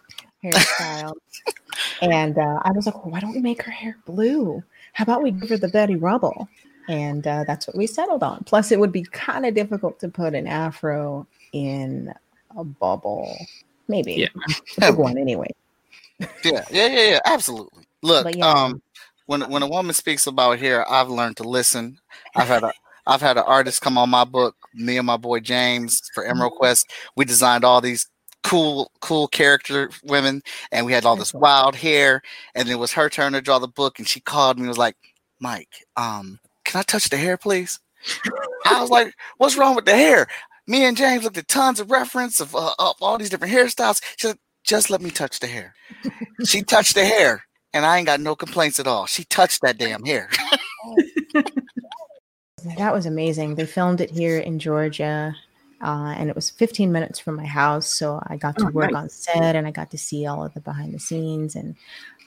hairstyle. 0.41 1.13
and 2.01 2.37
uh, 2.37 2.59
I 2.63 2.71
was 2.71 2.85
like, 2.85 2.95
well, 3.03 3.11
why 3.11 3.19
don't 3.19 3.33
we 3.33 3.41
make 3.41 3.61
her 3.63 3.71
hair 3.71 3.97
blue? 4.05 4.63
How 4.93 5.03
about 5.03 5.21
we 5.21 5.31
give 5.31 5.49
her 5.49 5.57
the 5.57 5.67
Betty 5.67 5.97
Rubble? 5.97 6.47
And 6.89 7.25
uh, 7.25 7.43
that's 7.45 7.67
what 7.67 7.77
we 7.77 7.87
settled 7.87 8.23
on. 8.23 8.43
Plus, 8.45 8.71
it 8.71 8.79
would 8.79 8.91
be 8.91 9.03
kind 9.03 9.45
of 9.45 9.53
difficult 9.53 9.99
to 9.99 10.09
put 10.09 10.33
an 10.33 10.47
afro 10.47 11.25
in 11.53 12.11
a 12.57 12.63
bubble. 12.63 13.37
Maybe 13.87 14.13
Yeah. 14.15 14.27
a 14.81 14.91
big 14.91 14.95
one 14.99 15.17
anyway. 15.17 15.47
Yeah. 16.19 16.27
Yeah. 16.43 16.87
Yeah. 16.87 17.09
Yeah. 17.11 17.19
Absolutely. 17.25 17.85
Look. 18.01 18.35
Yeah. 18.35 18.45
Um. 18.45 18.81
When 19.27 19.41
when 19.51 19.61
a 19.61 19.67
woman 19.67 19.93
speaks 19.93 20.25
about 20.25 20.57
hair, 20.59 20.89
I've 20.91 21.09
learned 21.09 21.37
to 21.37 21.43
listen. 21.43 21.99
I've 22.35 22.47
had 22.47 22.63
a 22.63 22.73
I've 23.05 23.21
had 23.21 23.37
an 23.37 23.43
artist 23.45 23.81
come 23.81 23.97
on 23.97 24.09
my 24.09 24.23
book. 24.25 24.55
Me 24.73 24.97
and 24.97 25.05
my 25.05 25.17
boy 25.17 25.39
James 25.39 26.01
for 26.15 26.25
Emerald 26.25 26.53
Quest. 26.53 26.91
We 27.15 27.25
designed 27.25 27.63
all 27.63 27.81
these 27.81 28.09
cool 28.43 28.91
cool 29.01 29.27
character 29.27 29.91
women, 30.03 30.41
and 30.71 30.85
we 30.87 30.91
had 30.93 31.05
all 31.05 31.15
this 31.15 31.33
wild 31.35 31.75
hair. 31.75 32.23
And 32.55 32.67
it 32.67 32.75
was 32.75 32.91
her 32.93 33.09
turn 33.09 33.33
to 33.33 33.41
draw 33.41 33.59
the 33.59 33.67
book, 33.67 33.99
and 33.99 34.07
she 34.07 34.19
called 34.19 34.57
me 34.57 34.61
and 34.63 34.69
was 34.69 34.77
like, 34.79 34.97
"Mike, 35.39 35.85
um, 35.95 36.39
can 36.69 36.79
I 36.79 36.83
touch 36.83 37.09
the 37.09 37.17
hair, 37.17 37.37
please?" 37.37 37.79
I 38.65 38.81
was 38.81 38.89
like, 38.89 39.13
"What's 39.37 39.57
wrong 39.57 39.75
with 39.75 39.85
the 39.85 39.95
hair?" 39.95 40.27
Me 40.67 40.85
and 40.85 40.95
James 40.95 41.23
looked 41.23 41.37
at 41.37 41.47
tons 41.47 41.79
of 41.79 41.89
reference 41.89 42.39
of, 42.39 42.55
uh, 42.55 42.73
of 42.77 42.95
all 43.01 43.17
these 43.17 43.29
different 43.29 43.53
hairstyles. 43.53 44.01
She 44.17 44.27
said, 44.27 44.37
"Just 44.63 44.89
let 44.89 45.01
me 45.01 45.09
touch 45.09 45.39
the 45.39 45.47
hair." 45.47 45.73
she 46.45 46.61
touched 46.73 46.95
the 46.95 47.05
hair, 47.05 47.43
and 47.73 47.85
I 47.85 47.97
ain't 47.97 48.07
got 48.07 48.19
no 48.21 48.35
complaints 48.35 48.79
at 48.79 48.87
all. 48.87 49.05
She 49.07 49.23
touched 49.25 49.61
that 49.61 49.77
damn 49.77 50.05
hair. 50.05 50.29
That 52.77 52.93
was 52.93 53.05
amazing. 53.05 53.55
They 53.55 53.65
filmed 53.65 54.01
it 54.01 54.11
here 54.11 54.37
in 54.37 54.59
Georgia, 54.59 55.35
uh, 55.81 56.13
and 56.17 56.29
it 56.29 56.35
was 56.35 56.49
15 56.49 56.91
minutes 56.91 57.19
from 57.19 57.35
my 57.35 57.45
house. 57.45 57.87
So 57.91 58.21
I 58.27 58.37
got 58.37 58.57
to 58.59 58.67
Oh, 58.67 58.71
work 58.71 58.91
nice. 58.91 59.03
on 59.03 59.09
set 59.09 59.55
and 59.55 59.65
I 59.67 59.71
got 59.71 59.91
to 59.91 59.97
see 59.97 60.25
all 60.25 60.43
of 60.45 60.53
the 60.53 60.61
behind 60.61 60.93
the 60.93 60.99
scenes. 60.99 61.55
And 61.55 61.75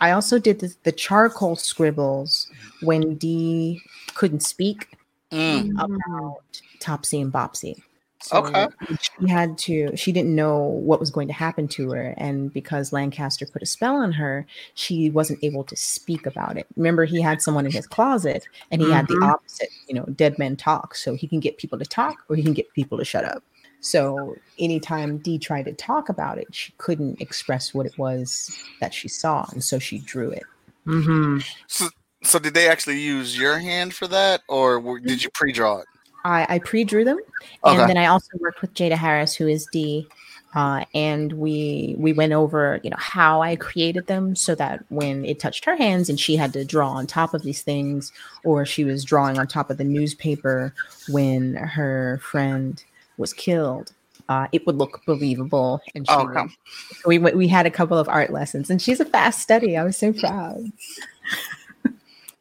I 0.01 0.13
also 0.13 0.39
did 0.39 0.61
the, 0.61 0.75
the 0.85 0.93
charcoal 0.93 1.57
scribbles 1.57 2.49
when 2.81 3.17
Dee 3.17 3.83
couldn't 4.15 4.41
speak 4.41 4.89
Mm, 5.33 5.71
about 5.79 6.43
Topsy 6.79 7.21
and 7.21 7.33
Bopsy. 7.33 7.83
So 8.23 8.39
Okay. 8.39 8.69
She 9.01 9.29
had 9.29 9.59
to, 9.59 9.97
she 9.97 10.13
didn't 10.13 10.35
know 10.35 10.59
what 10.59 11.01
was 11.01 11.11
going 11.11 11.27
to 11.29 11.35
happen 11.35 11.69
to 11.69 11.91
her. 11.91 12.15
And 12.17 12.53
because 12.53 12.93
Lancaster 12.93 13.47
put 13.47 13.63
a 13.63 13.67
spell 13.67 13.97
on 13.97 14.13
her, 14.13 14.47
she 14.75 15.11
wasn't 15.11 15.43
able 15.43 15.65
to 15.65 15.77
speak 15.77 16.25
about 16.27 16.57
it. 16.57 16.67
Remember, 16.77 17.05
he 17.05 17.21
had 17.21 17.43
someone 17.43 17.67
in 17.67 17.73
his 17.73 17.87
closet 17.87 18.47
and 18.71 18.81
he 18.81 18.91
had 18.91 19.09
the 19.09 19.17
Mhm. 19.17 19.33
opposite, 19.33 19.71
you 19.89 19.95
know, 19.95 20.05
dead 20.17 20.39
men 20.39 20.57
talk. 20.57 20.95
So 20.95 21.15
he 21.15 21.27
can 21.27 21.41
get 21.41 21.59
people 21.59 21.79
to 21.79 21.85
talk 21.85 22.25
or 22.29 22.37
he 22.37 22.43
can 22.43 22.53
get 22.53 22.73
people 22.75 22.97
to 22.99 23.05
shut 23.05 23.25
up. 23.25 23.43
So 23.81 24.37
anytime 24.61 25.19
Dee 25.19 25.39
tried 25.39 25.65
to 25.65 25.73
talk 25.73 26.09
about 26.09 26.39
it, 26.39 26.55
she 26.55 26.73
couldn't 26.79 27.21
express 27.21 27.75
what 27.75 27.87
it 27.87 27.99
was 27.99 28.57
that 28.81 28.95
she 28.95 29.09
saw. 29.09 29.47
And 29.51 29.63
so 29.65 29.81
she 29.81 29.99
drew 29.99 30.31
it. 30.31 30.45
Mm-hmm. 30.87 31.41
So, 31.67 31.89
so 32.23 32.39
did 32.39 32.55
they 32.55 32.69
actually 32.69 33.01
use 33.01 33.37
your 33.37 33.59
hand 33.59 33.95
for 33.95 34.07
that, 34.07 34.43
or 34.49 34.79
were, 34.79 35.01
did 35.01 35.25
you 35.25 35.31
pre-draw 35.35 35.79
it? 35.79 35.87
I, 36.25 36.47
I 36.49 36.59
pre-drew 36.61 37.05
them, 37.05 37.19
and 37.65 37.79
Okay. 37.79 37.87
then 37.87 37.97
I 37.97 38.07
also 38.07 38.29
worked 38.41 38.61
with 38.63 38.75
Jada 38.75 38.97
Harris, 38.97 39.35
who 39.35 39.49
is 39.49 39.67
Dee, 39.67 40.09
Uh, 40.55 40.85
and 40.95 41.33
we 41.33 41.95
we 41.99 42.13
went 42.13 42.33
over 42.35 42.79
you 42.85 42.91
know 42.91 42.97
how 42.99 43.41
I 43.41 43.57
created 43.57 44.07
them 44.07 44.37
so 44.37 44.55
that 44.57 44.85
when 44.91 45.25
it 45.25 45.41
touched 45.41 45.65
her 45.65 45.77
hands 45.77 46.11
and 46.11 46.21
she 46.21 46.37
had 46.37 46.53
to 46.53 46.63
draw 46.65 46.91
on 46.91 47.07
top 47.07 47.33
of 47.33 47.43
these 47.43 47.63
things 47.63 48.13
or 48.45 48.67
she 48.67 48.85
was 48.85 49.03
drawing 49.05 49.39
on 49.39 49.47
top 49.47 49.71
of 49.71 49.79
the 49.79 49.85
newspaper 49.85 50.75
when 51.09 51.55
her 51.55 52.21
friend 52.23 52.85
was 53.17 53.33
killed 53.33 53.93
uh, 54.29 54.47
it 54.53 54.67
would 54.67 54.77
look 54.77 55.01
believable 55.07 55.81
and 55.95 56.07
she 56.07 56.13
Oh, 56.15 56.29
okay. 56.29 56.47
so 56.93 57.09
we 57.09 57.19
we 57.19 57.49
had 57.49 57.65
a 57.65 57.71
couple 57.71 57.97
of 57.97 58.09
art 58.11 58.31
lessons 58.31 58.69
and 58.69 58.81
she's 58.83 59.01
a 59.01 59.07
fast 59.07 59.41
study 59.41 59.79
I 59.79 59.85
was 59.85 59.97
so 59.97 60.13
proud 60.13 60.71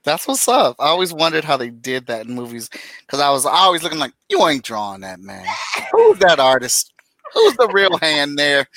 That's 0.03 0.27
what's 0.27 0.47
up. 0.47 0.75
I 0.79 0.87
always 0.87 1.13
wondered 1.13 1.43
how 1.43 1.57
they 1.57 1.69
did 1.69 2.07
that 2.07 2.25
in 2.25 2.33
movies 2.33 2.69
because 3.01 3.19
I 3.19 3.29
was 3.29 3.45
always 3.45 3.83
looking 3.83 3.99
like, 3.99 4.13
you 4.29 4.47
ain't 4.47 4.63
drawing 4.63 5.01
that, 5.01 5.19
man. 5.19 5.45
Who's 5.91 6.17
that 6.19 6.39
artist? 6.39 6.93
Who's 7.33 7.55
the 7.55 7.69
real 7.71 7.97
hand 7.99 8.37
there? 8.37 8.67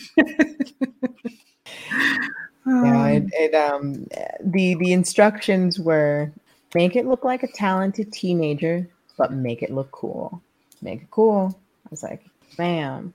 Yeah, 2.67 3.09
it, 3.09 3.25
it 3.33 3.55
um 3.55 4.07
the 4.41 4.75
the 4.75 4.93
instructions 4.93 5.79
were 5.79 6.31
make 6.75 6.97
it 6.97 7.07
look 7.07 7.25
like 7.25 7.43
a 7.43 7.53
talented 7.53 8.13
teenager, 8.13 8.89
but 9.19 9.33
make 9.33 9.63
it 9.63 9.71
look 9.71 9.91
cool. 9.91 10.41
Make 10.81 11.03
it 11.03 11.11
cool. 11.11 11.59
I 11.85 11.89
was 11.91 12.03
like, 12.03 12.25
bam, 12.57 13.13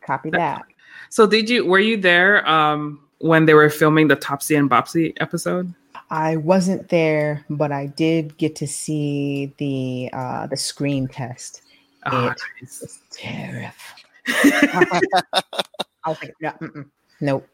copy 0.00 0.30
that. 0.30 0.64
So 1.08 1.26
did 1.26 1.50
you 1.50 1.66
were 1.66 1.80
you 1.80 1.96
there 1.96 2.48
um 2.48 3.00
when 3.18 3.46
they 3.46 3.54
were 3.54 3.70
filming 3.70 4.08
the 4.08 4.16
Topsy 4.16 4.54
and 4.54 4.70
Bopsy 4.70 5.12
episode? 5.20 5.72
I 6.14 6.36
wasn't 6.36 6.90
there, 6.90 7.44
but 7.50 7.72
I 7.72 7.86
did 7.86 8.38
get 8.38 8.54
to 8.56 8.68
see 8.68 9.52
the 9.58 10.10
uh 10.16 10.46
the 10.46 10.56
screen 10.56 11.08
test. 11.08 11.62
Oh, 12.06 12.26
It- 12.28 12.40
nice. 12.60 12.82
It's 12.82 13.00
terrifying. 13.10 13.74
I 16.04 16.10
was 16.10 16.18
like, 16.22 16.34
no, 16.40 16.50
mm-mm, 16.60 16.88
nope. 17.20 17.48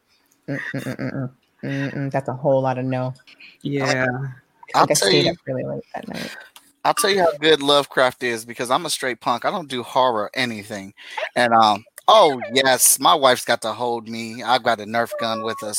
Mm, 0.47 0.59
mm, 0.75 0.83
mm, 0.83 0.95
mm, 0.95 1.13
mm, 1.13 1.29
mm, 1.63 1.93
mm. 1.95 2.11
That's 2.11 2.29
a 2.29 2.33
whole 2.33 2.61
lot 2.61 2.77
of 2.77 2.85
no. 2.85 3.15
Yeah. 3.63 4.05
I 4.75 4.79
I'll 4.79 4.83
I 4.83 4.93
tell 4.93 5.09
stayed 5.09 5.25
you, 5.25 5.31
up 5.31 5.37
really 5.47 5.63
late 5.63 5.83
that 5.95 6.07
night. 6.07 6.31
I'll 6.85 6.93
tell 6.93 7.09
you 7.09 7.19
how 7.19 7.35
good 7.39 7.63
Lovecraft 7.63 8.21
is 8.21 8.45
because 8.45 8.69
I'm 8.69 8.85
a 8.85 8.91
straight 8.91 9.21
punk. 9.21 9.43
I 9.43 9.49
don't 9.49 9.67
do 9.69 9.81
horror 9.81 10.25
or 10.25 10.31
anything. 10.35 10.93
And 11.35 11.51
um, 11.53 11.83
oh 12.07 12.41
yes, 12.53 12.99
my 12.99 13.15
wife's 13.15 13.45
got 13.45 13.61
to 13.63 13.73
hold 13.73 14.07
me. 14.07 14.43
I've 14.43 14.63
got 14.63 14.79
a 14.79 14.85
Nerf 14.85 15.11
gun 15.19 15.43
with 15.43 15.61
us. 15.63 15.77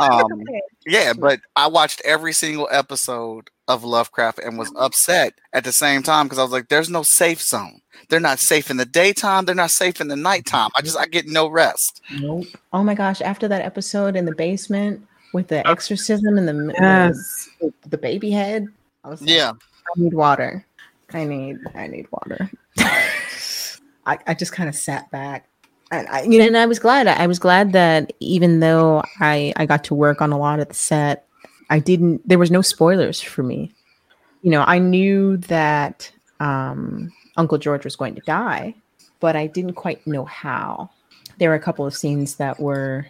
Um, 0.00 0.44
yeah, 0.86 1.12
but 1.12 1.40
I 1.56 1.66
watched 1.66 2.00
every 2.04 2.32
single 2.32 2.68
episode 2.70 3.50
of 3.66 3.84
Lovecraft 3.84 4.38
and 4.38 4.58
was 4.58 4.72
upset 4.76 5.34
at 5.52 5.64
the 5.64 5.72
same 5.72 6.02
time 6.02 6.26
because 6.26 6.38
I 6.38 6.42
was 6.42 6.52
like, 6.52 6.68
"There's 6.68 6.88
no 6.88 7.02
safe 7.02 7.42
zone. 7.42 7.80
They're 8.08 8.20
not 8.20 8.38
safe 8.38 8.70
in 8.70 8.76
the 8.76 8.86
daytime. 8.86 9.44
They're 9.44 9.54
not 9.54 9.70
safe 9.70 10.00
in 10.00 10.08
the 10.08 10.16
nighttime. 10.16 10.70
I 10.76 10.82
just 10.82 10.96
I 10.96 11.06
get 11.06 11.26
no 11.26 11.48
rest." 11.48 12.00
Nope. 12.18 12.46
Oh 12.72 12.82
my 12.82 12.94
gosh! 12.94 13.20
After 13.20 13.48
that 13.48 13.62
episode 13.62 14.16
in 14.16 14.24
the 14.24 14.34
basement 14.34 15.04
with 15.34 15.48
the 15.48 15.66
exorcism 15.68 16.38
and 16.38 16.48
the 16.48 16.74
Yes. 16.80 17.48
the, 17.60 17.72
the 17.88 17.98
baby 17.98 18.30
head, 18.30 18.68
I 19.04 19.08
was 19.08 19.20
like, 19.20 19.30
Yeah, 19.30 19.50
I 19.52 20.00
need 20.00 20.14
water. 20.14 20.64
I 21.12 21.24
need 21.24 21.58
I 21.74 21.86
need 21.86 22.06
water. 22.10 22.50
I, 24.08 24.18
I 24.26 24.34
just 24.34 24.52
kind 24.52 24.68
of 24.68 24.74
sat 24.74 25.10
back. 25.10 25.48
And 25.90 26.08
I, 26.08 26.22
you 26.22 26.38
know, 26.38 26.46
and 26.46 26.56
I 26.56 26.66
was 26.66 26.78
glad. 26.78 27.06
I 27.06 27.26
was 27.26 27.38
glad 27.38 27.72
that 27.72 28.12
even 28.20 28.60
though 28.60 29.02
I 29.20 29.52
I 29.56 29.66
got 29.66 29.84
to 29.84 29.94
work 29.94 30.20
on 30.20 30.32
a 30.32 30.38
lot 30.38 30.60
of 30.60 30.68
the 30.68 30.74
set, 30.74 31.26
I 31.70 31.78
didn't. 31.78 32.26
There 32.28 32.38
was 32.38 32.50
no 32.50 32.62
spoilers 32.62 33.20
for 33.20 33.42
me. 33.42 33.72
You 34.42 34.50
know, 34.50 34.64
I 34.66 34.78
knew 34.78 35.36
that 35.38 36.10
um, 36.40 37.10
Uncle 37.36 37.58
George 37.58 37.84
was 37.84 37.96
going 37.96 38.14
to 38.14 38.20
die, 38.22 38.74
but 39.20 39.34
I 39.34 39.46
didn't 39.46 39.74
quite 39.74 40.06
know 40.06 40.24
how. 40.24 40.90
There 41.38 41.50
were 41.50 41.56
a 41.56 41.60
couple 41.60 41.86
of 41.86 41.94
scenes 41.94 42.34
that 42.36 42.60
were 42.60 43.06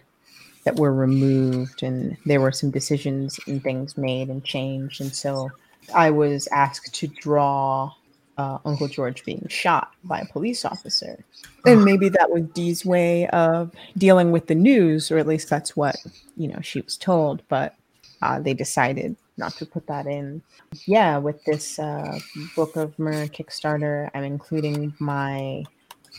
that 0.63 0.77
were 0.77 0.93
removed, 0.93 1.83
and 1.83 2.15
there 2.25 2.39
were 2.39 2.51
some 2.53 2.71
decisions 2.71 3.39
and 3.45 3.61
things 3.61 3.97
made 3.97 4.29
and 4.29 4.43
changed, 4.43 5.01
and 5.01 5.13
so 5.13 5.49
I 5.93 6.11
was 6.11 6.47
asked 6.53 6.93
to 6.95 7.07
draw 7.07 7.91
uh, 8.39 8.57
Uncle 8.63 8.87
George 8.87 9.25
being 9.25 9.45
shot 9.49 9.91
by 10.05 10.19
a 10.21 10.25
police 10.25 10.63
officer. 10.63 11.25
And 11.65 11.83
maybe 11.83 12.07
that 12.09 12.31
was 12.31 12.43
Dee's 12.53 12.85
way 12.85 13.27
of 13.27 13.71
dealing 13.97 14.31
with 14.31 14.47
the 14.47 14.55
news, 14.55 15.11
or 15.11 15.17
at 15.17 15.27
least 15.27 15.49
that's 15.49 15.75
what 15.75 15.97
you 16.37 16.47
know 16.47 16.59
she 16.61 16.79
was 16.81 16.95
told. 16.95 17.41
But 17.49 17.75
uh, 18.21 18.39
they 18.39 18.53
decided 18.53 19.17
not 19.35 19.53
to 19.57 19.65
put 19.65 19.87
that 19.87 20.05
in. 20.07 20.41
Yeah, 20.85 21.17
with 21.17 21.43
this 21.43 21.79
uh, 21.79 22.17
Book 22.55 22.77
of 22.77 22.97
Myrrh 22.97 23.27
Kickstarter, 23.27 24.09
I'm 24.13 24.23
including 24.23 24.93
my 24.99 25.65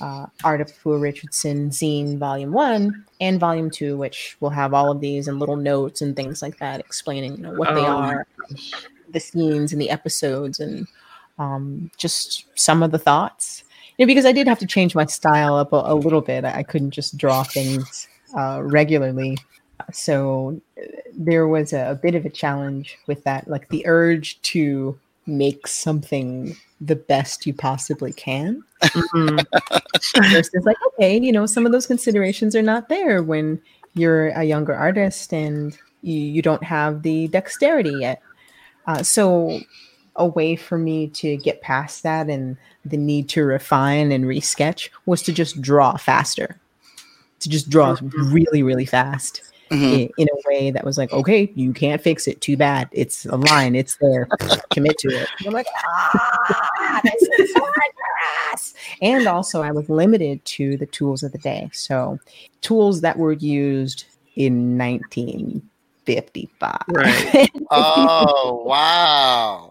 uh, 0.00 0.26
Art 0.44 0.60
of 0.60 0.68
Afua 0.68 1.00
Richardson 1.00 1.70
zine 1.70 2.18
Volume 2.18 2.52
One 2.52 3.06
and 3.20 3.40
Volume 3.40 3.70
Two, 3.70 3.96
which 3.96 4.36
will 4.40 4.50
have 4.50 4.74
all 4.74 4.90
of 4.90 5.00
these 5.00 5.26
and 5.26 5.38
little 5.38 5.56
notes 5.56 6.02
and 6.02 6.14
things 6.14 6.42
like 6.42 6.58
that, 6.58 6.80
explaining 6.80 7.36
you 7.36 7.42
know, 7.44 7.52
what 7.52 7.74
they 7.74 7.80
Oh. 7.80 7.86
are, 7.86 8.26
the 9.08 9.20
scenes 9.20 9.72
and 9.72 9.80
the 9.80 9.88
episodes, 9.90 10.60
and 10.60 10.86
um, 11.40 11.90
just 11.96 12.44
some 12.54 12.82
of 12.82 12.92
the 12.92 12.98
thoughts. 12.98 13.64
You 13.96 14.06
know, 14.06 14.08
because 14.08 14.26
I 14.26 14.32
did 14.32 14.46
have 14.46 14.58
to 14.60 14.66
change 14.66 14.94
my 14.94 15.06
style 15.06 15.56
up 15.56 15.72
a, 15.72 15.82
a 15.84 15.94
little 15.94 16.20
bit. 16.20 16.44
I 16.44 16.62
couldn't 16.62 16.92
just 16.92 17.16
draw 17.16 17.42
things 17.42 18.06
uh, 18.36 18.60
regularly. 18.62 19.38
So 19.92 20.60
uh, 20.78 20.86
there 21.14 21.48
was 21.48 21.72
a, 21.72 21.90
a 21.90 21.94
bit 21.94 22.14
of 22.14 22.24
a 22.24 22.30
challenge 22.30 22.98
with 23.06 23.24
that, 23.24 23.48
like 23.48 23.68
the 23.68 23.86
urge 23.86 24.40
to 24.42 24.98
make 25.26 25.66
something 25.66 26.56
the 26.80 26.96
best 26.96 27.46
you 27.46 27.54
possibly 27.54 28.12
can. 28.12 28.62
Mhm. 28.82 29.44
Versus 30.32 30.64
like, 30.64 30.76
okay, 30.88 31.18
you 31.18 31.32
know, 31.32 31.46
some 31.46 31.66
of 31.66 31.72
those 31.72 31.86
considerations 31.86 32.54
are 32.56 32.62
not 32.62 32.88
there 32.88 33.22
when 33.22 33.60
you're 33.94 34.28
a 34.28 34.44
younger 34.44 34.74
artist 34.74 35.32
and 35.32 35.76
you, 36.02 36.18
you 36.18 36.42
don't 36.42 36.64
have 36.64 37.02
the 37.02 37.28
dexterity 37.28 37.94
yet. 38.00 38.22
Uh, 38.86 39.02
so 39.02 39.60
a 40.20 40.26
way 40.26 40.54
for 40.56 40.78
me 40.78 41.08
to 41.08 41.36
get 41.38 41.60
past 41.62 42.02
that 42.04 42.28
and 42.28 42.56
the 42.84 42.96
need 42.96 43.28
to 43.30 43.42
refine 43.42 44.12
and 44.12 44.24
resketch 44.24 44.90
was 45.06 45.22
to 45.22 45.32
just 45.32 45.60
draw 45.60 45.96
faster, 45.96 46.58
to 47.40 47.48
just 47.48 47.68
draw 47.70 47.96
really, 48.30 48.62
really 48.62 48.86
fast 48.86 49.42
Mhm. 49.70 50.10
in 50.18 50.28
a 50.28 50.48
way 50.48 50.70
that 50.70 50.84
was 50.84 50.98
like, 50.98 51.12
okay, 51.12 51.50
you 51.54 51.72
can't 51.72 52.02
fix 52.02 52.26
it. 52.26 52.40
Too 52.40 52.56
bad. 52.56 52.88
It's 52.92 53.24
a 53.26 53.36
line. 53.36 53.76
It's 53.76 53.96
there. 54.00 54.26
Commit 54.70 54.98
to 54.98 55.08
it. 55.08 55.28
And 55.38 55.46
I'm 55.48 55.52
like, 55.52 55.66
ah, 55.84 57.00
this 57.04 57.28
is 57.38 57.54
so. 57.54 57.66
And 59.02 59.26
also, 59.26 59.62
I 59.62 59.70
was 59.70 59.88
limited 59.88 60.44
to 60.44 60.76
the 60.76 60.86
tools 60.86 61.22
of 61.22 61.32
the 61.32 61.38
day. 61.38 61.70
So, 61.72 62.18
tools 62.60 63.00
that 63.00 63.16
were 63.16 63.32
used 63.32 64.04
in 64.36 64.76
1955. 66.06 66.78
Right. 66.88 67.50
Oh 67.72 68.64
wow! 68.66 69.70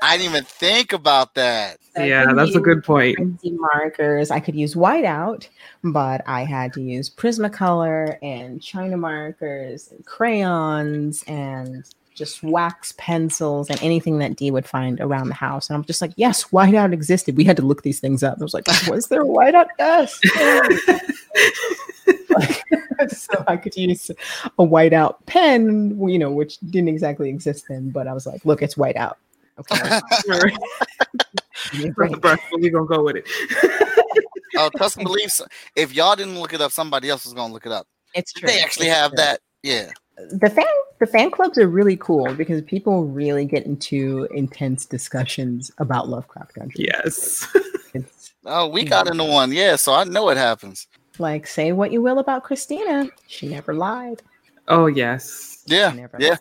I 0.00 0.16
didn't 0.16 0.30
even 0.30 0.44
think 0.44 0.94
about 0.94 1.34
that. 1.34 1.76
I 1.94 2.06
yeah, 2.06 2.32
that's 2.32 2.54
a 2.54 2.60
good 2.60 2.82
point. 2.82 3.18
markers. 3.44 4.30
I 4.30 4.40
could 4.40 4.54
use 4.54 4.74
whiteout, 4.74 5.48
but 5.84 6.22
I 6.26 6.44
had 6.44 6.72
to 6.72 6.80
use 6.80 7.10
Prismacolor 7.10 8.16
and 8.22 8.62
China 8.62 8.96
markers 8.96 9.92
and 9.92 10.02
crayons 10.06 11.22
and 11.26 11.84
just 12.14 12.42
wax 12.42 12.94
pencils 12.98 13.70
and 13.70 13.80
anything 13.82 14.18
that 14.18 14.36
Dee 14.36 14.50
would 14.50 14.66
find 14.66 15.00
around 15.00 15.28
the 15.28 15.34
house. 15.34 15.68
And 15.68 15.76
I'm 15.76 15.84
just 15.84 16.00
like, 16.00 16.12
yes, 16.16 16.44
whiteout 16.44 16.92
existed. 16.92 17.36
We 17.36 17.44
had 17.44 17.56
to 17.56 17.62
look 17.62 17.82
these 17.82 18.00
things 18.00 18.22
up. 18.22 18.38
I 18.40 18.42
was 18.42 18.54
like, 18.54 18.66
was 18.88 19.08
there 19.08 19.22
a 19.22 19.24
whiteout? 19.24 19.66
Yes. 19.78 20.18
so 23.16 23.44
I 23.46 23.56
could 23.56 23.76
use 23.76 24.10
a 24.10 24.64
whiteout 24.64 25.16
pen, 25.26 25.98
you 26.08 26.18
know, 26.18 26.30
which 26.30 26.58
didn't 26.60 26.88
exactly 26.88 27.28
exist 27.28 27.66
then, 27.68 27.90
but 27.90 28.06
I 28.06 28.12
was 28.12 28.26
like, 28.26 28.44
look, 28.44 28.62
it's 28.62 28.74
whiteout. 28.74 29.14
Okay. 29.58 30.00
Give 31.72 31.82
me 31.82 31.88
a 31.88 31.92
break. 31.92 32.20
But 32.20 32.40
we're 32.52 32.70
gonna 32.70 32.86
go 32.86 33.04
with 33.04 33.16
it. 33.16 33.26
Oh, 34.56 34.70
custom 34.76 35.04
beliefs. 35.04 35.42
If 35.76 35.94
y'all 35.94 36.16
didn't 36.16 36.38
look 36.38 36.52
it 36.52 36.60
up, 36.60 36.72
somebody 36.72 37.10
else 37.10 37.24
was 37.24 37.34
gonna 37.34 37.52
look 37.52 37.66
it 37.66 37.72
up. 37.72 37.86
It's 38.14 38.32
true. 38.32 38.48
They 38.48 38.60
actually 38.60 38.88
It's 38.88 38.96
have 38.96 39.10
true. 39.10 39.16
that. 39.18 39.40
Yeah. 39.62 39.90
The 40.30 40.50
fan 40.50 40.64
the 41.00 41.06
fan 41.06 41.30
clubs 41.30 41.58
are 41.58 41.68
really 41.68 41.96
cool 41.96 42.32
because 42.34 42.62
people 42.62 43.04
really 43.06 43.44
get 43.44 43.66
into 43.66 44.28
intense 44.34 44.86
discussions 44.86 45.70
about 45.78 46.08
Lovecraft 46.08 46.54
Country. 46.54 46.86
Yes. 46.92 47.46
Oh, 48.44 48.66
we 48.66 48.82
got 48.84 49.06
into 49.06 49.22
one. 49.22 49.52
Yeah, 49.52 49.76
so 49.76 49.94
I 49.94 50.02
know 50.02 50.28
it 50.30 50.36
happens. 50.36 50.88
like 51.20 51.46
say 51.46 51.70
what 51.70 51.92
you 51.92 52.02
will 52.02 52.18
about 52.18 52.42
Christina, 52.42 53.06
she 53.28 53.46
never 53.48 53.72
lied. 53.72 54.20
Oh 54.66 54.86
yes. 54.86 55.62
Yeah. 55.66 55.92
She 55.92 55.98
never 55.98 56.16
Yeah. 56.18 56.30
lied. 56.30 56.38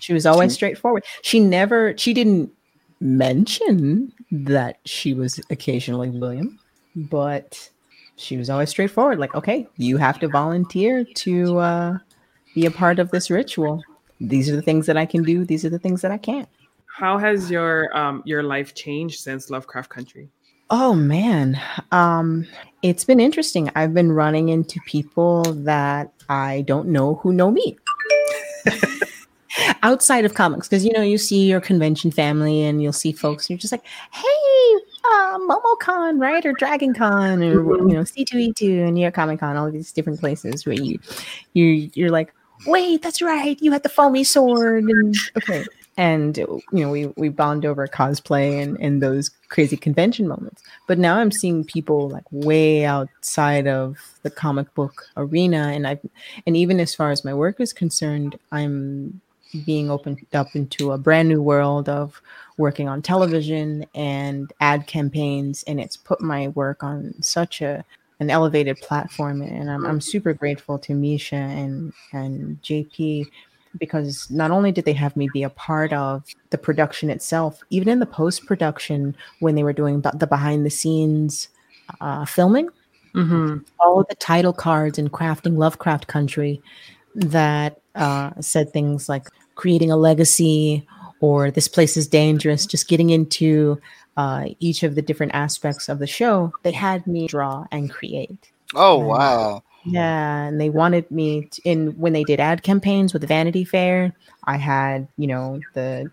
She 0.00 0.12
was 0.12 0.26
always 0.26 0.52
straightforward. 0.52 1.04
She 1.22 1.40
never 1.40 1.96
she 1.96 2.12
didn't 2.12 2.50
mention 3.00 4.12
that 4.30 4.78
she 4.84 5.14
was 5.14 5.40
occasionally 5.50 6.10
William, 6.10 6.58
but 6.94 7.70
she 8.16 8.36
was 8.36 8.50
always 8.50 8.68
straightforward. 8.68 9.18
Like, 9.18 9.34
okay, 9.34 9.66
you 9.76 9.96
have 9.96 10.18
to 10.20 10.28
volunteer 10.28 11.04
to 11.04 11.58
uh, 11.58 11.98
be 12.54 12.66
a 12.66 12.70
part 12.70 12.98
of 12.98 13.10
this 13.10 13.30
ritual. 13.30 13.82
These 14.20 14.50
are 14.50 14.56
the 14.56 14.62
things 14.62 14.86
that 14.86 14.96
I 14.96 15.06
can 15.06 15.22
do. 15.22 15.44
These 15.44 15.64
are 15.64 15.70
the 15.70 15.78
things 15.78 16.02
that 16.02 16.10
I 16.10 16.18
can't. 16.18 16.48
How 16.86 17.18
has 17.18 17.50
your 17.50 17.96
um 17.96 18.22
your 18.24 18.42
life 18.42 18.74
changed 18.74 19.20
since 19.20 19.50
Lovecraft 19.50 19.90
Country? 19.90 20.28
Oh 20.70 20.94
man, 20.94 21.58
um, 21.92 22.46
it's 22.82 23.04
been 23.04 23.20
interesting. 23.20 23.70
I've 23.74 23.94
been 23.94 24.12
running 24.12 24.50
into 24.50 24.80
people 24.84 25.42
that 25.44 26.12
I 26.28 26.62
don't 26.62 26.88
know 26.88 27.14
who 27.16 27.32
know 27.32 27.50
me. 27.50 27.78
Outside 29.82 30.24
of 30.26 30.34
comics, 30.34 30.68
because 30.68 30.84
you 30.84 30.92
know, 30.92 31.00
you 31.00 31.16
see 31.16 31.48
your 31.48 31.60
convention 31.60 32.10
family 32.10 32.64
and 32.64 32.82
you'll 32.82 32.92
see 32.92 33.12
folks, 33.12 33.46
and 33.46 33.50
you're 33.50 33.60
just 33.60 33.72
like, 33.72 33.86
hey, 34.12 34.74
uh, 35.04 35.38
MomoCon, 35.38 36.20
right? 36.20 36.44
Or 36.44 36.52
Dragon 36.52 36.92
Con, 36.92 37.42
or 37.42 37.78
you 37.88 37.94
know, 37.94 38.02
C2E2 38.02 38.84
and 38.84 38.94
New 38.94 39.00
York 39.00 39.14
Comic 39.14 39.40
Con, 39.40 39.56
all 39.56 39.70
these 39.70 39.92
different 39.92 40.20
places 40.20 40.66
where 40.66 40.76
you 40.76 40.98
you 41.54 41.90
you're 41.94 42.10
like, 42.10 42.34
wait, 42.66 43.02
that's 43.02 43.22
right, 43.22 43.60
you 43.60 43.72
had 43.72 43.82
the 43.82 43.88
foamy 43.88 44.24
sword, 44.24 44.84
and 44.84 45.14
okay. 45.36 45.64
And 45.96 46.36
you 46.36 46.62
know, 46.72 46.90
we 46.90 47.06
we 47.16 47.28
bond 47.28 47.66
over 47.66 47.86
cosplay 47.88 48.62
and, 48.62 48.78
and 48.78 49.02
those 49.02 49.30
crazy 49.48 49.76
convention 49.76 50.28
moments. 50.28 50.62
But 50.86 50.98
now 50.98 51.18
I'm 51.18 51.32
seeing 51.32 51.64
people 51.64 52.08
like 52.08 52.24
way 52.30 52.84
outside 52.84 53.66
of 53.66 53.96
the 54.22 54.30
comic 54.30 54.72
book 54.74 55.06
arena, 55.16 55.72
and 55.74 55.86
I've, 55.86 56.00
and 56.46 56.56
even 56.56 56.78
as 56.78 56.94
far 56.94 57.10
as 57.10 57.24
my 57.24 57.34
work 57.34 57.60
is 57.60 57.72
concerned, 57.72 58.38
I'm 58.52 59.20
being 59.64 59.90
opened 59.90 60.24
up 60.34 60.54
into 60.54 60.92
a 60.92 60.98
brand 60.98 61.28
new 61.28 61.42
world 61.42 61.88
of 61.88 62.20
working 62.58 62.88
on 62.88 63.02
television 63.02 63.84
and 63.94 64.52
ad 64.60 64.86
campaigns, 64.86 65.64
and 65.66 65.80
it's 65.80 65.96
put 65.96 66.20
my 66.20 66.48
work 66.48 66.84
on 66.84 67.14
such 67.22 67.60
a 67.60 67.84
an 68.20 68.30
elevated 68.30 68.80
platform, 68.80 69.42
and 69.42 69.70
I'm, 69.70 69.86
I'm 69.86 70.00
super 70.00 70.32
grateful 70.32 70.78
to 70.80 70.94
Misha 70.94 71.36
and 71.36 71.92
and 72.12 72.60
JP 72.62 73.26
because 73.78 74.28
not 74.30 74.50
only 74.50 74.72
did 74.72 74.84
they 74.84 74.94
have 74.94 75.16
me 75.16 75.28
be 75.32 75.42
a 75.42 75.50
part 75.50 75.92
of 75.92 76.24
the 76.50 76.58
production 76.58 77.10
itself, 77.10 77.60
even 77.70 77.88
in 77.88 77.98
the 77.98 78.06
post 78.06 78.46
production 78.46 79.14
when 79.40 79.54
they 79.54 79.62
were 79.62 79.72
doing 79.72 80.00
the 80.00 80.26
behind 80.26 80.66
the 80.66 80.70
scenes 80.70 81.48
uh, 82.00 82.24
filming, 82.24 82.68
Mm-hmm. 83.14 83.58
all 83.80 84.00
of 84.00 84.06
the 84.08 84.14
title 84.14 84.52
cards 84.52 84.98
and 84.98 85.10
crafting 85.10 85.56
Lovecraft 85.56 86.06
Country 86.06 86.60
that 87.14 87.80
uh, 87.94 88.30
said 88.40 88.72
things 88.72 89.08
like 89.08 89.26
creating 89.54 89.90
a 89.90 89.96
legacy 89.96 90.86
or 91.20 91.50
this 91.50 91.66
place 91.66 91.96
is 91.96 92.06
dangerous, 92.06 92.66
just 92.66 92.86
getting 92.86 93.10
into 93.10 93.80
uh, 94.18 94.44
each 94.60 94.82
of 94.82 94.94
the 94.96 95.02
different 95.08 95.32
aspects 95.34 95.88
of 95.88 95.98
the 96.00 96.06
show, 96.06 96.52
they 96.64 96.72
had 96.72 97.06
me 97.06 97.26
draw 97.28 97.64
and 97.70 97.88
create. 97.90 98.50
Oh 98.74 99.00
Mm. 99.00 99.06
wow. 99.06 99.62
Yeah, 99.84 100.42
and 100.48 100.60
they 100.60 100.68
wanted 100.70 101.08
me 101.10 101.28
to, 101.52 101.62
in 101.64 101.80
when 102.02 102.12
they 102.12 102.24
did 102.24 102.40
ad 102.40 102.62
campaigns 102.62 103.12
with 103.14 103.26
Vanity 103.26 103.64
Fair. 103.64 104.12
I 104.44 104.56
had 104.58 105.06
you 105.16 105.28
know 105.32 105.60
the 105.74 106.10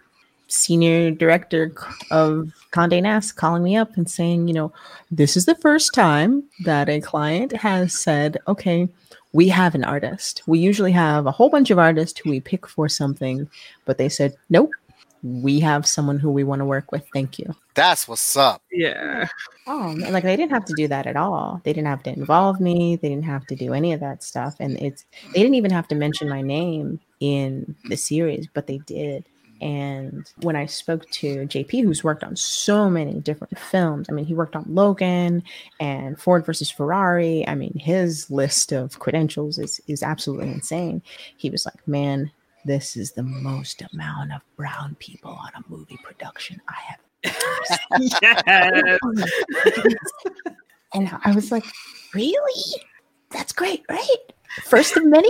senior 0.48 1.10
director 1.12 1.74
of 2.12 2.54
Condé 2.72 3.02
Nast 3.02 3.36
calling 3.36 3.64
me 3.64 3.76
up 3.76 3.98
and 3.98 4.08
saying, 4.10 4.48
you 4.48 4.54
know, 4.54 4.72
this 5.12 5.36
is 5.36 5.46
the 5.46 5.56
first 5.56 5.94
time 5.96 6.44
that 6.66 6.88
a 6.88 7.02
client 7.02 7.52
has 7.54 7.98
said, 8.00 8.38
okay, 8.48 8.88
we 9.34 9.50
have 9.50 9.74
an 9.74 9.84
artist. 9.84 10.44
We 10.46 10.60
usually 10.60 10.92
have 10.94 11.26
a 11.26 11.32
whole 11.32 11.50
bunch 11.50 11.72
of 11.72 11.80
artists 11.80 12.20
who 12.20 12.30
we 12.30 12.40
pick 12.40 12.68
for 12.68 12.88
something, 12.88 13.50
but 13.86 13.98
they 13.98 14.08
said, 14.08 14.36
nope, 14.52 14.70
we 15.24 15.60
have 15.62 15.88
someone 15.88 16.20
who 16.20 16.32
we 16.32 16.44
want 16.44 16.60
to 16.62 16.66
work 16.66 16.92
with. 16.92 17.04
Thank 17.12 17.40
you. 17.40 17.56
That's 17.76 18.08
what's 18.08 18.38
up. 18.38 18.64
Yeah. 18.72 19.28
Oh, 19.68 19.94
man, 19.94 20.14
like 20.14 20.24
they 20.24 20.38
didn't 20.38 20.54
have 20.54 20.66
to 20.66 20.74
do 20.74 20.88
that 20.88 21.08
at 21.08 21.18
all. 21.18 21.62
They 21.64 21.74
didn't 21.74 21.88
have 21.88 22.04
to 22.04 22.14
involve 22.14 22.62
me. 22.62 22.96
They 22.96 23.10
didn't 23.10 23.26
have 23.26 23.46
to 23.48 23.56
do 23.56 23.74
any 23.74 23.92
of 23.92 24.00
that 24.00 24.24
stuff. 24.24 24.56
And 24.60 24.80
it's 24.82 25.06
they 25.34 25.42
didn't 25.42 25.56
even 25.56 25.72
have 25.72 25.88
to 25.90 25.96
mention 25.96 26.30
my 26.30 26.42
name 26.42 27.00
in 27.20 27.76
the 27.90 27.98
series, 27.98 28.48
but 28.54 28.68
they 28.68 28.78
did. 28.80 29.26
And 29.62 30.30
when 30.42 30.56
I 30.56 30.66
spoke 30.66 31.10
to 31.12 31.48
JP, 31.48 31.84
who's 31.84 32.04
worked 32.04 32.24
on 32.24 32.36
so 32.36 32.90
many 32.90 33.20
different 33.20 33.58
films, 33.58 34.08
I 34.10 34.14
mean, 34.14 34.26
he 34.26 34.34
worked 34.34 34.56
on 34.56 34.66
Logan 34.68 35.44
and 35.80 36.20
Ford 36.20 36.46
versus 36.46 36.70
Ferrari. 36.70 37.48
I 37.48 37.56
mean, 37.56 37.78
his 37.78 38.30
list 38.30 38.72
of 38.72 39.00
credentials 39.00 39.58
is 39.58 39.82
is 39.88 40.04
absolutely 40.04 40.52
insane. 40.52 41.02
He 41.38 41.50
was 41.50 41.66
like, 41.66 41.88
"Man, 41.88 42.32
this 42.66 42.96
is 42.98 43.12
the 43.12 43.24
most 43.24 43.82
amount 43.94 44.34
of 44.34 44.42
brown 44.56 44.96
people 45.00 45.32
on 45.32 45.52
a 45.56 45.64
movie 45.70 46.00
production 46.04 46.62
I 46.68 46.80
have 46.88 47.05
yes. 48.00 49.00
And 50.94 51.10
I 51.24 51.32
was 51.32 51.52
like, 51.52 51.66
really? 52.14 52.82
That's 53.32 53.52
great, 53.52 53.84
right? 53.90 54.18
First 54.64 54.96
of 54.96 55.06
many? 55.06 55.30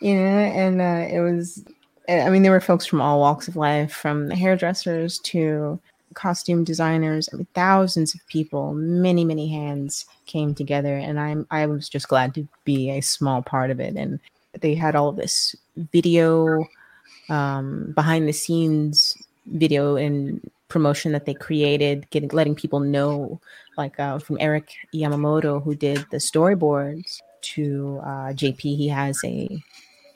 you 0.00 0.14
know, 0.14 0.38
and 0.38 0.80
uh, 0.80 1.06
it 1.14 1.20
was, 1.20 1.64
I 2.08 2.30
mean, 2.30 2.42
there 2.42 2.52
were 2.52 2.60
folks 2.60 2.86
from 2.86 3.02
all 3.02 3.20
walks 3.20 3.46
of 3.46 3.56
life, 3.56 3.92
from 3.92 4.28
the 4.28 4.36
hairdressers 4.36 5.18
to 5.20 5.78
costume 6.14 6.64
designers. 6.64 7.28
I 7.32 7.36
mean, 7.36 7.46
thousands 7.54 8.14
of 8.14 8.26
people, 8.28 8.72
many, 8.74 9.24
many 9.24 9.48
hands 9.48 10.06
came 10.26 10.54
together. 10.54 10.96
And 10.96 11.20
I'm, 11.20 11.46
I 11.50 11.66
was 11.66 11.88
just 11.88 12.08
glad 12.08 12.34
to 12.34 12.48
be 12.64 12.90
a 12.90 13.02
small 13.02 13.42
part 13.42 13.70
of 13.70 13.80
it. 13.80 13.96
And 13.96 14.18
they 14.60 14.74
had 14.74 14.96
all 14.96 15.12
this 15.12 15.54
video, 15.76 16.66
um, 17.28 17.92
behind 17.94 18.26
the 18.26 18.32
scenes 18.32 19.14
video 19.52 19.96
and 19.96 20.50
promotion 20.68 21.12
that 21.12 21.24
they 21.24 21.34
created, 21.34 22.08
getting 22.10 22.28
letting 22.30 22.54
people 22.54 22.80
know, 22.80 23.40
like 23.76 23.98
uh, 23.98 24.18
from 24.18 24.36
Eric 24.40 24.70
Yamamoto, 24.94 25.62
who 25.62 25.74
did 25.74 26.04
the 26.10 26.18
storyboards, 26.18 27.20
to 27.40 28.00
uh, 28.02 28.32
JP. 28.32 28.60
He 28.60 28.88
has 28.88 29.18
a, 29.24 29.48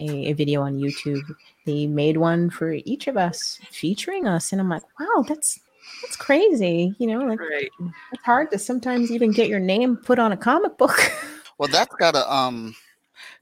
a 0.01 0.31
a 0.31 0.33
video 0.33 0.63
on 0.63 0.79
YouTube. 0.79 1.23
He 1.65 1.87
made 1.87 2.17
one 2.17 2.51
for 2.51 2.73
each 2.73 3.07
of 3.07 3.17
us, 3.17 3.61
featuring 3.71 4.27
us, 4.27 4.53
and 4.53 4.61
I'm 4.61 4.69
like, 4.69 4.83
wow, 4.99 5.25
that's 5.27 5.61
that's 6.03 6.17
crazy. 6.17 6.95
You 6.99 7.07
know, 7.07 7.25
like 7.25 7.41
Right. 7.41 7.71
it's 8.13 8.25
hard 8.25 8.51
to 8.51 8.59
sometimes 8.59 9.11
even 9.11 9.33
get 9.33 9.49
your 9.49 9.61
name 9.61 9.97
put 9.97 10.19
on 10.19 10.33
a 10.33 10.37
comic 10.37 10.77
book. 10.79 10.99
Well, 11.59 11.69
that's 11.71 11.95
gotta 11.95 12.29
um, 12.33 12.75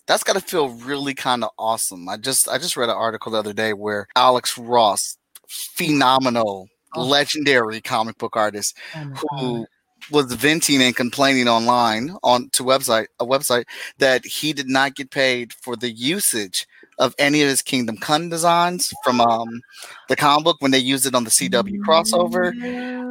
that's 0.07 0.22
gotta 0.24 0.41
feel 0.41 0.68
really 0.70 1.14
kind 1.14 1.43
of 1.43 1.51
awesome. 1.59 2.07
I 2.07 2.18
just 2.18 2.49
I 2.49 2.59
just 2.59 2.76
read 2.76 2.91
an 2.91 2.97
article 2.97 3.32
the 3.32 3.38
other 3.38 3.55
day 3.55 3.72
where 3.72 4.09
Alex 4.14 4.59
Ross, 4.59 5.16
phenomenal, 5.51 6.68
Oh. 6.96 7.03
legendary 7.05 7.80
comic 7.80 8.18
book 8.18 8.36
artist, 8.36 8.76
Oh 8.96 9.16
who 9.38 9.66
was 10.11 10.32
venting 10.32 10.82
and 10.82 10.96
complaining 10.96 11.46
online 11.46 12.16
on 12.24 12.48
to 12.51 12.64
website 12.64 13.07
a 13.20 13.26
website 13.26 13.64
that 13.98 14.24
he 14.24 14.53
did 14.53 14.68
not 14.68 14.94
get 14.96 15.11
paid 15.11 15.53
for 15.53 15.76
the 15.76 15.90
usage 15.90 16.66
of 16.98 17.14
any 17.18 17.42
of 17.42 17.48
his 17.48 17.62
Kingdom 17.62 17.96
Come 17.98 18.28
designs 18.28 18.92
from 19.05 19.20
um 19.20 19.61
the 20.09 20.16
comic 20.16 20.44
book 20.44 20.57
when 20.61 20.72
they 20.72 20.78
used 20.78 21.07
it 21.07 21.14
on 21.14 21.24
the 21.24 21.30
CW 21.30 21.78
crossover. 21.86 22.53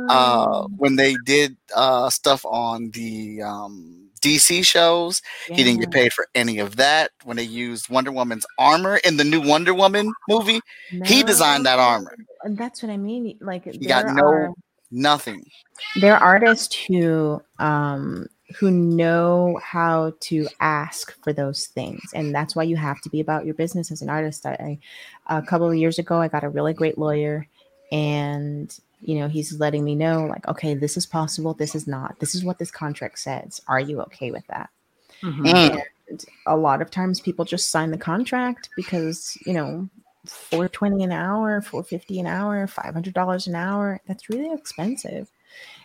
Uh, 0.09 0.63
when 0.77 0.95
they 0.97 1.15
did 1.17 1.55
uh 1.75 2.09
stuff 2.09 2.43
on 2.45 2.89
the 2.91 3.41
um 3.43 4.08
DC 4.21 4.65
shows, 4.65 5.21
he 5.47 5.63
didn't 5.63 5.81
get 5.81 5.91
paid 5.91 6.13
for 6.13 6.27
any 6.35 6.59
of 6.59 6.75
that. 6.77 7.11
When 7.23 7.37
they 7.37 7.43
used 7.43 7.89
Wonder 7.89 8.11
Woman's 8.11 8.45
armor 8.57 8.97
in 9.03 9.17
the 9.17 9.23
new 9.23 9.41
Wonder 9.41 9.73
Woman 9.73 10.11
movie, 10.27 10.61
he 11.05 11.23
designed 11.23 11.65
that 11.65 11.79
armor. 11.79 12.15
And 12.43 12.57
that's 12.57 12.81
what 12.83 12.91
I 12.91 12.97
mean. 12.97 13.37
Like 13.41 13.65
He 13.65 13.79
got 13.79 14.05
no 14.15 14.23
are- 14.23 14.49
nothing. 14.91 15.45
there 16.01 16.15
are 16.15 16.23
artists 16.23 16.75
who 16.87 17.41
um 17.59 18.27
who 18.57 18.71
know 18.71 19.59
how 19.63 20.11
to 20.19 20.47
ask 20.59 21.13
for 21.23 21.31
those 21.31 21.67
things 21.67 22.01
and 22.15 22.33
that's 22.33 22.55
why 22.55 22.63
you 22.63 22.75
have 22.75 22.99
to 23.01 23.09
be 23.11 23.19
about 23.19 23.45
your 23.45 23.53
business 23.53 23.91
as 23.91 24.01
an 24.01 24.09
artist 24.09 24.43
I 24.47 24.79
a 25.27 25.43
couple 25.43 25.69
of 25.69 25.75
years 25.75 25.99
ago 25.99 26.19
i 26.19 26.27
got 26.27 26.43
a 26.43 26.49
really 26.49 26.73
great 26.73 26.97
lawyer 26.97 27.47
and 27.91 28.75
you 29.01 29.17
know 29.19 29.27
he's 29.27 29.59
letting 29.59 29.83
me 29.83 29.95
know 29.95 30.25
like 30.25 30.47
okay 30.47 30.73
this 30.73 30.97
is 30.97 31.05
possible 31.05 31.53
this 31.53 31.73
is 31.75 31.87
not 31.87 32.19
this 32.19 32.35
is 32.35 32.43
what 32.43 32.57
this 32.59 32.71
contract 32.71 33.17
says 33.19 33.61
are 33.67 33.79
you 33.79 34.01
okay 34.01 34.31
with 34.31 34.45
that 34.47 34.69
Mhm. 35.23 35.41
Mm. 35.45 35.81
and 36.09 36.25
a 36.47 36.55
lot 36.55 36.81
of 36.81 36.89
times 36.91 37.19
people 37.19 37.45
just 37.45 37.71
sign 37.71 37.91
the 37.91 37.97
contract 37.97 38.69
because 38.75 39.37
you 39.45 39.53
know 39.53 39.87
420 40.25 41.03
an 41.03 41.11
hour 41.11 41.61
450 41.61 42.19
an 42.19 42.27
hour 42.27 42.67
$500 42.67 43.47
an 43.47 43.55
hour 43.55 43.99
that's 44.07 44.29
really 44.29 44.53
expensive 44.53 45.29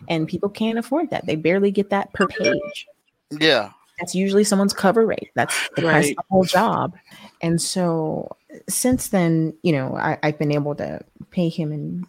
and 0.09 0.27
people 0.27 0.49
can't 0.49 0.77
afford 0.77 1.09
that 1.09 1.25
they 1.25 1.35
barely 1.35 1.71
get 1.71 1.89
that 1.89 2.11
per 2.13 2.27
page 2.27 2.87
Yeah. 3.31 3.71
that's 3.99 4.13
usually 4.15 4.43
someone's 4.43 4.73
cover 4.73 5.05
rate 5.05 5.31
that's 5.35 5.69
the 5.75 5.81
price 5.81 5.85
of 5.85 5.93
Right. 6.09 6.15
the 6.17 6.23
whole 6.29 6.43
job 6.43 6.95
and 7.41 7.61
so 7.61 8.35
since 8.69 9.07
then 9.09 9.53
you 9.63 9.71
know 9.71 9.95
I, 9.95 10.17
i've 10.23 10.37
been 10.39 10.51
able 10.51 10.75
to 10.75 11.01
pay 11.31 11.49
him 11.49 11.71
in 11.71 12.05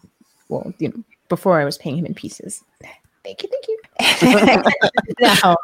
well 0.49 0.73
you 0.79 0.89
know 0.89 1.05
before 1.29 1.61
i 1.61 1.65
was 1.65 1.79
paying 1.79 1.99
him 1.99 2.07
in 2.07 2.15
pieces. 2.15 2.63
Thank 3.25 3.43
you 3.43 3.49
thank 3.51 3.67
you. 3.67 4.73
Now 5.21 5.57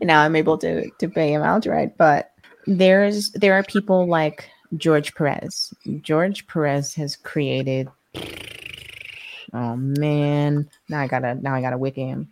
now 0.00 0.20
i'm 0.22 0.36
able 0.36 0.58
to 0.58 0.90
to 0.90 1.08
pay 1.08 1.32
him 1.32 1.42
outright 1.42 1.96
but 1.96 2.32
there's 2.66 3.30
there 3.32 3.54
are 3.54 3.62
people 3.62 4.06
like 4.06 4.48
george 4.76 5.14
perez. 5.14 5.72
George 6.00 6.46
perez 6.46 6.94
has 6.94 7.16
created 7.16 7.88
oh 9.52 9.76
man. 9.76 10.68
Now 10.88 11.00
i 11.00 11.06
gotta 11.06 11.36
now 11.36 11.54
i 11.54 11.60
gotta 11.60 11.78
wiki 11.78 12.02
him 12.02 12.28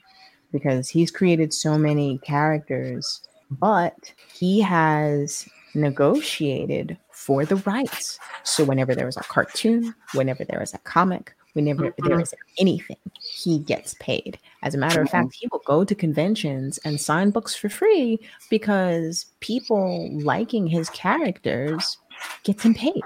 because 0.53 0.89
he's 0.89 1.11
created 1.11 1.55
so 1.55 1.79
many 1.79 2.19
characters 2.19 3.23
but 3.51 4.13
he 4.35 4.61
has 4.61 5.49
negotiated 5.75 6.97
for 7.11 7.45
the 7.45 7.57
rights. 7.57 8.19
So 8.43 8.65
whenever 8.65 8.95
there 8.95 9.07
was 9.07 9.17
a 9.17 9.23
cartoon 9.23 9.95
whenever 10.15 10.45
there 10.45 10.61
was 10.61 10.75
a 10.75 10.79
comic 10.79 11.35
Whenever 11.55 11.91
Mhm. 11.91 12.09
there 12.09 12.21
is 12.21 12.35
anything, 12.59 12.97
he 13.21 13.59
gets 13.59 13.95
paid. 14.01 14.39
As 14.63 14.75
a 14.75 14.79
matter 14.79 15.03
of 15.03 15.11
fact, 15.11 15.35
he 15.35 15.47
will 15.53 15.63
go 15.67 15.85
to 15.85 15.95
conventions 15.95 16.79
and 16.79 17.01
sign 17.01 17.31
books 17.31 17.55
for 17.55 17.69
free 17.69 18.19
because 18.49 19.27
people 19.41 20.11
liking 20.21 20.67
his 20.67 20.89
characters 20.91 21.99
gets 22.45 22.65
him 22.65 22.75
paid. 22.75 23.03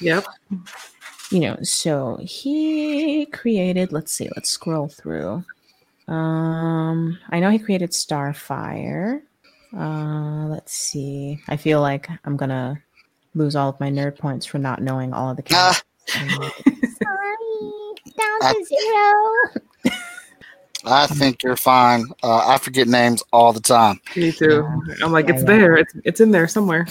Yep. 0.00 0.24
You 1.30 1.40
know, 1.40 1.56
so 1.62 2.18
he 2.22 3.26
created, 3.26 3.92
let's 3.92 4.12
see, 4.12 4.28
let's 4.36 4.48
scroll 4.50 4.88
through. 4.88 5.44
Um, 6.08 7.18
I 7.30 7.40
know 7.40 7.50
he 7.50 7.58
created 7.58 7.90
Starfire. 7.90 9.22
Uh, 9.76 10.46
let's 10.48 10.72
see. 10.72 11.40
I 11.48 11.56
feel 11.56 11.80
like 11.80 12.08
I'm 12.24 12.36
gonna 12.36 12.80
lose 13.34 13.54
all 13.56 13.68
of 13.68 13.78
my 13.80 13.90
nerd 13.90 14.18
points 14.18 14.46
for 14.46 14.58
not 14.58 14.80
knowing 14.82 15.12
all 15.12 15.30
of 15.30 15.36
the 15.36 15.42
Ah. 15.52 15.78
characters. 16.06 16.62
Sorry, 17.02 17.45
down 18.16 18.42
I- 18.42 18.52
to 18.54 18.64
zero. 18.64 19.94
I 20.88 21.06
think 21.08 21.42
you're 21.42 21.56
fine. 21.56 22.04
Uh, 22.22 22.46
I 22.46 22.58
forget 22.58 22.86
names 22.86 23.22
all 23.32 23.52
the 23.52 23.60
time. 23.60 24.00
Me 24.14 24.30
too. 24.30 24.64
I'm 25.02 25.10
like, 25.10 25.26
Yeah, 25.26 25.34
it's 25.34 25.42
yeah. 25.42 25.46
there. 25.48 25.76
It's 25.76 25.92
it's 26.04 26.20
in 26.20 26.30
there 26.30 26.46
somewhere. 26.46 26.86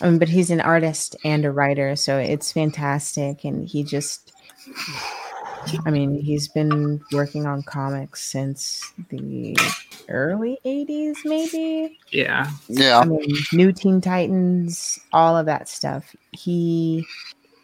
Um, 0.00 0.18
but 0.18 0.28
he's 0.28 0.50
an 0.50 0.60
artist 0.60 1.16
and 1.24 1.44
a 1.44 1.50
writer, 1.50 1.96
so 1.96 2.18
it's 2.18 2.52
fantastic. 2.52 3.44
And 3.44 3.66
he 3.68 3.82
just, 3.82 4.32
I 5.86 5.90
mean, 5.90 6.20
he's 6.20 6.46
been 6.48 7.00
working 7.12 7.46
on 7.46 7.62
comics 7.62 8.22
since 8.22 8.92
the 9.08 9.56
early 10.08 10.58
80s, 10.64 11.16
maybe. 11.24 11.98
Yeah. 12.12 12.50
Yeah. 12.68 12.98
I 13.00 13.04
mean, 13.04 13.34
New 13.52 13.72
Teen 13.72 14.00
Titans, 14.00 14.98
all 15.12 15.36
of 15.36 15.46
that 15.46 15.68
stuff. 15.68 16.14
He 16.32 17.04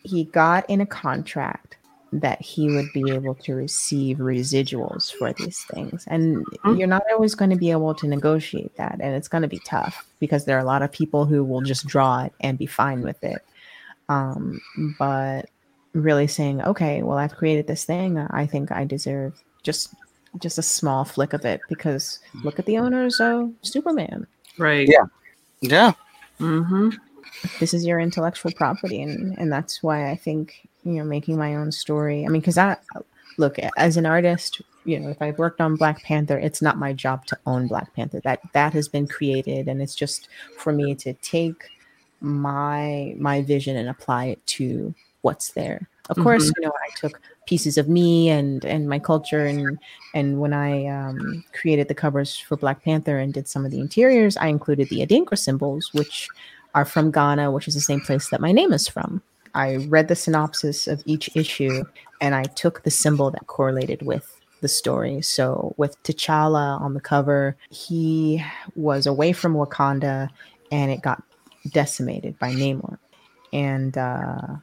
he 0.03 0.25
got 0.25 0.69
in 0.71 0.81
a 0.81 0.87
contract 0.87 1.77
that 2.13 2.41
he 2.43 2.69
would 2.71 2.93
be 2.93 3.13
able 3.13 3.35
to 3.37 3.55
receive 3.55 4.19
residuals 4.19 5.13
for 5.13 5.33
these 5.33 5.65
things. 5.73 6.05
And 6.09 6.45
Mhm. 6.65 6.79
you're 6.79 6.89
not 6.89 7.03
always 7.13 7.35
going 7.37 7.51
to 7.51 7.57
be 7.57 7.71
able 7.71 7.95
to 7.95 8.09
negotiate 8.09 8.77
that. 8.77 8.99
And 9.01 9.15
it's 9.15 9.29
going 9.29 9.43
to 9.43 9.49
be 9.49 9.61
tough 9.65 10.07
because 10.19 10.45
there 10.45 10.57
are 10.57 10.61
a 10.61 10.65
lot 10.65 10.83
of 10.83 10.91
people 10.91 11.25
who 11.25 11.45
will 11.45 11.61
just 11.61 11.87
draw 11.87 12.25
it 12.25 12.33
and 12.41 12.59
be 12.59 12.67
fine 12.67 13.03
with 13.03 13.23
it. 13.23 13.45
Um, 14.09 14.61
but 14.99 15.49
really 15.93 16.27
saying, 16.27 16.63
okay, 16.63 17.03
well, 17.03 17.17
I've 17.19 17.37
created 17.37 17.67
this 17.69 17.85
thing. 17.85 18.19
I 18.19 18.45
think 18.47 18.73
I 18.73 18.85
deserve 18.85 19.41
just 19.63 19.95
just 20.39 20.59
a 20.59 20.63
small 20.63 21.05
flick 21.05 21.33
of 21.33 21.45
it 21.45 21.61
because 21.69 22.21
look 22.45 22.61
at 22.61 22.67
the 22.67 22.79
owners 22.79 23.19
of 23.21 23.53
Superman. 23.63 24.27
Right. 24.59 24.89
Yeah. 24.89 25.05
Yeah. 25.61 25.93
Mm-hmm. 26.41 26.91
this 27.59 27.75
is 27.75 27.85
your 27.87 28.01
intellectual 28.01 28.51
property 28.53 29.03
and 29.03 29.37
and 29.39 29.53
that's 29.53 29.83
why 29.83 30.11
i 30.11 30.17
think 30.17 30.69
you 30.85 30.93
know 30.93 31.05
making 31.05 31.37
my 31.37 31.57
own 31.57 31.73
story. 31.73 32.25
I 32.25 32.29
mean 32.29 32.41
because 32.41 32.59
i 32.59 32.77
look 33.39 33.59
as 33.77 33.97
an 33.97 34.05
artist 34.05 34.61
you 34.85 34.99
know 34.99 35.09
if 35.09 35.23
i've 35.23 35.39
worked 35.39 35.61
on 35.61 35.77
black 35.77 36.03
panther 36.03 36.39
it's 36.39 36.61
not 36.61 36.77
my 36.77 36.93
job 36.93 37.25
to 37.27 37.39
own 37.47 37.67
black 37.67 37.95
panther. 37.95 38.21
That 38.25 38.41
that 38.53 38.73
has 38.73 38.89
been 38.89 39.07
created 39.07 39.69
and 39.69 39.81
it's 39.81 39.95
just 39.95 40.29
for 40.57 40.73
me 40.73 40.95
to 40.97 41.13
take 41.15 41.65
my 42.21 43.15
my 43.19 43.43
vision 43.43 43.77
and 43.77 43.89
apply 43.89 44.27
it 44.27 44.47
to 44.47 44.95
what's 45.23 45.53
there. 45.53 45.89
Of 46.09 46.17
course 46.17 46.51
you 46.57 46.63
know 46.63 46.73
i 46.73 46.89
took 46.97 47.21
pieces 47.47 47.79
of 47.79 47.89
me 47.89 48.31
and 48.31 48.65
and 48.65 48.89
my 48.89 48.99
culture 48.99 49.47
and 49.47 49.79
and 50.13 50.41
when 50.41 50.53
i 50.53 50.85
um, 50.87 51.45
created 51.53 51.87
the 51.87 51.95
covers 51.95 52.37
for 52.37 52.57
black 52.57 52.83
panther 52.83 53.19
and 53.19 53.33
did 53.33 53.47
some 53.47 53.65
of 53.65 53.71
the 53.71 53.79
interiors 53.79 54.37
i 54.37 54.49
included 54.49 54.89
the 54.89 55.07
adinkra 55.07 55.39
symbols 55.39 55.91
which 55.95 56.29
are 56.75 56.85
from 56.85 57.11
Ghana, 57.11 57.51
which 57.51 57.69
is 57.69 57.75
the 57.75 57.81
same 57.81 58.01
place 58.01 58.31
that 58.31 58.41
my 58.41 58.53
name 58.53 58.73
is 58.73 58.89
from. 58.89 59.23
I 59.55 59.77
read 59.77 60.09
the 60.09 60.17
synopsis 60.17 60.87
of 60.87 61.03
each 61.07 61.35
issue 61.35 61.85
and 62.21 62.35
I 62.35 62.45
took 62.45 62.83
the 62.83 62.91
symbol 62.91 63.31
that 63.31 63.47
correlated 63.47 64.03
with 64.03 64.41
the 64.61 64.69
story. 64.69 65.23
So 65.23 65.75
with 65.77 66.01
T'Challa 66.03 66.81
on 66.81 66.95
the 66.95 67.01
cover, 67.01 67.57
he 67.71 68.45
was 68.75 69.07
away 69.07 69.33
from 69.33 69.55
Wakanda 69.55 70.29
and 70.71 70.91
it 70.91 71.03
got 71.03 71.23
decimated 71.73 72.39
by 72.39 72.53
Namor. 72.53 72.99
And 73.53 73.97
uh, 73.97 74.57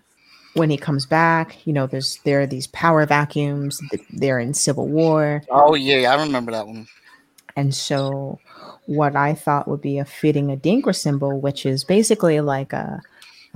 when 0.54 0.70
he 0.70 0.78
comes 0.78 1.06
back, 1.06 1.66
you 1.66 1.74
know, 1.74 1.88
there's 1.88 2.20
there 2.24 2.42
are 2.42 2.48
these 2.48 2.68
power 2.68 3.06
vacuums. 3.06 3.82
They're 4.12 4.40
in 4.40 4.54
civil 4.54 4.88
war. 4.88 5.44
Oh 5.50 5.76
yeah, 5.76 6.12
I 6.14 6.22
remember 6.22 6.52
that 6.52 6.68
one. 6.68 6.88
And 7.56 7.74
so, 7.74 8.40
what 8.86 9.16
I 9.16 9.34
thought 9.34 9.68
would 9.68 9.82
be 9.82 9.98
a 9.98 10.06
fitting 10.06 10.56
Adinkra 10.56 10.96
symbol, 10.96 11.42
which 11.42 11.66
is 11.66 11.84
basically 11.84 12.40
like 12.40 12.72
a 12.72 13.02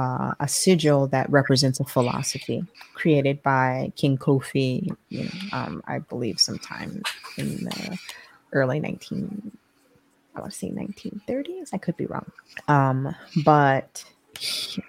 uh, 0.01 0.33
a 0.39 0.47
sigil 0.47 1.07
that 1.07 1.29
represents 1.29 1.79
a 1.79 1.85
philosophy 1.85 2.65
created 2.93 3.41
by 3.43 3.91
King 3.95 4.17
Kofi, 4.17 4.89
you 5.09 5.23
know, 5.23 5.31
um, 5.57 5.83
I 5.87 5.99
believe, 5.99 6.39
sometime 6.39 7.03
in 7.37 7.49
the 7.65 7.97
early 8.53 8.79
19, 8.79 9.51
I 10.35 10.39
want 10.39 10.51
to 10.51 10.57
say 10.57 10.69
1930s. 10.69 11.69
I 11.73 11.77
could 11.77 11.97
be 11.97 12.07
wrong. 12.07 12.25
Um, 12.67 13.15
but 13.45 14.03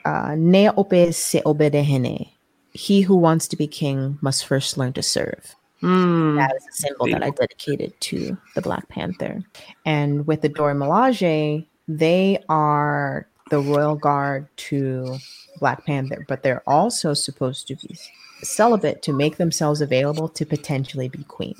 uh, 0.05 0.35
Ne 0.37 0.71
ope 0.71 1.13
se 1.13 1.43
obedehene. 1.45 2.31
He 2.73 3.03
who 3.03 3.17
wants 3.17 3.49
to 3.49 3.57
be 3.57 3.67
king 3.67 4.19
must 4.23 4.47
first 4.47 4.79
learn 4.79 4.95
to 4.95 5.03
serve 5.03 5.55
Mm. 5.83 6.37
that 6.37 6.55
is 6.55 6.65
a 6.71 6.73
symbol 6.73 7.07
that 7.09 7.25
I 7.25 7.31
dedicated 7.31 8.01
to 8.03 8.39
the 8.55 8.63
Black 8.63 8.89
Panther. 8.89 9.43
And 9.85 10.25
with 10.29 10.43
the 10.43 10.49
Dora 10.49 10.75
Milaje, 10.75 11.67
they 11.89 12.39
are 12.49 13.27
the 13.53 13.61
royal 13.61 13.95
guard 13.95 14.49
to 14.57 15.19
Black 15.61 15.85
Panther, 15.85 16.25
but 16.27 16.43
they're 16.43 16.63
also 16.67 17.13
supposed 17.13 17.69
to 17.69 17.77
be 17.77 17.99
celibate 18.43 19.03
to 19.03 19.13
make 19.13 19.37
themselves 19.37 19.83
available 19.83 20.27
to 20.31 20.47
potentially 20.47 21.11
be 21.11 21.23
queen. 21.25 21.55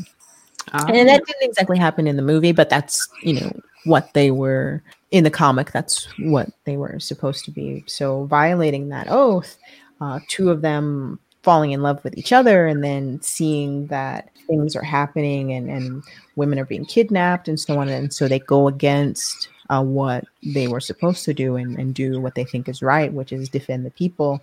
Ah. 0.73 0.87
And 0.89 1.07
that 1.07 1.23
didn't 1.27 1.43
exactly 1.43 1.77
happen 1.77 2.07
in 2.07 2.17
the 2.17 2.23
movie, 2.23 2.53
but 2.53 2.71
that's, 2.71 3.07
you 3.23 3.39
know, 3.39 3.53
what 3.85 4.15
they 4.15 4.31
were 4.31 4.83
in 5.11 5.23
the 5.23 5.31
comic. 5.31 5.71
That's 5.71 6.09
what 6.21 6.49
they 6.65 6.79
were 6.79 6.99
supposed 6.99 7.45
to 7.45 7.51
be. 7.51 7.85
So 7.87 8.25
violating 8.25 8.89
that 8.89 9.09
oath, 9.11 9.59
uh, 10.01 10.21
two 10.29 10.51
of 10.51 10.63
them 10.63 11.19
falling 11.43 11.73
in 11.73 11.83
love 11.83 12.03
with 12.05 12.17
each 12.17 12.33
other 12.33 12.67
and 12.67 12.83
then 12.83 13.21
seeing 13.21 13.87
that 13.89 14.31
things 14.47 14.75
are 14.75 14.83
happening 14.83 15.53
and, 15.53 15.69
and 15.69 16.03
women 16.37 16.59
are 16.59 16.65
being 16.65 16.87
kidnapped 16.87 17.49
and 17.49 17.61
so 17.61 17.79
on. 17.79 17.91
And 17.91 18.15
so 18.15 18.29
they 18.29 18.39
go 18.39 18.67
against 18.67 19.51
uh, 19.71 19.83
what 19.83 20.25
they 20.43 20.69
were 20.69 20.81
supposed 20.81 21.25
to 21.25 21.35
do 21.35 21.57
and, 21.57 21.79
and 21.79 21.95
do 21.95 22.21
what 22.21 22.35
they 22.35 22.45
think 22.45 22.69
is 22.69 22.83
right, 22.83 23.13
which 23.13 23.33
is 23.33 23.49
defend 23.49 23.87
the 23.87 23.91
people, 23.91 24.41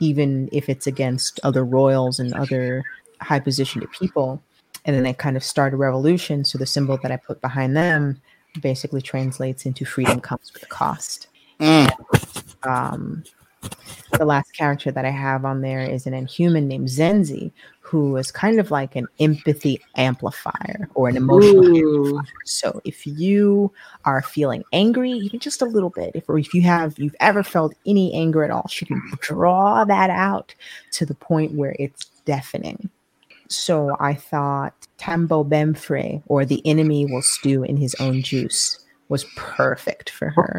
even 0.00 0.48
if 0.52 0.68
it's 0.68 0.86
against 0.86 1.40
other 1.42 1.64
royals 1.64 2.18
and 2.18 2.34
other 2.34 2.84
high 3.20 3.40
positioned 3.40 3.86
people 3.92 4.42
and 4.86 4.94
then 4.94 5.02
they 5.02 5.12
kind 5.12 5.36
of 5.36 5.44
start 5.44 5.74
a 5.74 5.76
revolution. 5.76 6.44
So 6.44 6.58
the 6.58 6.66
symbol 6.66 6.96
that 7.02 7.10
I 7.10 7.16
put 7.16 7.40
behind 7.40 7.76
them 7.76 8.20
basically 8.62 9.02
translates 9.02 9.66
into 9.66 9.84
freedom 9.84 10.20
comes 10.20 10.52
with 10.54 10.62
a 10.62 10.66
cost. 10.66 11.26
Mm. 11.60 11.90
Um, 12.62 13.24
the 14.12 14.24
last 14.24 14.52
character 14.52 14.92
that 14.92 15.04
I 15.04 15.10
have 15.10 15.44
on 15.44 15.60
there 15.60 15.80
is 15.80 16.06
an 16.06 16.14
inhuman 16.14 16.68
named 16.68 16.88
Zenzi, 16.88 17.50
who 17.86 18.16
is 18.16 18.32
kind 18.32 18.58
of 18.58 18.72
like 18.72 18.96
an 18.96 19.06
empathy 19.20 19.80
amplifier 19.94 20.88
or 20.94 21.08
an 21.08 21.16
emotional. 21.16 21.64
Ooh. 21.64 22.20
So 22.44 22.80
if 22.84 23.06
you 23.06 23.72
are 24.04 24.22
feeling 24.22 24.64
angry, 24.72 25.12
even 25.12 25.38
just 25.38 25.62
a 25.62 25.66
little 25.66 25.90
bit, 25.90 26.10
if 26.16 26.28
or 26.28 26.36
if 26.36 26.52
you 26.52 26.62
have 26.62 26.98
you've 26.98 27.14
ever 27.20 27.44
felt 27.44 27.74
any 27.86 28.12
anger 28.12 28.42
at 28.42 28.50
all, 28.50 28.66
she 28.68 28.86
can 28.86 29.00
draw 29.20 29.84
that 29.84 30.10
out 30.10 30.52
to 30.92 31.06
the 31.06 31.14
point 31.14 31.52
where 31.52 31.76
it's 31.78 32.06
deafening. 32.24 32.90
So 33.48 33.96
I 34.00 34.14
thought 34.14 34.74
Tambo 34.98 35.44
Bemfre, 35.44 36.20
or 36.26 36.44
the 36.44 36.66
enemy 36.66 37.06
will 37.06 37.22
stew 37.22 37.62
in 37.62 37.76
his 37.76 37.94
own 38.00 38.20
juice, 38.20 38.80
was 39.08 39.24
perfect 39.36 40.10
for 40.10 40.30
her. 40.30 40.56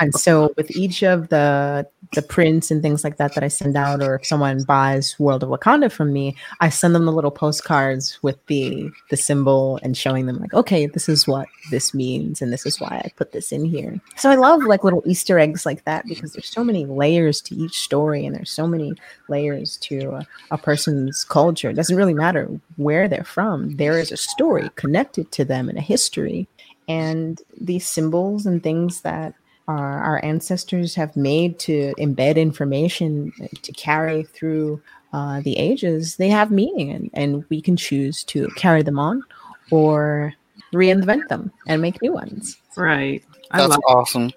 and 0.00 0.14
so 0.14 0.52
with 0.56 0.70
each 0.76 1.02
of 1.02 1.28
the 1.28 1.86
the 2.14 2.22
prints 2.22 2.70
and 2.70 2.80
things 2.80 3.04
like 3.04 3.18
that 3.18 3.34
that 3.34 3.44
I 3.44 3.48
send 3.48 3.76
out, 3.76 4.02
or 4.02 4.16
if 4.16 4.26
someone 4.26 4.62
buys 4.64 5.18
World 5.18 5.42
of 5.42 5.50
Wakanda 5.50 5.92
from 5.92 6.12
me, 6.12 6.34
I 6.60 6.70
send 6.70 6.94
them 6.94 7.04
the 7.04 7.12
little 7.12 7.30
postcards 7.30 8.18
with 8.22 8.44
the 8.46 8.90
the 9.10 9.16
symbol 9.16 9.78
and 9.82 9.96
showing 9.96 10.26
them 10.26 10.38
like, 10.38 10.54
okay, 10.54 10.86
this 10.86 11.08
is 11.08 11.26
what 11.26 11.48
this 11.70 11.92
means, 11.92 12.40
and 12.40 12.52
this 12.52 12.64
is 12.64 12.80
why 12.80 13.02
I 13.04 13.10
put 13.16 13.32
this 13.32 13.52
in 13.52 13.64
here. 13.64 14.00
So 14.16 14.30
I 14.30 14.36
love 14.36 14.62
like 14.62 14.84
little 14.84 15.02
Easter 15.06 15.38
eggs 15.38 15.66
like 15.66 15.84
that 15.84 16.06
because 16.06 16.32
there's 16.32 16.48
so 16.48 16.64
many 16.64 16.86
layers 16.86 17.40
to 17.42 17.54
each 17.54 17.80
story, 17.80 18.24
and 18.24 18.34
there's 18.34 18.50
so 18.50 18.66
many 18.66 18.94
layers 19.28 19.76
to 19.78 20.12
a, 20.12 20.26
a 20.50 20.58
person's 20.58 21.24
culture. 21.24 21.70
It 21.70 21.74
doesn't 21.74 21.96
really 21.96 22.14
matter 22.14 22.48
where 22.76 23.08
they're 23.08 23.24
from. 23.24 23.76
There 23.76 23.98
is 23.98 24.12
a 24.12 24.16
story 24.16 24.70
connected 24.76 25.30
to 25.32 25.44
them 25.44 25.68
and 25.68 25.78
a 25.78 25.82
history, 25.82 26.48
and 26.88 27.40
these 27.60 27.86
symbols 27.86 28.46
and 28.46 28.62
things 28.62 29.02
that 29.02 29.34
our, 29.68 30.02
our 30.02 30.24
ancestors 30.24 30.94
have 30.94 31.14
made 31.16 31.58
to 31.60 31.94
embed 31.98 32.36
information 32.36 33.32
to 33.62 33.72
carry 33.72 34.22
through 34.24 34.80
uh, 35.12 35.40
the 35.40 35.56
ages, 35.58 36.16
they 36.16 36.28
have 36.28 36.50
meaning, 36.50 36.90
and, 36.90 37.10
and 37.14 37.44
we 37.50 37.60
can 37.60 37.76
choose 37.76 38.24
to 38.24 38.48
carry 38.56 38.82
them 38.82 38.98
on 38.98 39.22
or 39.70 40.34
reinvent 40.72 41.28
them 41.28 41.52
and 41.66 41.82
make 41.82 42.00
new 42.02 42.12
ones. 42.12 42.56
Right. 42.76 43.22
I 43.50 43.58
That's 43.58 43.70
love 43.70 43.80
awesome. 43.86 44.32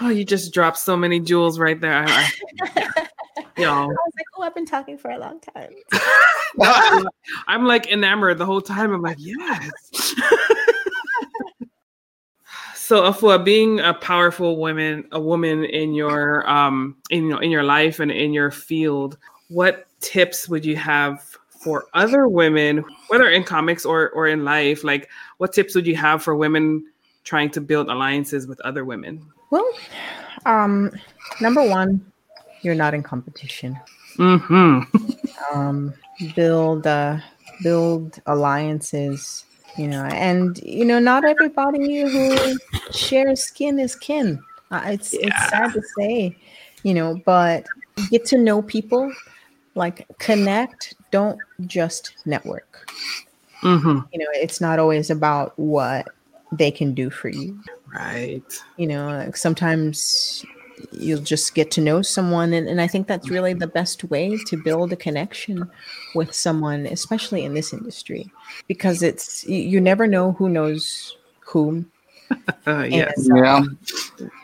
Oh, 0.00 0.08
you 0.08 0.24
just 0.24 0.52
dropped 0.52 0.78
so 0.78 0.96
many 0.96 1.20
jewels 1.20 1.58
right 1.58 1.80
there. 1.80 2.04
I, 2.06 2.30
I, 2.62 3.08
y'all. 3.56 3.82
I 3.82 3.86
was 3.86 4.12
like, 4.16 4.26
Oh, 4.40 4.42
I've 4.42 4.54
been 4.54 4.64
talking 4.64 4.96
for 4.96 5.10
a 5.10 5.18
long 5.18 5.38
time. 5.40 5.74
I'm 7.46 7.66
like 7.66 7.88
enamored 7.88 8.38
the 8.38 8.46
whole 8.46 8.62
time. 8.62 8.90
I'm 8.92 9.02
like, 9.02 9.18
yes. 9.20 10.14
so 12.90 13.04
Afua, 13.04 13.44
being 13.44 13.78
a 13.78 13.94
powerful 13.94 14.56
woman, 14.56 15.06
a 15.12 15.20
woman 15.20 15.64
in 15.64 15.94
your 15.94 16.44
um 16.50 16.96
in 17.10 17.22
you 17.22 17.30
know 17.30 17.38
in 17.38 17.48
your 17.48 17.62
life 17.62 18.00
and 18.00 18.10
in 18.10 18.32
your 18.32 18.50
field, 18.50 19.16
what 19.46 19.86
tips 20.00 20.48
would 20.48 20.64
you 20.64 20.74
have 20.74 21.22
for 21.62 21.86
other 21.94 22.26
women, 22.26 22.84
whether 23.06 23.30
in 23.30 23.44
comics 23.44 23.84
or 23.86 24.10
or 24.10 24.26
in 24.26 24.44
life? 24.44 24.82
Like, 24.82 25.08
what 25.38 25.52
tips 25.52 25.76
would 25.76 25.86
you 25.86 25.94
have 25.94 26.20
for 26.20 26.34
women 26.34 26.84
trying 27.22 27.50
to 27.50 27.60
build 27.60 27.86
alliances 27.86 28.48
with 28.48 28.60
other 28.62 28.84
women? 28.84 29.24
Well, 29.50 29.70
um, 30.44 30.90
number 31.40 31.62
one, 31.62 32.04
you're 32.62 32.74
not 32.74 32.92
in 32.92 33.04
competition. 33.04 33.78
Mm-hmm. 34.16 35.54
Um, 35.54 35.94
build 36.34 36.88
uh, 36.88 37.18
build 37.62 38.20
alliances. 38.26 39.44
You 39.76 39.88
know, 39.88 40.04
and 40.04 40.58
you 40.62 40.84
know, 40.84 40.98
not 40.98 41.24
everybody 41.24 42.00
who 42.02 42.58
shares 42.92 43.42
skin 43.42 43.78
is 43.78 43.94
kin. 43.96 44.42
Uh, 44.70 44.82
it's 44.86 45.12
Yeah. 45.14 45.20
it's 45.26 45.48
sad 45.50 45.72
to 45.72 45.82
say, 45.98 46.36
you 46.82 46.94
know, 46.94 47.20
but 47.24 47.66
get 48.10 48.24
to 48.26 48.38
know 48.38 48.62
people, 48.62 49.12
like 49.74 50.06
connect. 50.18 50.94
Don't 51.10 51.38
just 51.66 52.14
network. 52.24 52.90
Mm-hmm. 53.62 54.00
You 54.12 54.18
know, 54.18 54.26
it's 54.34 54.60
not 54.60 54.78
always 54.78 55.10
about 55.10 55.58
what 55.58 56.08
they 56.52 56.70
can 56.70 56.94
do 56.94 57.10
for 57.10 57.28
you. 57.28 57.58
Right. 57.92 58.44
you 58.76 58.86
know 58.86 59.08
like 59.08 59.36
sometimes 59.36 60.44
you'll 60.92 61.20
just 61.20 61.54
get 61.54 61.70
to 61.70 61.80
know 61.80 62.02
someone 62.02 62.52
and, 62.52 62.68
and 62.68 62.80
i 62.80 62.86
think 62.86 63.06
that's 63.06 63.30
really 63.30 63.54
the 63.54 63.66
best 63.66 64.04
way 64.04 64.36
to 64.46 64.56
build 64.62 64.92
a 64.92 64.96
connection 64.96 65.68
with 66.14 66.34
someone 66.34 66.86
especially 66.86 67.44
in 67.44 67.54
this 67.54 67.72
industry 67.72 68.30
because 68.68 69.02
it's 69.02 69.44
you, 69.46 69.58
you 69.58 69.80
never 69.80 70.06
know 70.06 70.32
who 70.32 70.48
knows 70.48 71.16
whom 71.40 71.90
Uh, 72.66 72.86
yes. 72.88 73.26
And, 73.28 73.38
Yeah. 73.38 73.54
um, 73.56 73.78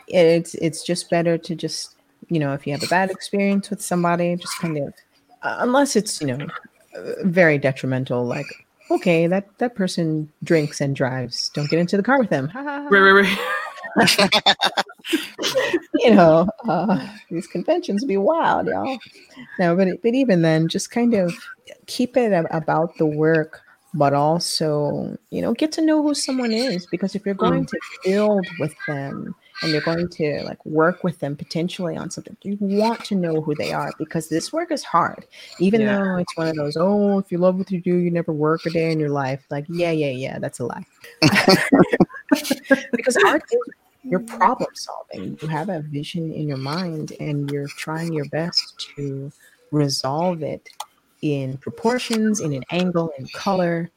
it's 0.07 0.55
it's 0.55 0.83
just 0.83 1.09
better 1.09 1.37
to 1.37 1.55
just 1.55 1.95
you 2.29 2.39
know 2.39 2.53
if 2.53 2.65
you 2.65 2.73
have 2.73 2.83
a 2.83 2.87
bad 2.87 3.11
experience 3.11 3.69
with 3.69 3.81
somebody 3.81 4.35
just 4.35 4.57
kind 4.59 4.77
of 4.77 4.93
uh, 5.43 5.57
unless 5.59 5.95
it's 5.95 6.19
you 6.21 6.27
know 6.27 6.47
uh, 6.97 7.13
very 7.23 7.57
detrimental 7.57 8.25
like 8.25 8.65
okay 8.89 9.27
that 9.27 9.45
that 9.59 9.75
person 9.75 10.31
drinks 10.43 10.81
and 10.81 10.95
drives 10.95 11.49
don't 11.49 11.69
get 11.69 11.79
into 11.79 11.97
the 11.97 12.03
car 12.03 12.19
with 12.19 12.29
them. 12.29 12.51
Right, 12.55 12.89
right, 12.89 13.37
right. 13.97 14.73
you 15.95 16.13
know, 16.13 16.47
uh, 16.67 17.07
these 17.29 17.47
conventions 17.47 18.03
be 18.05 18.17
wild, 18.17 18.67
y'all. 18.67 18.97
No, 19.59 19.75
but 19.75 19.87
but 20.01 20.13
even 20.13 20.41
then, 20.41 20.67
just 20.67 20.91
kind 20.91 21.13
of 21.13 21.33
keep 21.85 22.17
it 22.17 22.33
about 22.51 22.97
the 22.97 23.05
work, 23.05 23.61
but 23.93 24.13
also, 24.13 25.17
you 25.31 25.41
know, 25.41 25.53
get 25.53 25.71
to 25.73 25.81
know 25.81 26.01
who 26.03 26.13
someone 26.13 26.51
is. 26.51 26.85
Because 26.87 27.15
if 27.15 27.25
you're 27.25 27.35
going 27.35 27.65
to 27.65 27.79
build 28.03 28.47
with 28.59 28.75
them 28.87 29.33
and 29.63 29.71
you're 29.71 29.81
going 29.81 30.07
to 30.07 30.43
like 30.43 30.63
work 30.65 31.03
with 31.03 31.19
them 31.19 31.35
potentially 31.35 31.97
on 31.97 32.11
something, 32.11 32.37
you 32.43 32.57
want 32.61 33.03
to 33.05 33.15
know 33.15 33.41
who 33.41 33.55
they 33.55 33.73
are 33.73 33.91
because 33.97 34.29
this 34.29 34.53
work 34.53 34.71
is 34.71 34.83
hard. 34.83 35.25
Even 35.59 35.81
Yeah. 35.81 35.97
though 35.97 36.17
it's 36.17 36.37
one 36.37 36.47
of 36.47 36.55
those, 36.55 36.77
oh, 36.77 37.17
if 37.19 37.31
you 37.31 37.37
love 37.37 37.57
what 37.57 37.71
you 37.71 37.81
do, 37.81 37.95
you 37.95 38.11
never 38.11 38.31
work 38.31 38.65
a 38.65 38.69
day 38.69 38.91
in 38.91 38.99
your 38.99 39.09
life. 39.09 39.43
Like, 39.49 39.65
yeah, 39.69 39.91
yeah, 39.91 40.11
yeah, 40.11 40.39
that's 40.39 40.59
a 40.59 40.65
lie. 40.65 40.85
because 42.91 43.17
art 43.25 43.43
is 43.51 43.59
you're 44.09 44.19
problem 44.21 44.69
solving. 44.73 45.37
You 45.41 45.47
have 45.47 45.69
a 45.69 45.81
vision 45.81 46.31
in 46.31 46.47
your 46.47 46.57
mind 46.57 47.13
and 47.19 47.51
you're 47.51 47.67
trying 47.67 48.13
your 48.13 48.25
best 48.25 48.91
to 48.95 49.31
resolve 49.71 50.43
it 50.43 50.67
in 51.21 51.57
proportions, 51.57 52.39
in 52.39 52.53
an 52.53 52.63
angle, 52.71 53.11
in 53.17 53.27
color 53.29 53.89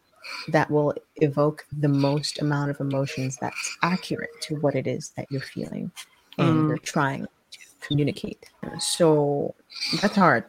that 0.48 0.70
will 0.70 0.94
evoke 1.16 1.64
the 1.78 1.88
most 1.88 2.40
amount 2.40 2.70
of 2.70 2.80
emotions 2.80 3.36
that's 3.40 3.76
accurate 3.82 4.30
to 4.42 4.56
what 4.56 4.74
it 4.74 4.86
is 4.86 5.10
that 5.16 5.26
you're 5.30 5.40
feeling 5.40 5.90
and 6.38 6.64
Mm. 6.64 6.68
you're 6.68 6.78
trying 6.78 7.24
to 7.24 7.58
communicate. 7.80 8.50
So 8.78 9.54
that's 10.00 10.16
hard. 10.16 10.44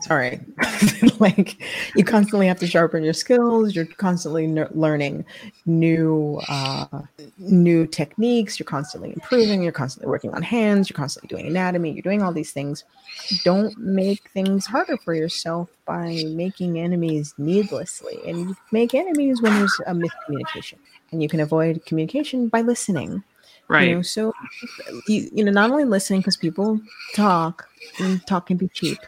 Sorry. 0.00 0.40
like 1.20 1.56
you 1.96 2.04
constantly 2.04 2.46
have 2.46 2.58
to 2.58 2.66
sharpen 2.66 3.02
your 3.02 3.14
skills. 3.14 3.74
You're 3.74 3.86
constantly 3.86 4.46
learning 4.46 5.24
new 5.64 6.40
uh, 6.48 7.02
new 7.38 7.86
techniques. 7.86 8.58
You're 8.58 8.66
constantly 8.66 9.10
improving. 9.10 9.62
You're 9.62 9.72
constantly 9.72 10.10
working 10.10 10.34
on 10.34 10.42
hands. 10.42 10.90
You're 10.90 10.96
constantly 10.96 11.28
doing 11.28 11.46
anatomy. 11.46 11.92
You're 11.92 12.02
doing 12.02 12.22
all 12.22 12.32
these 12.32 12.52
things. 12.52 12.84
Don't 13.42 13.76
make 13.78 14.28
things 14.30 14.66
harder 14.66 14.98
for 14.98 15.14
yourself 15.14 15.70
by 15.86 16.24
making 16.28 16.78
enemies 16.78 17.34
needlessly. 17.38 18.18
And 18.26 18.50
you 18.50 18.56
make 18.72 18.94
enemies 18.94 19.40
when 19.40 19.54
there's 19.54 19.80
a 19.86 19.94
miscommunication. 19.94 20.78
And 21.10 21.22
you 21.22 21.28
can 21.28 21.40
avoid 21.40 21.86
communication 21.86 22.48
by 22.48 22.60
listening. 22.60 23.24
Right. 23.68 23.88
You 23.88 23.94
know, 23.96 24.02
so 24.02 24.32
you, 25.08 25.28
you 25.32 25.42
know, 25.42 25.52
not 25.52 25.70
only 25.70 25.84
listening 25.84 26.20
because 26.20 26.36
people 26.36 26.80
talk 27.14 27.66
and 27.98 28.24
talk 28.26 28.46
can 28.46 28.58
be 28.58 28.68
cheap, 28.68 28.98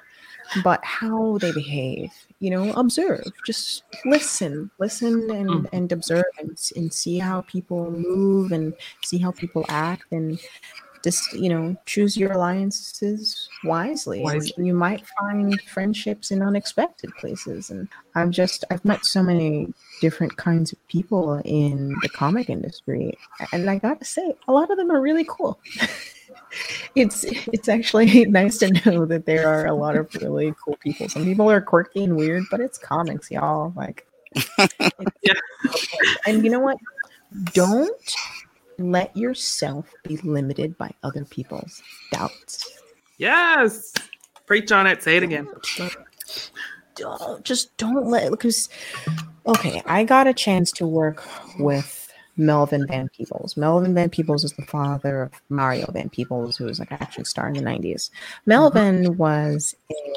but 0.64 0.84
how 0.84 1.38
they 1.38 1.53
behave. 1.53 2.11
You 2.40 2.51
know, 2.51 2.72
observe. 2.72 3.24
Just 3.44 3.82
listen, 4.05 4.70
listen, 4.78 5.30
and 5.30 5.49
Mm. 5.51 5.68
and 5.72 5.92
observe, 5.92 6.24
and 6.38 6.57
and 6.76 6.92
see 6.92 7.18
how 7.18 7.42
people 7.42 7.90
move, 7.90 8.53
and 8.53 8.72
see 9.03 9.18
how 9.18 9.32
people 9.32 9.64
act, 9.68 10.05
and 10.12 10.38
just 11.05 11.32
you 11.32 11.49
know, 11.49 11.76
choose 11.86 12.16
your 12.16 12.32
alliances 12.32 13.49
wisely. 13.64 14.20
Wisely. 14.20 14.66
you 14.66 14.74
might 14.74 15.05
find 15.20 15.61
friendships 15.62 16.30
in 16.32 16.42
unexpected 16.42 17.12
places. 17.16 17.70
And 17.70 17.88
I've 18.16 18.30
just 18.30 18.64
I've 18.70 18.84
met 18.84 19.05
so 19.05 19.22
many 19.22 19.72
different 20.01 20.36
kinds 20.36 20.72
of 20.72 20.78
people 20.88 21.40
in 21.44 21.94
the 22.03 22.09
comic 22.09 22.49
industry, 22.51 23.16
and 23.53 23.68
I 23.70 23.78
gotta 23.78 24.05
say, 24.05 24.34
a 24.49 24.53
lot 24.53 24.70
of 24.70 24.76
them 24.76 24.90
are 24.90 25.01
really 25.01 25.24
cool. 25.28 25.59
it's 26.94 27.24
it's 27.24 27.68
actually 27.68 28.24
nice 28.26 28.59
to 28.59 28.70
know 28.84 29.05
that 29.05 29.26
there 29.26 29.49
are 29.49 29.66
a 29.66 29.74
lot 29.74 29.96
of 29.96 30.14
really 30.16 30.55
cool 30.64 30.76
people. 30.76 31.09
Some 31.09 31.24
people 31.24 31.51
are 31.51 31.61
quirky 31.61 32.05
and 32.05 32.16
weird, 32.16 32.44
but 32.51 32.61
it's 32.61 32.78
comics, 32.78 33.30
y'all. 33.30 33.72
Like, 33.76 34.07
Yeah. 35.22 35.32
And 36.26 36.44
you 36.44 36.51
know 36.51 36.61
what? 36.61 36.78
Don't 37.53 38.16
let 38.78 39.16
yourself 39.16 39.92
be 40.05 40.16
limited 40.18 40.76
by 40.78 40.90
other 41.03 41.24
people's 41.24 41.82
doubts. 42.12 42.78
Yes. 43.18 43.92
Preach 44.46 44.72
on 44.72 44.86
it. 44.86 45.03
Say 45.03 45.16
it 45.16 45.22
again. 45.22 45.49
Don't 46.94 47.44
just 47.44 47.76
don't 47.76 48.07
let 48.07 48.30
because 48.30 48.68
okay, 49.46 49.82
I 49.86 50.05
got 50.05 50.26
a 50.26 50.34
chance 50.34 50.72
to 50.72 50.86
work 50.86 51.22
with 51.59 51.97
Melvin 52.39 52.86
Van 52.86 53.09
Peebles. 53.09 53.57
Melvin 53.57 53.95
Van 53.95 54.09
Peebles 54.09 54.45
is 54.45 54.53
the 54.53 54.62
father 54.62 55.22
of 55.22 55.32
Mario 55.49 55.91
Van 55.93 56.09
Peebles, 56.09 56.57
who 56.57 56.64
was 56.64 56.78
like 56.78 56.91
an 56.91 56.99
action 57.01 57.24
star 57.24 57.49
in 57.49 57.55
the 57.55 57.61
90s. 57.61 58.11
Melvin 58.47 59.05
mm-hmm. 59.05 59.16
was 59.16 59.74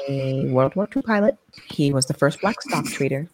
a 0.08 0.46
World 0.46 0.74
War 0.76 0.88
II 0.94 1.02
pilot. 1.02 1.36
He 1.66 1.92
was 1.92 2.06
the 2.06 2.14
first 2.14 2.40
black 2.40 2.62
stock 2.62 2.86
trader. 2.86 3.28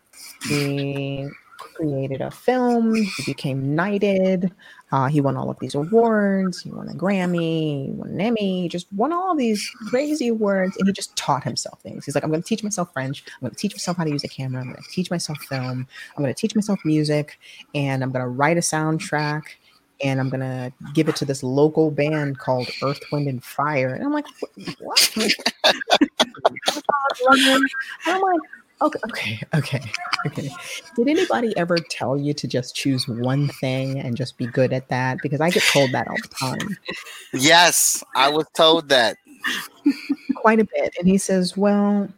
He 0.49 1.29
created 1.57 2.21
a 2.21 2.31
film. 2.31 2.95
He 2.95 3.23
became 3.27 3.75
knighted. 3.75 4.51
Uh, 4.91 5.07
he 5.07 5.21
won 5.21 5.37
all 5.37 5.51
of 5.51 5.59
these 5.59 5.75
awards. 5.75 6.63
He 6.63 6.71
won 6.71 6.89
a 6.89 6.95
Grammy. 6.95 7.87
He 7.87 7.93
won 7.93 8.09
an 8.09 8.21
Emmy. 8.21 8.63
He 8.63 8.69
just 8.69 8.87
won 8.93 9.13
all 9.13 9.35
these 9.37 9.69
crazy 9.89 10.29
awards, 10.29 10.77
and 10.77 10.87
he 10.87 10.93
just 10.93 11.15
taught 11.17 11.45
himself 11.45 11.81
things. 11.81 12.05
He's 12.05 12.15
like, 12.15 12.25
I'm 12.25 12.31
going 12.31 12.43
to 12.43 12.49
teach 12.49 12.63
myself 12.63 12.93
French. 12.93 13.25
I'm 13.27 13.41
going 13.41 13.55
to 13.55 13.59
teach 13.59 13.75
myself 13.75 13.97
how 13.97 14.05
to 14.05 14.11
use 14.11 14.25
a 14.25 14.29
camera. 14.29 14.63
I'm 14.63 14.69
going 14.73 14.83
to 14.83 14.91
teach 14.91 15.11
myself 15.11 15.39
film. 15.43 15.87
I'm 16.17 16.23
going 16.23 16.33
to 16.33 16.41
teach 16.41 16.55
myself 16.55 16.79
music, 16.85 17.39
and 17.75 18.03
I'm 18.03 18.11
going 18.11 18.25
to 18.25 18.29
write 18.29 18.57
a 18.57 18.61
soundtrack. 18.61 19.43
And 20.05 20.21
I'm 20.21 20.31
gonna 20.31 20.73
give 20.95 21.09
it 21.09 21.17
to 21.17 21.25
this 21.25 21.43
local 21.43 21.91
band 21.91 22.39
called 22.39 22.69
Earth, 22.85 23.01
Wind, 23.11 23.27
and 23.27 23.43
Fire. 23.43 23.95
And 23.95 24.05
I'm 24.05 24.13
like, 24.13 24.27
what? 24.79 25.13
I'm 28.07 28.23
like, 28.23 28.41
okay, 28.83 28.99
okay, 29.09 29.41
okay, 29.55 29.81
okay. 30.27 30.51
Did 30.97 31.09
anybody 31.09 31.57
ever 31.57 31.77
tell 31.79 32.17
you 32.17 32.35
to 32.35 32.49
just 32.49 32.75
choose 32.75 33.07
one 33.09 33.49
thing 33.49 33.99
and 33.99 34.17
just 34.17 34.39
be 34.39 34.47
good 34.47 34.73
at 34.73 34.89
that? 34.89 35.19
Because 35.23 35.41
I 35.41 35.51
get 35.51 35.63
told 35.65 35.93
that 35.93 36.09
all 36.09 36.17
the 36.17 36.29
time, 36.29 36.77
Yes, 37.33 38.03
I 38.17 38.29
was 38.29 38.47
told 38.57 38.89
that. 38.89 39.17
quite 40.37 40.61
a 40.61 40.65
bit. 40.65 40.95
And 40.99 41.09
he 41.09 41.19
says, 41.19 41.57
well, 41.57 42.09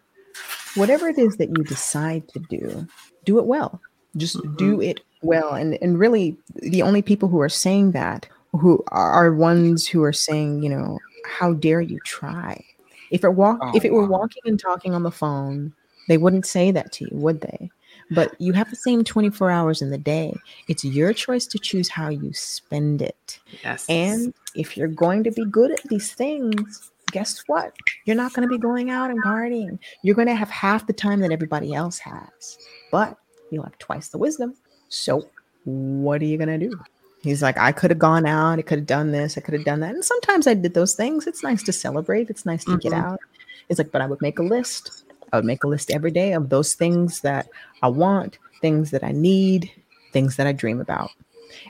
whatever 0.74 1.08
it 1.08 1.18
is 1.18 1.36
that 1.36 1.48
you 1.48 1.64
decide 1.64 2.28
to 2.28 2.38
do, 2.50 2.86
do 3.24 3.38
it 3.38 3.46
well. 3.46 3.80
Just 4.16 4.36
do 4.56 4.72
mm-hmm. 4.72 4.82
it 4.82 5.00
well. 5.22 5.54
And 5.54 5.78
and 5.80 5.98
really, 5.98 6.36
the 6.56 6.82
only 6.82 7.02
people 7.02 7.28
who 7.28 7.40
are 7.40 7.48
saying 7.48 7.92
that 7.92 8.26
who 8.52 8.82
are 8.88 9.32
ones 9.34 9.86
who 9.86 10.02
are 10.02 10.12
saying, 10.12 10.62
you 10.62 10.68
know, 10.68 10.98
how 11.26 11.52
dare 11.52 11.80
you 11.80 11.98
try? 12.04 12.64
If 13.10 13.24
it 13.24 13.30
walk, 13.30 13.58
Oh, 13.60 13.72
if 13.74 13.84
it 13.84 13.92
were 13.92 14.06
wow. 14.06 14.20
walking 14.20 14.42
and 14.44 14.58
talking 14.58 14.94
on 14.94 15.02
the 15.02 15.10
phone, 15.10 15.72
they 16.10 16.18
wouldn't 16.18 16.44
say 16.44 16.72
that 16.72 16.90
to 16.90 17.04
you, 17.04 17.10
would 17.12 17.40
they? 17.40 17.70
But 18.10 18.34
you 18.40 18.52
have 18.54 18.68
the 18.68 18.74
same 18.74 19.04
24 19.04 19.48
hours 19.48 19.80
in 19.80 19.90
the 19.90 19.98
day. 19.98 20.34
It's 20.66 20.84
your 20.84 21.12
choice 21.12 21.46
to 21.46 21.58
choose 21.58 21.88
how 21.88 22.08
you 22.08 22.32
spend 22.32 23.00
it. 23.00 23.38
Yes. 23.62 23.86
And 23.88 24.34
if 24.56 24.76
you're 24.76 24.88
going 24.88 25.22
to 25.22 25.30
be 25.30 25.44
good 25.44 25.70
at 25.70 25.84
these 25.84 26.12
things, 26.12 26.90
guess 27.12 27.44
what? 27.46 27.72
You're 28.06 28.16
not 28.16 28.32
going 28.32 28.42
to 28.42 28.52
be 28.52 28.58
going 28.58 28.90
out 28.90 29.10
and 29.10 29.22
partying. 29.22 29.78
You're 30.02 30.16
going 30.16 30.26
to 30.26 30.34
have 30.34 30.50
half 30.50 30.88
the 30.88 30.92
time 30.92 31.20
that 31.20 31.30
everybody 31.30 31.74
else 31.74 32.00
has, 32.00 32.58
but 32.90 33.16
you'll 33.52 33.62
have 33.62 33.78
twice 33.78 34.08
the 34.08 34.18
wisdom. 34.18 34.54
So, 34.88 35.28
what 35.64 36.20
are 36.22 36.24
you 36.24 36.38
going 36.38 36.58
to 36.58 36.68
do? 36.68 36.76
He's 37.22 37.40
like, 37.40 37.56
I 37.56 37.70
could 37.70 37.92
have 37.92 38.00
gone 38.00 38.26
out. 38.26 38.58
I 38.58 38.62
could 38.62 38.80
have 38.80 38.86
done 38.86 39.12
this. 39.12 39.38
I 39.38 39.42
could 39.42 39.54
have 39.54 39.64
done 39.64 39.78
that. 39.78 39.94
And 39.94 40.04
sometimes 40.04 40.48
I 40.48 40.54
did 40.54 40.74
those 40.74 40.94
things. 40.94 41.28
It's 41.28 41.44
nice 41.44 41.62
to 41.62 41.72
celebrate. 41.72 42.30
It's 42.30 42.44
nice 42.44 42.64
to 42.64 42.72
mm-hmm. 42.72 42.88
get 42.88 42.94
out. 42.94 43.20
It's 43.68 43.78
like, 43.78 43.92
but 43.92 44.02
I 44.02 44.06
would 44.06 44.20
make 44.20 44.40
a 44.40 44.42
list. 44.42 45.04
I 45.32 45.36
would 45.36 45.44
make 45.44 45.64
a 45.64 45.68
list 45.68 45.90
every 45.90 46.10
day 46.10 46.32
of 46.32 46.48
those 46.48 46.74
things 46.74 47.20
that 47.20 47.48
I 47.82 47.88
want, 47.88 48.38
things 48.60 48.90
that 48.90 49.04
I 49.04 49.12
need, 49.12 49.70
things 50.12 50.36
that 50.36 50.46
I 50.46 50.52
dream 50.52 50.80
about. 50.80 51.10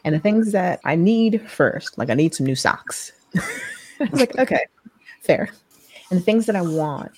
And 0.05 0.15
the 0.15 0.21
things 0.21 0.53
that 0.53 0.81
I 0.85 0.95
need 0.95 1.49
first, 1.51 1.99
like 1.99 2.11
I 2.11 2.15
need 2.15 2.35
some 2.35 2.47
new 2.47 2.55
socks. 2.55 3.13
I 3.37 4.09
was 4.11 4.21
like, 4.21 4.39
okay, 4.39 4.67
fair. 5.21 5.51
And 6.11 6.19
the 6.19 6.25
things 6.25 6.47
that 6.47 6.57
I 6.57 6.63
want, 6.63 7.13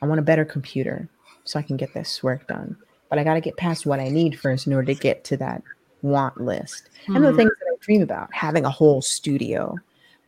I 0.00 0.06
want 0.06 0.18
a 0.18 0.24
better 0.24 0.44
computer 0.44 1.08
so 1.44 1.58
I 1.58 1.62
can 1.62 1.76
get 1.76 1.94
this 1.94 2.22
work 2.22 2.46
done. 2.48 2.76
But 3.08 3.18
I 3.18 3.24
got 3.24 3.34
to 3.34 3.40
get 3.40 3.56
past 3.56 3.86
what 3.86 4.00
I 4.00 4.08
need 4.08 4.38
first 4.38 4.66
in 4.66 4.72
order 4.72 4.92
to 4.92 4.98
get 4.98 5.24
to 5.24 5.36
that 5.38 5.62
want 6.02 6.40
list. 6.40 6.88
Mm-hmm. 7.02 7.16
And 7.16 7.24
the 7.24 7.30
hmm. 7.30 7.36
things 7.36 7.50
that 7.50 7.72
I 7.72 7.76
dream 7.80 8.02
about, 8.02 8.32
having 8.32 8.64
a 8.64 8.70
whole 8.70 9.02
studio. 9.02 9.76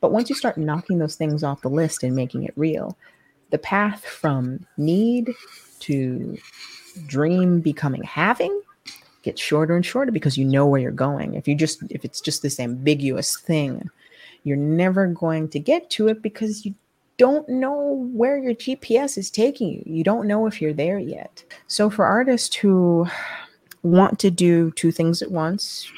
But 0.00 0.12
once 0.12 0.28
you 0.28 0.36
start 0.36 0.59
knocking 0.59 0.98
those 0.98 1.16
things 1.16 1.42
off 1.42 1.62
the 1.62 1.70
list 1.70 2.02
and 2.02 2.14
making 2.14 2.44
it 2.44 2.52
real, 2.57 2.96
the 3.51 3.59
path 3.59 4.05
from 4.05 4.66
need 4.76 5.32
to 5.80 6.38
dream 7.07 7.61
becoming 7.61 8.03
having 8.03 8.61
gets 9.22 9.40
shorter 9.40 9.74
and 9.74 9.84
shorter 9.84 10.12
because 10.12 10.36
you 10.36 10.45
know 10.45 10.66
where 10.66 10.80
you're 10.80 10.92
going. 10.92 11.34
If 11.34 11.49
you 11.49 11.55
just 11.55 11.82
if 11.90 12.05
it's 12.05 12.20
just 12.20 12.42
this 12.42 12.61
ambiguous 12.61 13.36
thing, 13.38 13.90
you're 14.45 14.57
never 14.57 15.07
going 15.07 15.49
to 15.49 15.59
get 15.59 15.90
to 15.90 16.09
it 16.09 16.22
because 16.22 16.64
you 16.64 16.74
don't 17.16 17.49
know 17.49 18.09
where 18.12 18.36
your 18.36 18.55
GPS 18.55 19.16
is 19.16 19.30
taking 19.30 19.68
you. 19.68 19.82
You 19.86 20.05
don't 20.05 20.26
know 20.26 20.47
if 20.47 20.61
you're 20.61 20.72
there 20.72 20.99
yet. 20.99 21.45
So 21.68 21.88
for 21.88 22.05
artists 22.05 22.55
who 22.57 23.07
want 23.82 24.18
to 24.18 24.30
do 24.30 24.72
two 24.72 24.90
things 24.90 25.22
at 25.22 25.30
once, 25.30 25.90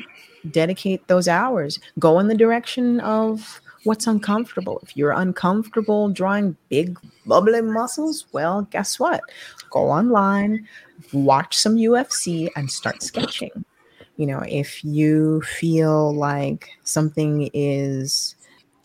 dedicate 0.50 1.06
those 1.08 1.26
hours. 1.26 1.78
Go 1.98 2.18
in 2.18 2.28
the 2.28 2.34
direction 2.36 3.00
of 3.00 3.60
what's 3.86 4.06
uncomfortable. 4.06 4.80
If 4.82 4.96
you're 4.96 5.12
uncomfortable 5.12 6.10
drawing 6.10 6.56
big, 6.68 6.98
bubbly 7.24 7.62
muscles, 7.62 8.26
well, 8.32 8.62
guess 8.70 8.98
what? 8.98 9.20
Go 9.70 9.90
online, 9.90 10.68
watch 11.12 11.56
some 11.56 11.76
UFC, 11.76 12.48
and 12.56 12.70
start 12.70 13.02
sketching. 13.02 13.64
You 14.16 14.26
know, 14.26 14.40
if 14.48 14.84
you 14.84 15.42
feel 15.42 16.14
like 16.14 16.70
something 16.84 17.50
is 17.54 18.34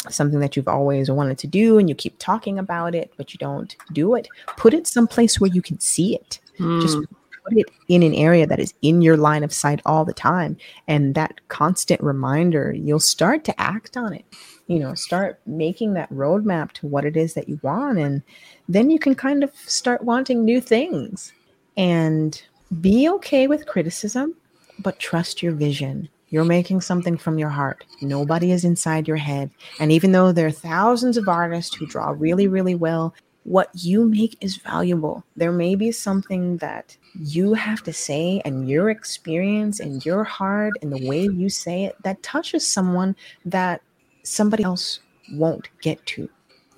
something 0.10 0.40
that 0.40 0.56
you've 0.56 0.68
always 0.68 1.12
wanted 1.12 1.38
to 1.38 1.48
do 1.48 1.78
and 1.78 1.88
you 1.88 1.96
keep 1.96 2.18
talking 2.18 2.58
about 2.58 2.96
it, 2.96 3.14
but 3.18 3.34
you 3.34 3.38
don't 3.38 3.76
do 3.94 4.16
it, 4.16 4.28
put 4.58 4.74
it 4.74 4.88
someplace 4.88 5.40
where 5.40 5.52
you 5.52 5.62
can 5.62 5.80
see 5.80 6.16
it. 6.16 6.40
Mm. 6.60 6.82
Just 6.82 6.98
put 6.98 7.58
it 7.58 7.70
in 7.88 8.04
an 8.04 8.14
area 8.14 8.46
that 8.48 8.60
is 8.60 8.74
in 8.82 9.02
your 9.02 9.18
line 9.18 9.44
of 9.44 9.54
sight 9.54 9.82
all 9.86 10.06
the 10.06 10.14
time. 10.14 10.58
And 10.88 11.16
that 11.16 11.40
constant 11.50 12.02
reminder, 12.02 12.72
you'll 12.72 13.00
start 13.00 13.44
to 13.46 13.62
act 13.62 13.96
on 13.96 14.14
it 14.14 14.26
you 14.72 14.80
know 14.80 14.96
start 14.96 15.40
making 15.46 15.94
that 15.94 16.12
roadmap 16.14 16.72
to 16.72 16.88
what 16.88 17.04
it 17.04 17.18
is 17.18 17.34
that 17.34 17.50
you 17.50 17.60
want 17.62 18.00
and 18.00 18.24
then 18.70 18.90
you 18.90 18.98
can 18.98 19.14
kind 19.14 19.44
of 19.44 19.54
start 19.56 20.04
wanting 20.04 20.46
new 20.46 20.62
things. 20.62 21.34
And 21.78 22.42
be 22.80 23.10
okay 23.10 23.48
with 23.48 23.68
criticism 23.68 24.36
but 24.80 25.00
trust 25.00 25.44
your 25.44 25.52
vision. 25.52 26.10
You're 26.30 26.46
making 26.46 26.82
something 26.82 27.18
from 27.18 27.38
your 27.38 27.50
heart. 27.50 27.84
Nobody 28.02 28.52
is 28.52 28.64
inside 28.64 29.08
your 29.08 29.18
head. 29.18 29.52
And 29.80 29.92
even 29.92 30.14
though 30.14 30.32
there 30.32 30.48
are 30.48 30.52
thousands 30.52 31.18
of 31.18 31.28
artists 31.28 31.76
who 31.76 31.86
draw 31.86 32.16
really 32.18 32.48
really 32.48 32.76
well 32.76 33.14
what 33.44 33.70
you 33.74 34.06
make 34.06 34.38
is 34.42 34.58
valuable. 34.58 35.24
There 35.36 35.52
may 35.52 35.76
be 35.76 35.92
something 35.92 36.58
that 36.58 36.96
you 37.16 37.54
have 37.54 37.82
to 37.84 37.94
say 37.94 38.42
and 38.46 38.70
your 38.70 38.90
experience 38.90 39.80
and 39.80 40.06
your 40.06 40.24
heart 40.24 40.74
and 40.82 40.92
the 40.92 41.08
way 41.08 41.24
you 41.24 41.50
say 41.50 41.86
it 41.86 41.96
that 42.04 42.22
touches 42.22 42.66
someone 42.66 43.16
that 43.46 43.82
somebody 44.24 44.64
else 44.64 45.00
won't 45.34 45.70
get 45.82 46.06
to. 46.08 46.30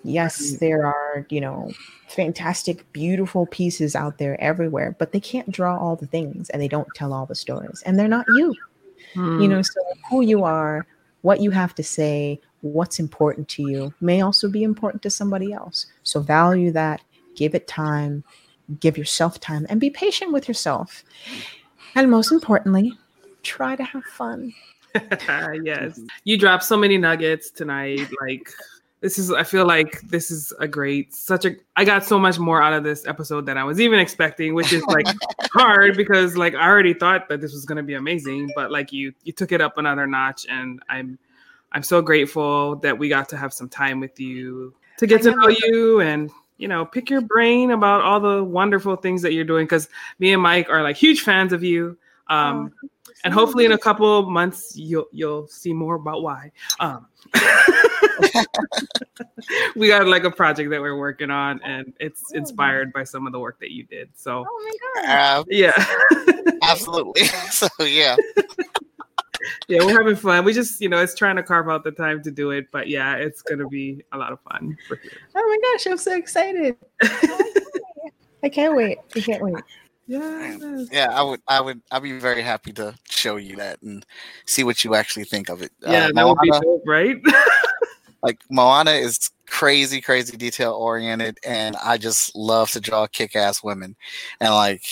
Yes, 0.04 0.52
mm. 0.52 0.60
there 0.60 0.86
are, 0.86 1.26
you 1.30 1.40
know, 1.40 1.72
fantastic, 2.10 2.92
beautiful 2.92 3.46
pieces 3.48 3.96
out 3.96 4.18
there 4.18 4.40
everywhere, 4.42 4.96
but 5.00 5.12
they 5.12 5.20
can't 5.20 5.52
draw 5.52 5.78
all 5.78 5.96
the 5.96 6.08
things 6.08 6.50
and 6.50 6.62
they 6.62 6.68
don't 6.68 6.88
tell 6.96 7.14
all 7.14 7.26
the 7.26 7.36
stories. 7.36 7.82
And 7.86 7.98
they're 7.98 8.08
not 8.08 8.26
you. 8.36 8.54
Hmm. 9.14 9.42
You 9.42 9.48
know, 9.48 9.62
so 9.62 9.80
who 10.10 10.22
you 10.22 10.44
are, 10.44 10.86
what 11.22 11.40
you 11.40 11.52
have 11.52 11.74
to 11.76 11.84
say, 11.84 12.42
what's 12.62 13.00
important 13.00 13.48
to 13.50 13.70
you 13.70 13.94
may 14.02 14.22
also 14.22 14.50
be 14.50 14.64
important 14.64 15.04
to 15.04 15.10
somebody 15.10 15.54
else. 15.54 15.86
So 16.04 16.20
value 16.20 16.72
that, 16.72 17.02
give 17.36 17.56
it 17.56 17.68
time, 17.68 18.24
give 18.80 18.98
yourself 18.98 19.40
time, 19.40 19.66
and 19.70 19.80
be 19.80 19.90
patient 19.90 20.32
with 20.32 20.48
yourself. 20.48 21.04
And 21.96 22.10
most 22.10 22.32
importantly, 22.32 22.94
try 23.44 23.76
to 23.76 23.84
have 23.84 24.04
fun. 24.04 24.54
yes. 25.64 26.00
You 26.24 26.38
dropped 26.38 26.64
so 26.64 26.78
many 26.78 26.98
nuggets 26.98 27.50
tonight. 27.50 28.08
Like 28.22 28.50
this 29.02 29.20
is 29.20 29.32
I 29.32 29.44
feel 29.44 29.66
like 29.66 30.00
this 30.02 30.32
is 30.32 30.54
a 30.60 30.68
great 30.68 31.14
such 31.14 31.44
a 31.46 31.56
I 31.76 31.84
got 31.84 32.06
so 32.06 32.18
much 32.18 32.40
more 32.40 32.64
out 32.64 32.72
of 32.72 32.86
this 32.86 33.06
episode 33.06 33.46
than 33.46 33.58
I 33.58 33.64
was 33.66 33.82
even 33.82 34.00
expecting, 34.00 34.54
which 34.54 34.72
is 34.72 34.82
like 34.84 35.08
hard 35.54 35.98
because 35.98 36.38
like 36.38 36.56
I 36.56 36.68
already 36.68 36.94
thought 36.94 37.28
that 37.28 37.42
this 37.42 37.52
was 37.52 37.66
gonna 37.66 37.84
be 37.84 37.96
amazing, 37.96 38.50
but 38.56 38.72
like 38.72 38.94
you 38.94 39.14
you 39.24 39.34
took 39.34 39.52
it 39.52 39.60
up 39.60 39.78
another 39.78 40.08
notch 40.08 40.46
and 40.50 40.82
I'm 40.88 41.20
I'm 41.74 41.84
so 41.84 42.02
grateful 42.02 42.78
that 42.78 42.98
we 42.98 43.10
got 43.10 43.28
to 43.30 43.38
have 43.38 43.54
some 43.54 43.68
time 43.68 44.00
with 44.00 44.20
you 44.22 44.74
to 45.00 45.06
get 45.06 45.22
to 45.24 45.32
know 45.32 45.50
you 45.50 46.00
and 46.00 46.32
you 46.58 46.70
know 46.70 46.86
pick 46.86 47.10
your 47.10 47.22
brain 47.22 47.72
about 47.72 48.02
all 48.04 48.22
the 48.22 48.42
wonderful 48.42 48.96
things 48.96 49.22
that 49.24 49.34
you're 49.34 49.44
doing 49.44 49.66
because 49.66 49.90
me 50.20 50.32
and 50.32 50.42
Mike 50.42 50.70
are 50.70 50.82
like 50.82 50.96
huge 50.96 51.22
fans 51.22 51.52
of 51.52 51.62
you. 51.62 51.98
Um, 52.30 52.72
oh, 52.82 52.88
and 53.24 53.34
hopefully 53.34 53.66
in 53.66 53.74
a 53.74 53.78
couple 53.78 54.30
months 54.30 54.74
you'll 54.76 55.08
you'll 55.12 55.48
see 55.48 55.74
more 55.74 55.96
about 55.96 56.24
why. 56.24 56.52
Um, 56.80 57.08
we 59.76 59.88
got 59.88 60.08
like 60.08 60.24
a 60.24 60.32
project 60.32 60.70
that 60.70 60.82
we're 60.82 60.98
working 60.98 61.30
on, 61.30 61.62
and 61.64 61.94
it's 62.00 62.24
oh, 62.34 62.38
inspired 62.38 62.94
by 62.94 63.04
some 63.04 63.28
of 63.28 63.34
the 63.34 63.40
work 63.40 63.60
that 63.60 63.72
you 63.72 63.84
did. 63.86 64.10
So, 64.16 64.46
oh 64.48 64.76
my 64.96 65.04
god, 65.04 65.40
uh, 65.40 65.44
yeah, 65.50 65.86
absolutely. 66.64 67.24
So 67.52 67.68
yeah. 67.80 68.16
yeah, 69.68 69.80
we're 69.80 69.98
having 69.98 70.16
fun. 70.16 70.44
We 70.44 70.54
just, 70.54 70.82
you 70.82 70.90
know, 70.90 71.00
it's 71.00 71.16
trying 71.16 71.36
to 71.36 71.44
carve 71.44 71.70
out 71.70 71.84
the 71.84 71.92
time 71.92 72.24
to 72.24 72.32
do 72.32 72.52
it, 72.52 72.68
but 72.72 72.88
yeah, 72.88 73.16
it's 73.16 73.42
gonna 73.42 73.68
be 73.68 74.04
a 74.12 74.18
lot 74.18 74.32
of 74.32 74.40
fun. 74.42 74.78
Oh 75.36 75.36
my 75.36 75.72
gosh, 75.72 75.88
I'm 75.88 75.98
so 75.98 76.16
excited! 76.16 76.76
I 78.44 78.50
can't 78.50 78.76
wait. 78.76 78.98
I 79.16 79.20
can't 79.22 79.42
wait. 79.42 79.56
Yeah, 80.06 80.58
yeah, 80.92 81.08
I 81.12 81.24
would, 81.24 81.42
I 81.48 81.62
would, 81.62 81.82
I'd 81.92 82.04
be 82.04 82.20
very 82.20 82.42
happy 82.42 82.74
to 82.74 82.94
show 83.10 83.38
you 83.38 83.56
that 83.56 83.82
and 83.82 84.06
see 84.46 84.64
what 84.64 84.84
you 84.84 84.96
actually 84.96 85.24
think 85.24 85.50
of 85.50 85.62
it. 85.62 85.72
Uh, 85.86 85.92
yeah, 85.92 85.98
uh, 85.98 86.08
that 86.08 86.16
Moana, 86.16 86.30
would 86.30 86.40
be 86.42 86.50
dope, 86.52 86.84
right? 86.86 87.18
like 88.24 88.40
Moana 88.50 88.92
is 88.92 89.32
crazy, 89.48 90.02
crazy 90.02 90.36
detail 90.36 90.74
oriented, 90.74 91.38
and 91.46 91.78
I 91.78 91.98
just 91.98 92.36
love 92.36 92.72
to 92.72 92.82
draw 92.82 93.08
kick-ass 93.08 93.64
women, 93.64 93.96
and 94.42 94.54
like 94.54 94.86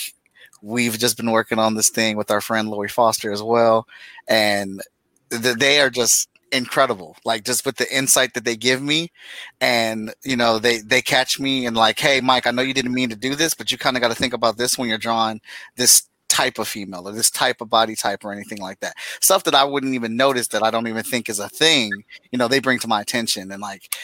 we've 0.62 0.97
just 0.97 1.18
been 1.18 1.32
working 1.32 1.59
on 1.59 1.76
this 1.76 1.89
thing 1.89 2.16
with 2.16 2.32
our 2.32 2.41
friend 2.41 2.70
Lori 2.70 2.89
Foster 2.89 3.34
as 3.34 3.43
well, 3.43 3.88
and 4.30 4.82
th- 5.30 5.57
they 5.57 5.82
are 5.82 5.89
just 5.89 6.30
incredible 6.51 7.15
like 7.23 7.43
just 7.43 7.65
with 7.65 7.77
the 7.77 7.95
insight 7.95 8.33
that 8.33 8.45
they 8.45 8.55
give 8.55 8.81
me. 8.81 9.11
And 9.59 10.13
you 10.23 10.35
know 10.35 10.59
they 10.59 10.79
they 10.79 11.01
catch 11.01 11.39
me 11.39 11.65
and 11.65 11.75
like 11.75 11.99
hey 11.99 12.21
mike 12.21 12.47
i 12.47 12.51
know 12.51 12.61
you 12.61 12.73
didn't 12.73 12.93
mean 12.93 13.09
to 13.09 13.15
do 13.15 13.35
this 13.35 13.53
but 13.53 13.71
you 13.71 13.77
kind 13.77 13.95
of 13.95 14.01
got 14.01 14.09
to 14.09 14.15
think 14.15 14.33
about 14.33 14.57
this 14.57 14.77
when 14.77 14.89
you're 14.89 14.97
drawing 14.97 15.41
this 15.75 16.07
type 16.29 16.59
of 16.59 16.67
female 16.67 17.07
or 17.07 17.11
this 17.11 17.29
type 17.29 17.59
of 17.59 17.69
body 17.69 17.95
type 17.95 18.23
or 18.23 18.31
anything 18.31 18.59
like 18.59 18.79
that. 18.79 18.95
Stuff 19.21 19.43
that 19.43 19.55
i 19.55 19.63
wouldn't 19.63 19.93
even 19.93 20.15
notice 20.15 20.47
that 20.49 20.63
i 20.63 20.71
don't 20.71 20.87
even 20.87 21.03
think 21.03 21.29
is 21.29 21.39
a 21.39 21.49
thing 21.49 21.91
you 22.31 22.37
know 22.37 22.47
they 22.47 22.59
bring 22.59 22.79
to 22.79 22.87
my 22.87 23.01
attention. 23.01 23.51
And 23.51 23.61
like 23.61 23.95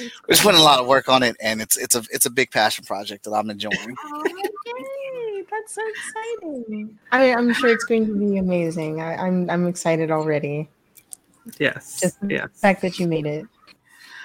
we're 0.00 0.32
just 0.34 0.42
putting 0.42 0.60
a 0.60 0.64
lot 0.64 0.80
of 0.80 0.86
work 0.86 1.08
on 1.08 1.22
it 1.22 1.36
and 1.40 1.60
it's 1.62 1.76
it's 1.76 1.94
a 1.94 2.02
it's 2.10 2.26
a 2.26 2.30
big 2.30 2.50
passion 2.50 2.84
project 2.84 3.24
that 3.24 3.32
i'm 3.32 3.50
enjoying. 3.50 3.96
Oh, 4.04 5.44
that's 5.50 5.74
so 5.74 5.82
exciting. 5.88 6.98
I, 7.12 7.32
i'm 7.34 7.52
sure 7.52 7.70
it's 7.70 7.84
going 7.84 8.06
to 8.06 8.14
be 8.14 8.38
amazing. 8.38 9.00
I, 9.00 9.16
i'm 9.16 9.48
i'm 9.50 9.66
excited 9.66 10.10
already 10.10 10.68
Yes. 11.58 12.00
Just 12.00 12.18
yes. 12.28 12.48
the 12.52 12.58
fact 12.58 12.82
that 12.82 12.98
you 12.98 13.06
made 13.06 13.26
it. 13.26 13.46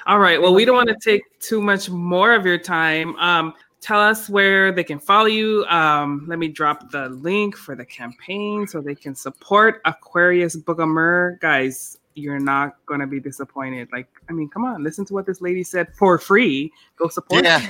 All 0.07 0.20
right. 0.20 0.39
Well, 0.39 0.53
we 0.53 0.66
don't 0.66 0.76
want 0.76 0.89
to 0.89 0.97
take 1.01 1.24
too 1.39 1.61
much 1.61 1.89
more 1.89 2.34
of 2.34 2.45
your 2.45 2.59
time. 2.59 3.16
Um, 3.16 3.53
tell 3.82 3.99
us 3.99 4.30
where 4.30 4.72
they 4.72 4.84
can 4.84 4.99
follow 4.99 5.26
you. 5.26 5.66
Um, 5.66 6.26
let 6.28 6.39
me 6.39 6.47
drop 6.47 6.91
the 6.91 7.09
link 7.09 7.55
for 7.55 7.76
the 7.76 7.86
campaign 7.86 8.68
so 8.68 8.82
they 8.82 8.95
can 8.95 9.16
support 9.16 9.82
Aquarius 9.86 10.55
Book 10.55 10.80
of 10.80 10.89
Mer. 10.89 11.38
Guys, 11.41 11.97
you're 12.16 12.39
not 12.39 12.78
going 12.86 12.99
to 12.99 13.07
be 13.07 13.20
disappointed. 13.20 13.89
Like, 13.91 14.07
I 14.30 14.34
mean, 14.34 14.49
come 14.49 14.66
on, 14.66 14.84
listen 14.84 15.05
to 15.05 15.13
what 15.13 15.26
this 15.26 15.41
lady 15.41 15.63
said 15.63 15.88
for 15.95 16.18
free. 16.18 16.72
Go 16.97 17.07
support. 17.07 17.43
Yeah, 17.43 17.68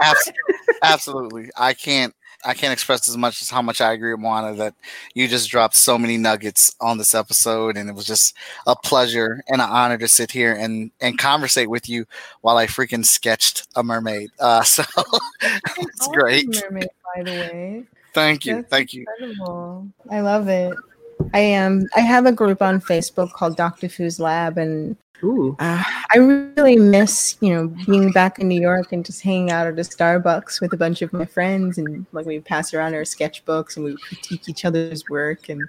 absolutely. 0.82 1.50
I 1.56 1.74
can't 1.74 2.14
I 2.44 2.54
can't 2.54 2.72
express 2.72 3.08
as 3.08 3.16
much 3.16 3.40
as 3.42 3.50
how 3.50 3.62
much 3.62 3.80
I 3.80 3.92
agree 3.92 4.12
with 4.12 4.20
Moana 4.20 4.54
that 4.54 4.74
you 5.14 5.28
just 5.28 5.50
dropped 5.50 5.76
so 5.76 5.98
many 5.98 6.16
nuggets 6.16 6.74
on 6.80 6.98
this 6.98 7.14
episode, 7.14 7.76
and 7.76 7.88
it 7.88 7.94
was 7.94 8.04
just 8.04 8.34
a 8.66 8.74
pleasure 8.74 9.42
and 9.48 9.60
an 9.60 9.68
honor 9.68 9.98
to 9.98 10.08
sit 10.08 10.30
here 10.30 10.52
and 10.52 10.90
and 11.00 11.18
conversate 11.18 11.70
with 11.70 11.88
you 11.88 12.06
while 12.40 12.56
I 12.56 12.66
freaking 12.66 13.04
sketched 13.04 13.66
a 13.76 13.82
mermaid. 13.82 14.30
Uh, 14.38 14.62
so 14.62 14.84
it's 15.42 16.08
great. 16.08 16.46
Mermaid, 16.62 16.88
by 17.14 17.22
the 17.22 17.30
way. 17.30 17.84
Thank 18.14 18.44
you, 18.44 18.56
That's 18.56 18.68
thank 18.68 18.94
you. 18.94 19.06
Incredible. 19.18 19.88
I 20.10 20.20
love 20.20 20.48
it. 20.48 20.76
I 21.32 21.40
am. 21.40 21.86
I 21.96 22.00
have 22.00 22.26
a 22.26 22.32
group 22.32 22.60
on 22.60 22.80
Facebook 22.80 23.32
called 23.32 23.56
Dr. 23.56 23.88
Foo's 23.88 24.18
Lab, 24.20 24.58
and 24.58 24.96
Ooh. 25.24 25.56
uh, 25.60 25.82
I 26.14 26.18
really 26.18 26.76
miss, 26.76 27.36
you 27.40 27.54
know, 27.54 27.68
being 27.86 28.10
back 28.10 28.38
in 28.38 28.48
New 28.48 28.60
York 28.60 28.92
and 28.92 29.04
just 29.04 29.22
hanging 29.22 29.50
out 29.50 29.66
at 29.66 29.78
a 29.78 29.82
Starbucks 29.82 30.60
with 30.60 30.72
a 30.72 30.76
bunch 30.76 31.00
of 31.02 31.12
my 31.12 31.24
friends, 31.24 31.78
and 31.78 32.04
like 32.12 32.26
we 32.26 32.40
pass 32.40 32.74
around 32.74 32.94
our 32.94 33.02
sketchbooks 33.02 33.76
and 33.76 33.84
we 33.84 33.96
critique 33.96 34.48
each 34.48 34.64
other's 34.64 35.08
work, 35.08 35.48
and 35.48 35.62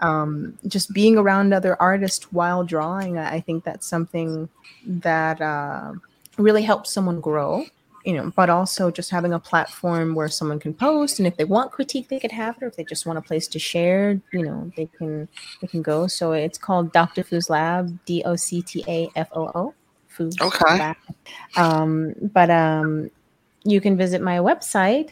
um, 0.00 0.58
just 0.66 0.92
being 0.92 1.16
around 1.16 1.52
other 1.52 1.80
artists 1.80 2.32
while 2.32 2.64
drawing. 2.64 3.18
I 3.18 3.40
think 3.40 3.64
that's 3.64 3.86
something 3.86 4.48
that 4.86 5.40
uh, 5.40 5.92
really 6.38 6.62
helps 6.62 6.92
someone 6.92 7.20
grow. 7.20 7.64
You 8.04 8.14
know, 8.14 8.32
but 8.34 8.50
also 8.50 8.90
just 8.90 9.10
having 9.10 9.32
a 9.32 9.38
platform 9.38 10.14
where 10.14 10.28
someone 10.28 10.58
can 10.58 10.74
post, 10.74 11.18
and 11.20 11.26
if 11.26 11.36
they 11.36 11.44
want 11.44 11.70
critique, 11.70 12.08
they 12.08 12.18
could 12.18 12.32
have 12.32 12.56
it, 12.56 12.62
or 12.64 12.66
if 12.66 12.76
they 12.76 12.84
just 12.84 13.06
want 13.06 13.18
a 13.18 13.22
place 13.22 13.46
to 13.48 13.58
share, 13.58 14.20
you 14.32 14.42
know, 14.42 14.70
they 14.76 14.86
can 14.98 15.28
they 15.60 15.68
can 15.68 15.82
go. 15.82 16.06
So 16.08 16.32
it's 16.32 16.58
called 16.58 16.92
Dr. 16.92 17.22
Foo's 17.22 17.48
Lab, 17.48 17.98
D 18.04 18.22
O 18.24 18.34
C 18.36 18.60
T 18.62 18.84
A 18.88 19.08
F 19.14 19.28
O 19.32 19.50
O. 19.54 19.74
Foo's 20.08 20.36
Okay. 20.40 20.78
Lab. 20.78 20.96
Um, 21.56 22.14
but 22.34 22.50
um, 22.50 23.10
you 23.64 23.80
can 23.80 23.96
visit 23.96 24.20
my 24.20 24.38
website, 24.38 25.10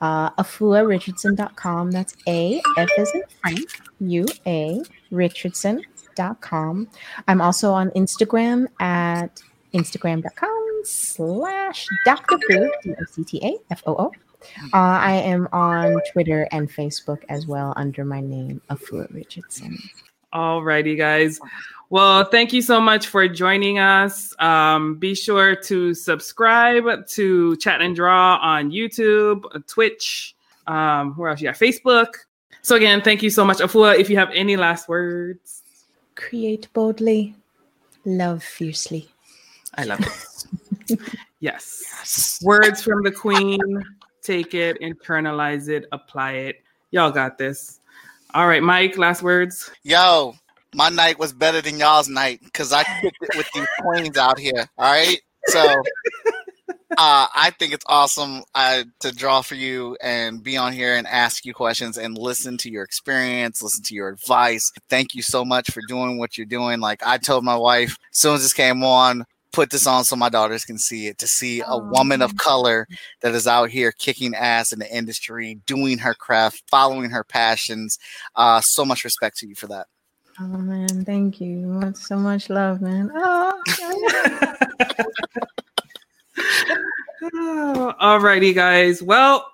uh, 0.00 0.30
afuarichardson.com. 0.32 1.90
That's 1.90 2.14
A, 2.28 2.60
F 2.76 2.88
as 2.98 3.14
in 3.14 3.22
Frank, 3.40 3.80
U 4.00 4.26
A, 4.46 4.82
Richardson.com. 5.10 6.88
I'm 7.28 7.40
also 7.40 7.72
on 7.72 7.90
Instagram 7.90 8.66
at 8.80 9.42
instagram.com 9.74 10.55
slash 10.86 11.86
Dr. 12.04 12.38
Foo, 12.48 12.70
D-O-C-T-A-F-O-O. 12.82 14.12
Uh, 14.72 14.76
I 14.76 15.14
am 15.14 15.48
on 15.52 16.00
Twitter 16.12 16.46
and 16.52 16.70
Facebook 16.70 17.22
as 17.28 17.46
well 17.46 17.72
under 17.76 18.04
my 18.04 18.20
name, 18.20 18.60
Afua 18.70 19.12
Richardson. 19.12 19.76
All 20.32 20.62
righty, 20.62 20.94
guys. 20.94 21.40
Well, 21.88 22.24
thank 22.24 22.52
you 22.52 22.62
so 22.62 22.80
much 22.80 23.06
for 23.06 23.26
joining 23.28 23.78
us. 23.78 24.34
Um, 24.40 24.96
be 24.98 25.14
sure 25.14 25.56
to 25.56 25.94
subscribe 25.94 27.06
to 27.08 27.56
Chat 27.56 27.80
and 27.80 27.94
Draw 27.94 28.36
on 28.36 28.70
YouTube, 28.70 29.66
Twitch. 29.66 30.34
Um, 30.66 31.14
where 31.14 31.30
else? 31.30 31.40
You 31.40 31.48
got 31.48 31.56
Facebook. 31.56 32.08
So 32.62 32.74
again, 32.74 33.02
thank 33.02 33.22
you 33.22 33.30
so 33.30 33.44
much, 33.44 33.58
Afua. 33.58 33.96
If 33.96 34.10
you 34.10 34.16
have 34.16 34.30
any 34.32 34.56
last 34.56 34.88
words, 34.88 35.62
Create 36.16 36.66
boldly, 36.72 37.34
love 38.04 38.42
fiercely. 38.42 39.08
I 39.74 39.84
love 39.84 40.00
it. 40.00 40.35
Yes. 41.40 42.40
Words 42.42 42.82
from 42.82 43.02
the 43.02 43.12
Queen. 43.12 43.60
Take 44.22 44.54
it, 44.54 44.80
internalize 44.80 45.68
it, 45.68 45.86
apply 45.92 46.32
it. 46.32 46.56
Y'all 46.90 47.10
got 47.10 47.38
this. 47.38 47.80
All 48.34 48.48
right, 48.48 48.62
Mike. 48.62 48.98
Last 48.98 49.22
words. 49.22 49.70
Yo, 49.82 50.34
my 50.74 50.88
night 50.88 51.18
was 51.18 51.32
better 51.32 51.60
than 51.62 51.78
y'all's 51.78 52.08
night 52.08 52.40
because 52.42 52.72
I 52.72 52.82
kicked 53.00 53.18
it 53.22 53.36
with 53.36 53.48
these 53.54 53.68
queens 53.80 54.18
out 54.18 54.38
here. 54.38 54.68
All 54.78 54.92
right, 54.92 55.20
so 55.46 55.60
uh, 56.98 57.26
I 57.34 57.52
think 57.58 57.72
it's 57.72 57.84
awesome 57.88 58.42
uh, 58.54 58.84
to 59.00 59.12
draw 59.12 59.42
for 59.42 59.54
you 59.54 59.96
and 60.02 60.42
be 60.42 60.56
on 60.56 60.72
here 60.72 60.94
and 60.94 61.06
ask 61.06 61.44
you 61.44 61.54
questions 61.54 61.98
and 61.98 62.16
listen 62.16 62.56
to 62.58 62.70
your 62.70 62.84
experience, 62.84 63.62
listen 63.62 63.84
to 63.84 63.94
your 63.94 64.08
advice. 64.08 64.72
Thank 64.88 65.14
you 65.14 65.22
so 65.22 65.44
much 65.44 65.70
for 65.70 65.82
doing 65.88 66.18
what 66.18 66.36
you're 66.36 66.46
doing. 66.46 66.80
Like 66.80 67.02
I 67.04 67.18
told 67.18 67.44
my 67.44 67.56
wife, 67.56 67.98
as 68.12 68.18
soon 68.18 68.34
as 68.34 68.42
this 68.42 68.52
came 68.52 68.82
on, 68.82 69.24
put 69.56 69.70
this 69.70 69.86
on 69.86 70.04
so 70.04 70.14
my 70.14 70.28
daughters 70.28 70.64
can 70.66 70.76
see 70.78 71.06
it. 71.06 71.16
To 71.18 71.26
see 71.26 71.62
a 71.66 71.78
woman 71.78 72.20
of 72.20 72.36
color 72.36 72.86
that 73.22 73.34
is 73.34 73.46
out 73.46 73.70
here 73.70 73.90
kicking 73.90 74.34
ass 74.34 74.70
in 74.72 74.78
the 74.78 74.94
industry, 74.94 75.58
doing 75.66 75.96
her 75.98 76.12
craft, 76.14 76.62
following 76.68 77.08
her 77.10 77.24
passions. 77.24 77.98
Uh, 78.36 78.60
so 78.60 78.84
much 78.84 79.02
respect 79.02 79.38
to 79.38 79.48
you 79.48 79.54
for 79.54 79.66
that. 79.68 79.86
Oh 80.38 80.46
man, 80.46 81.04
thank 81.06 81.40
you. 81.40 81.56
Much- 81.66 81.96
So 81.96 82.16
much 82.18 82.50
love, 82.50 82.82
man. 82.82 83.10
Oh, 83.14 83.62
Oh, 87.22 87.94
Alrighty, 88.00 88.54
guys. 88.54 89.02
Well, 89.02 89.50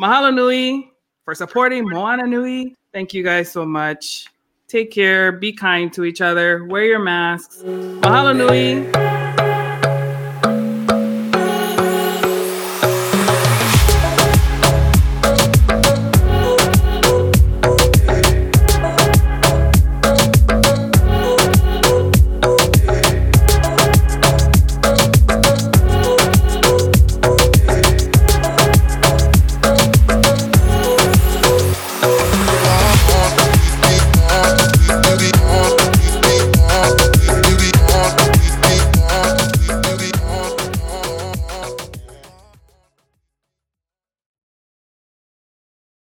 mahalo 0.00 0.34
nui 0.34 0.90
for 1.24 1.34
supporting 1.36 1.88
Moana 1.88 2.26
Nui. 2.26 2.74
Thank 2.92 3.14
you 3.14 3.22
guys 3.22 3.50
so 3.52 3.64
much. 3.64 4.26
Take 4.66 4.90
care. 4.90 5.30
Be 5.30 5.52
kind 5.52 5.92
to 5.92 6.04
each 6.04 6.20
other. 6.20 6.64
Wear 6.64 6.84
your 6.84 6.98
masks. 6.98 7.62
Mahalo 7.62 8.34
nui. 8.36 9.23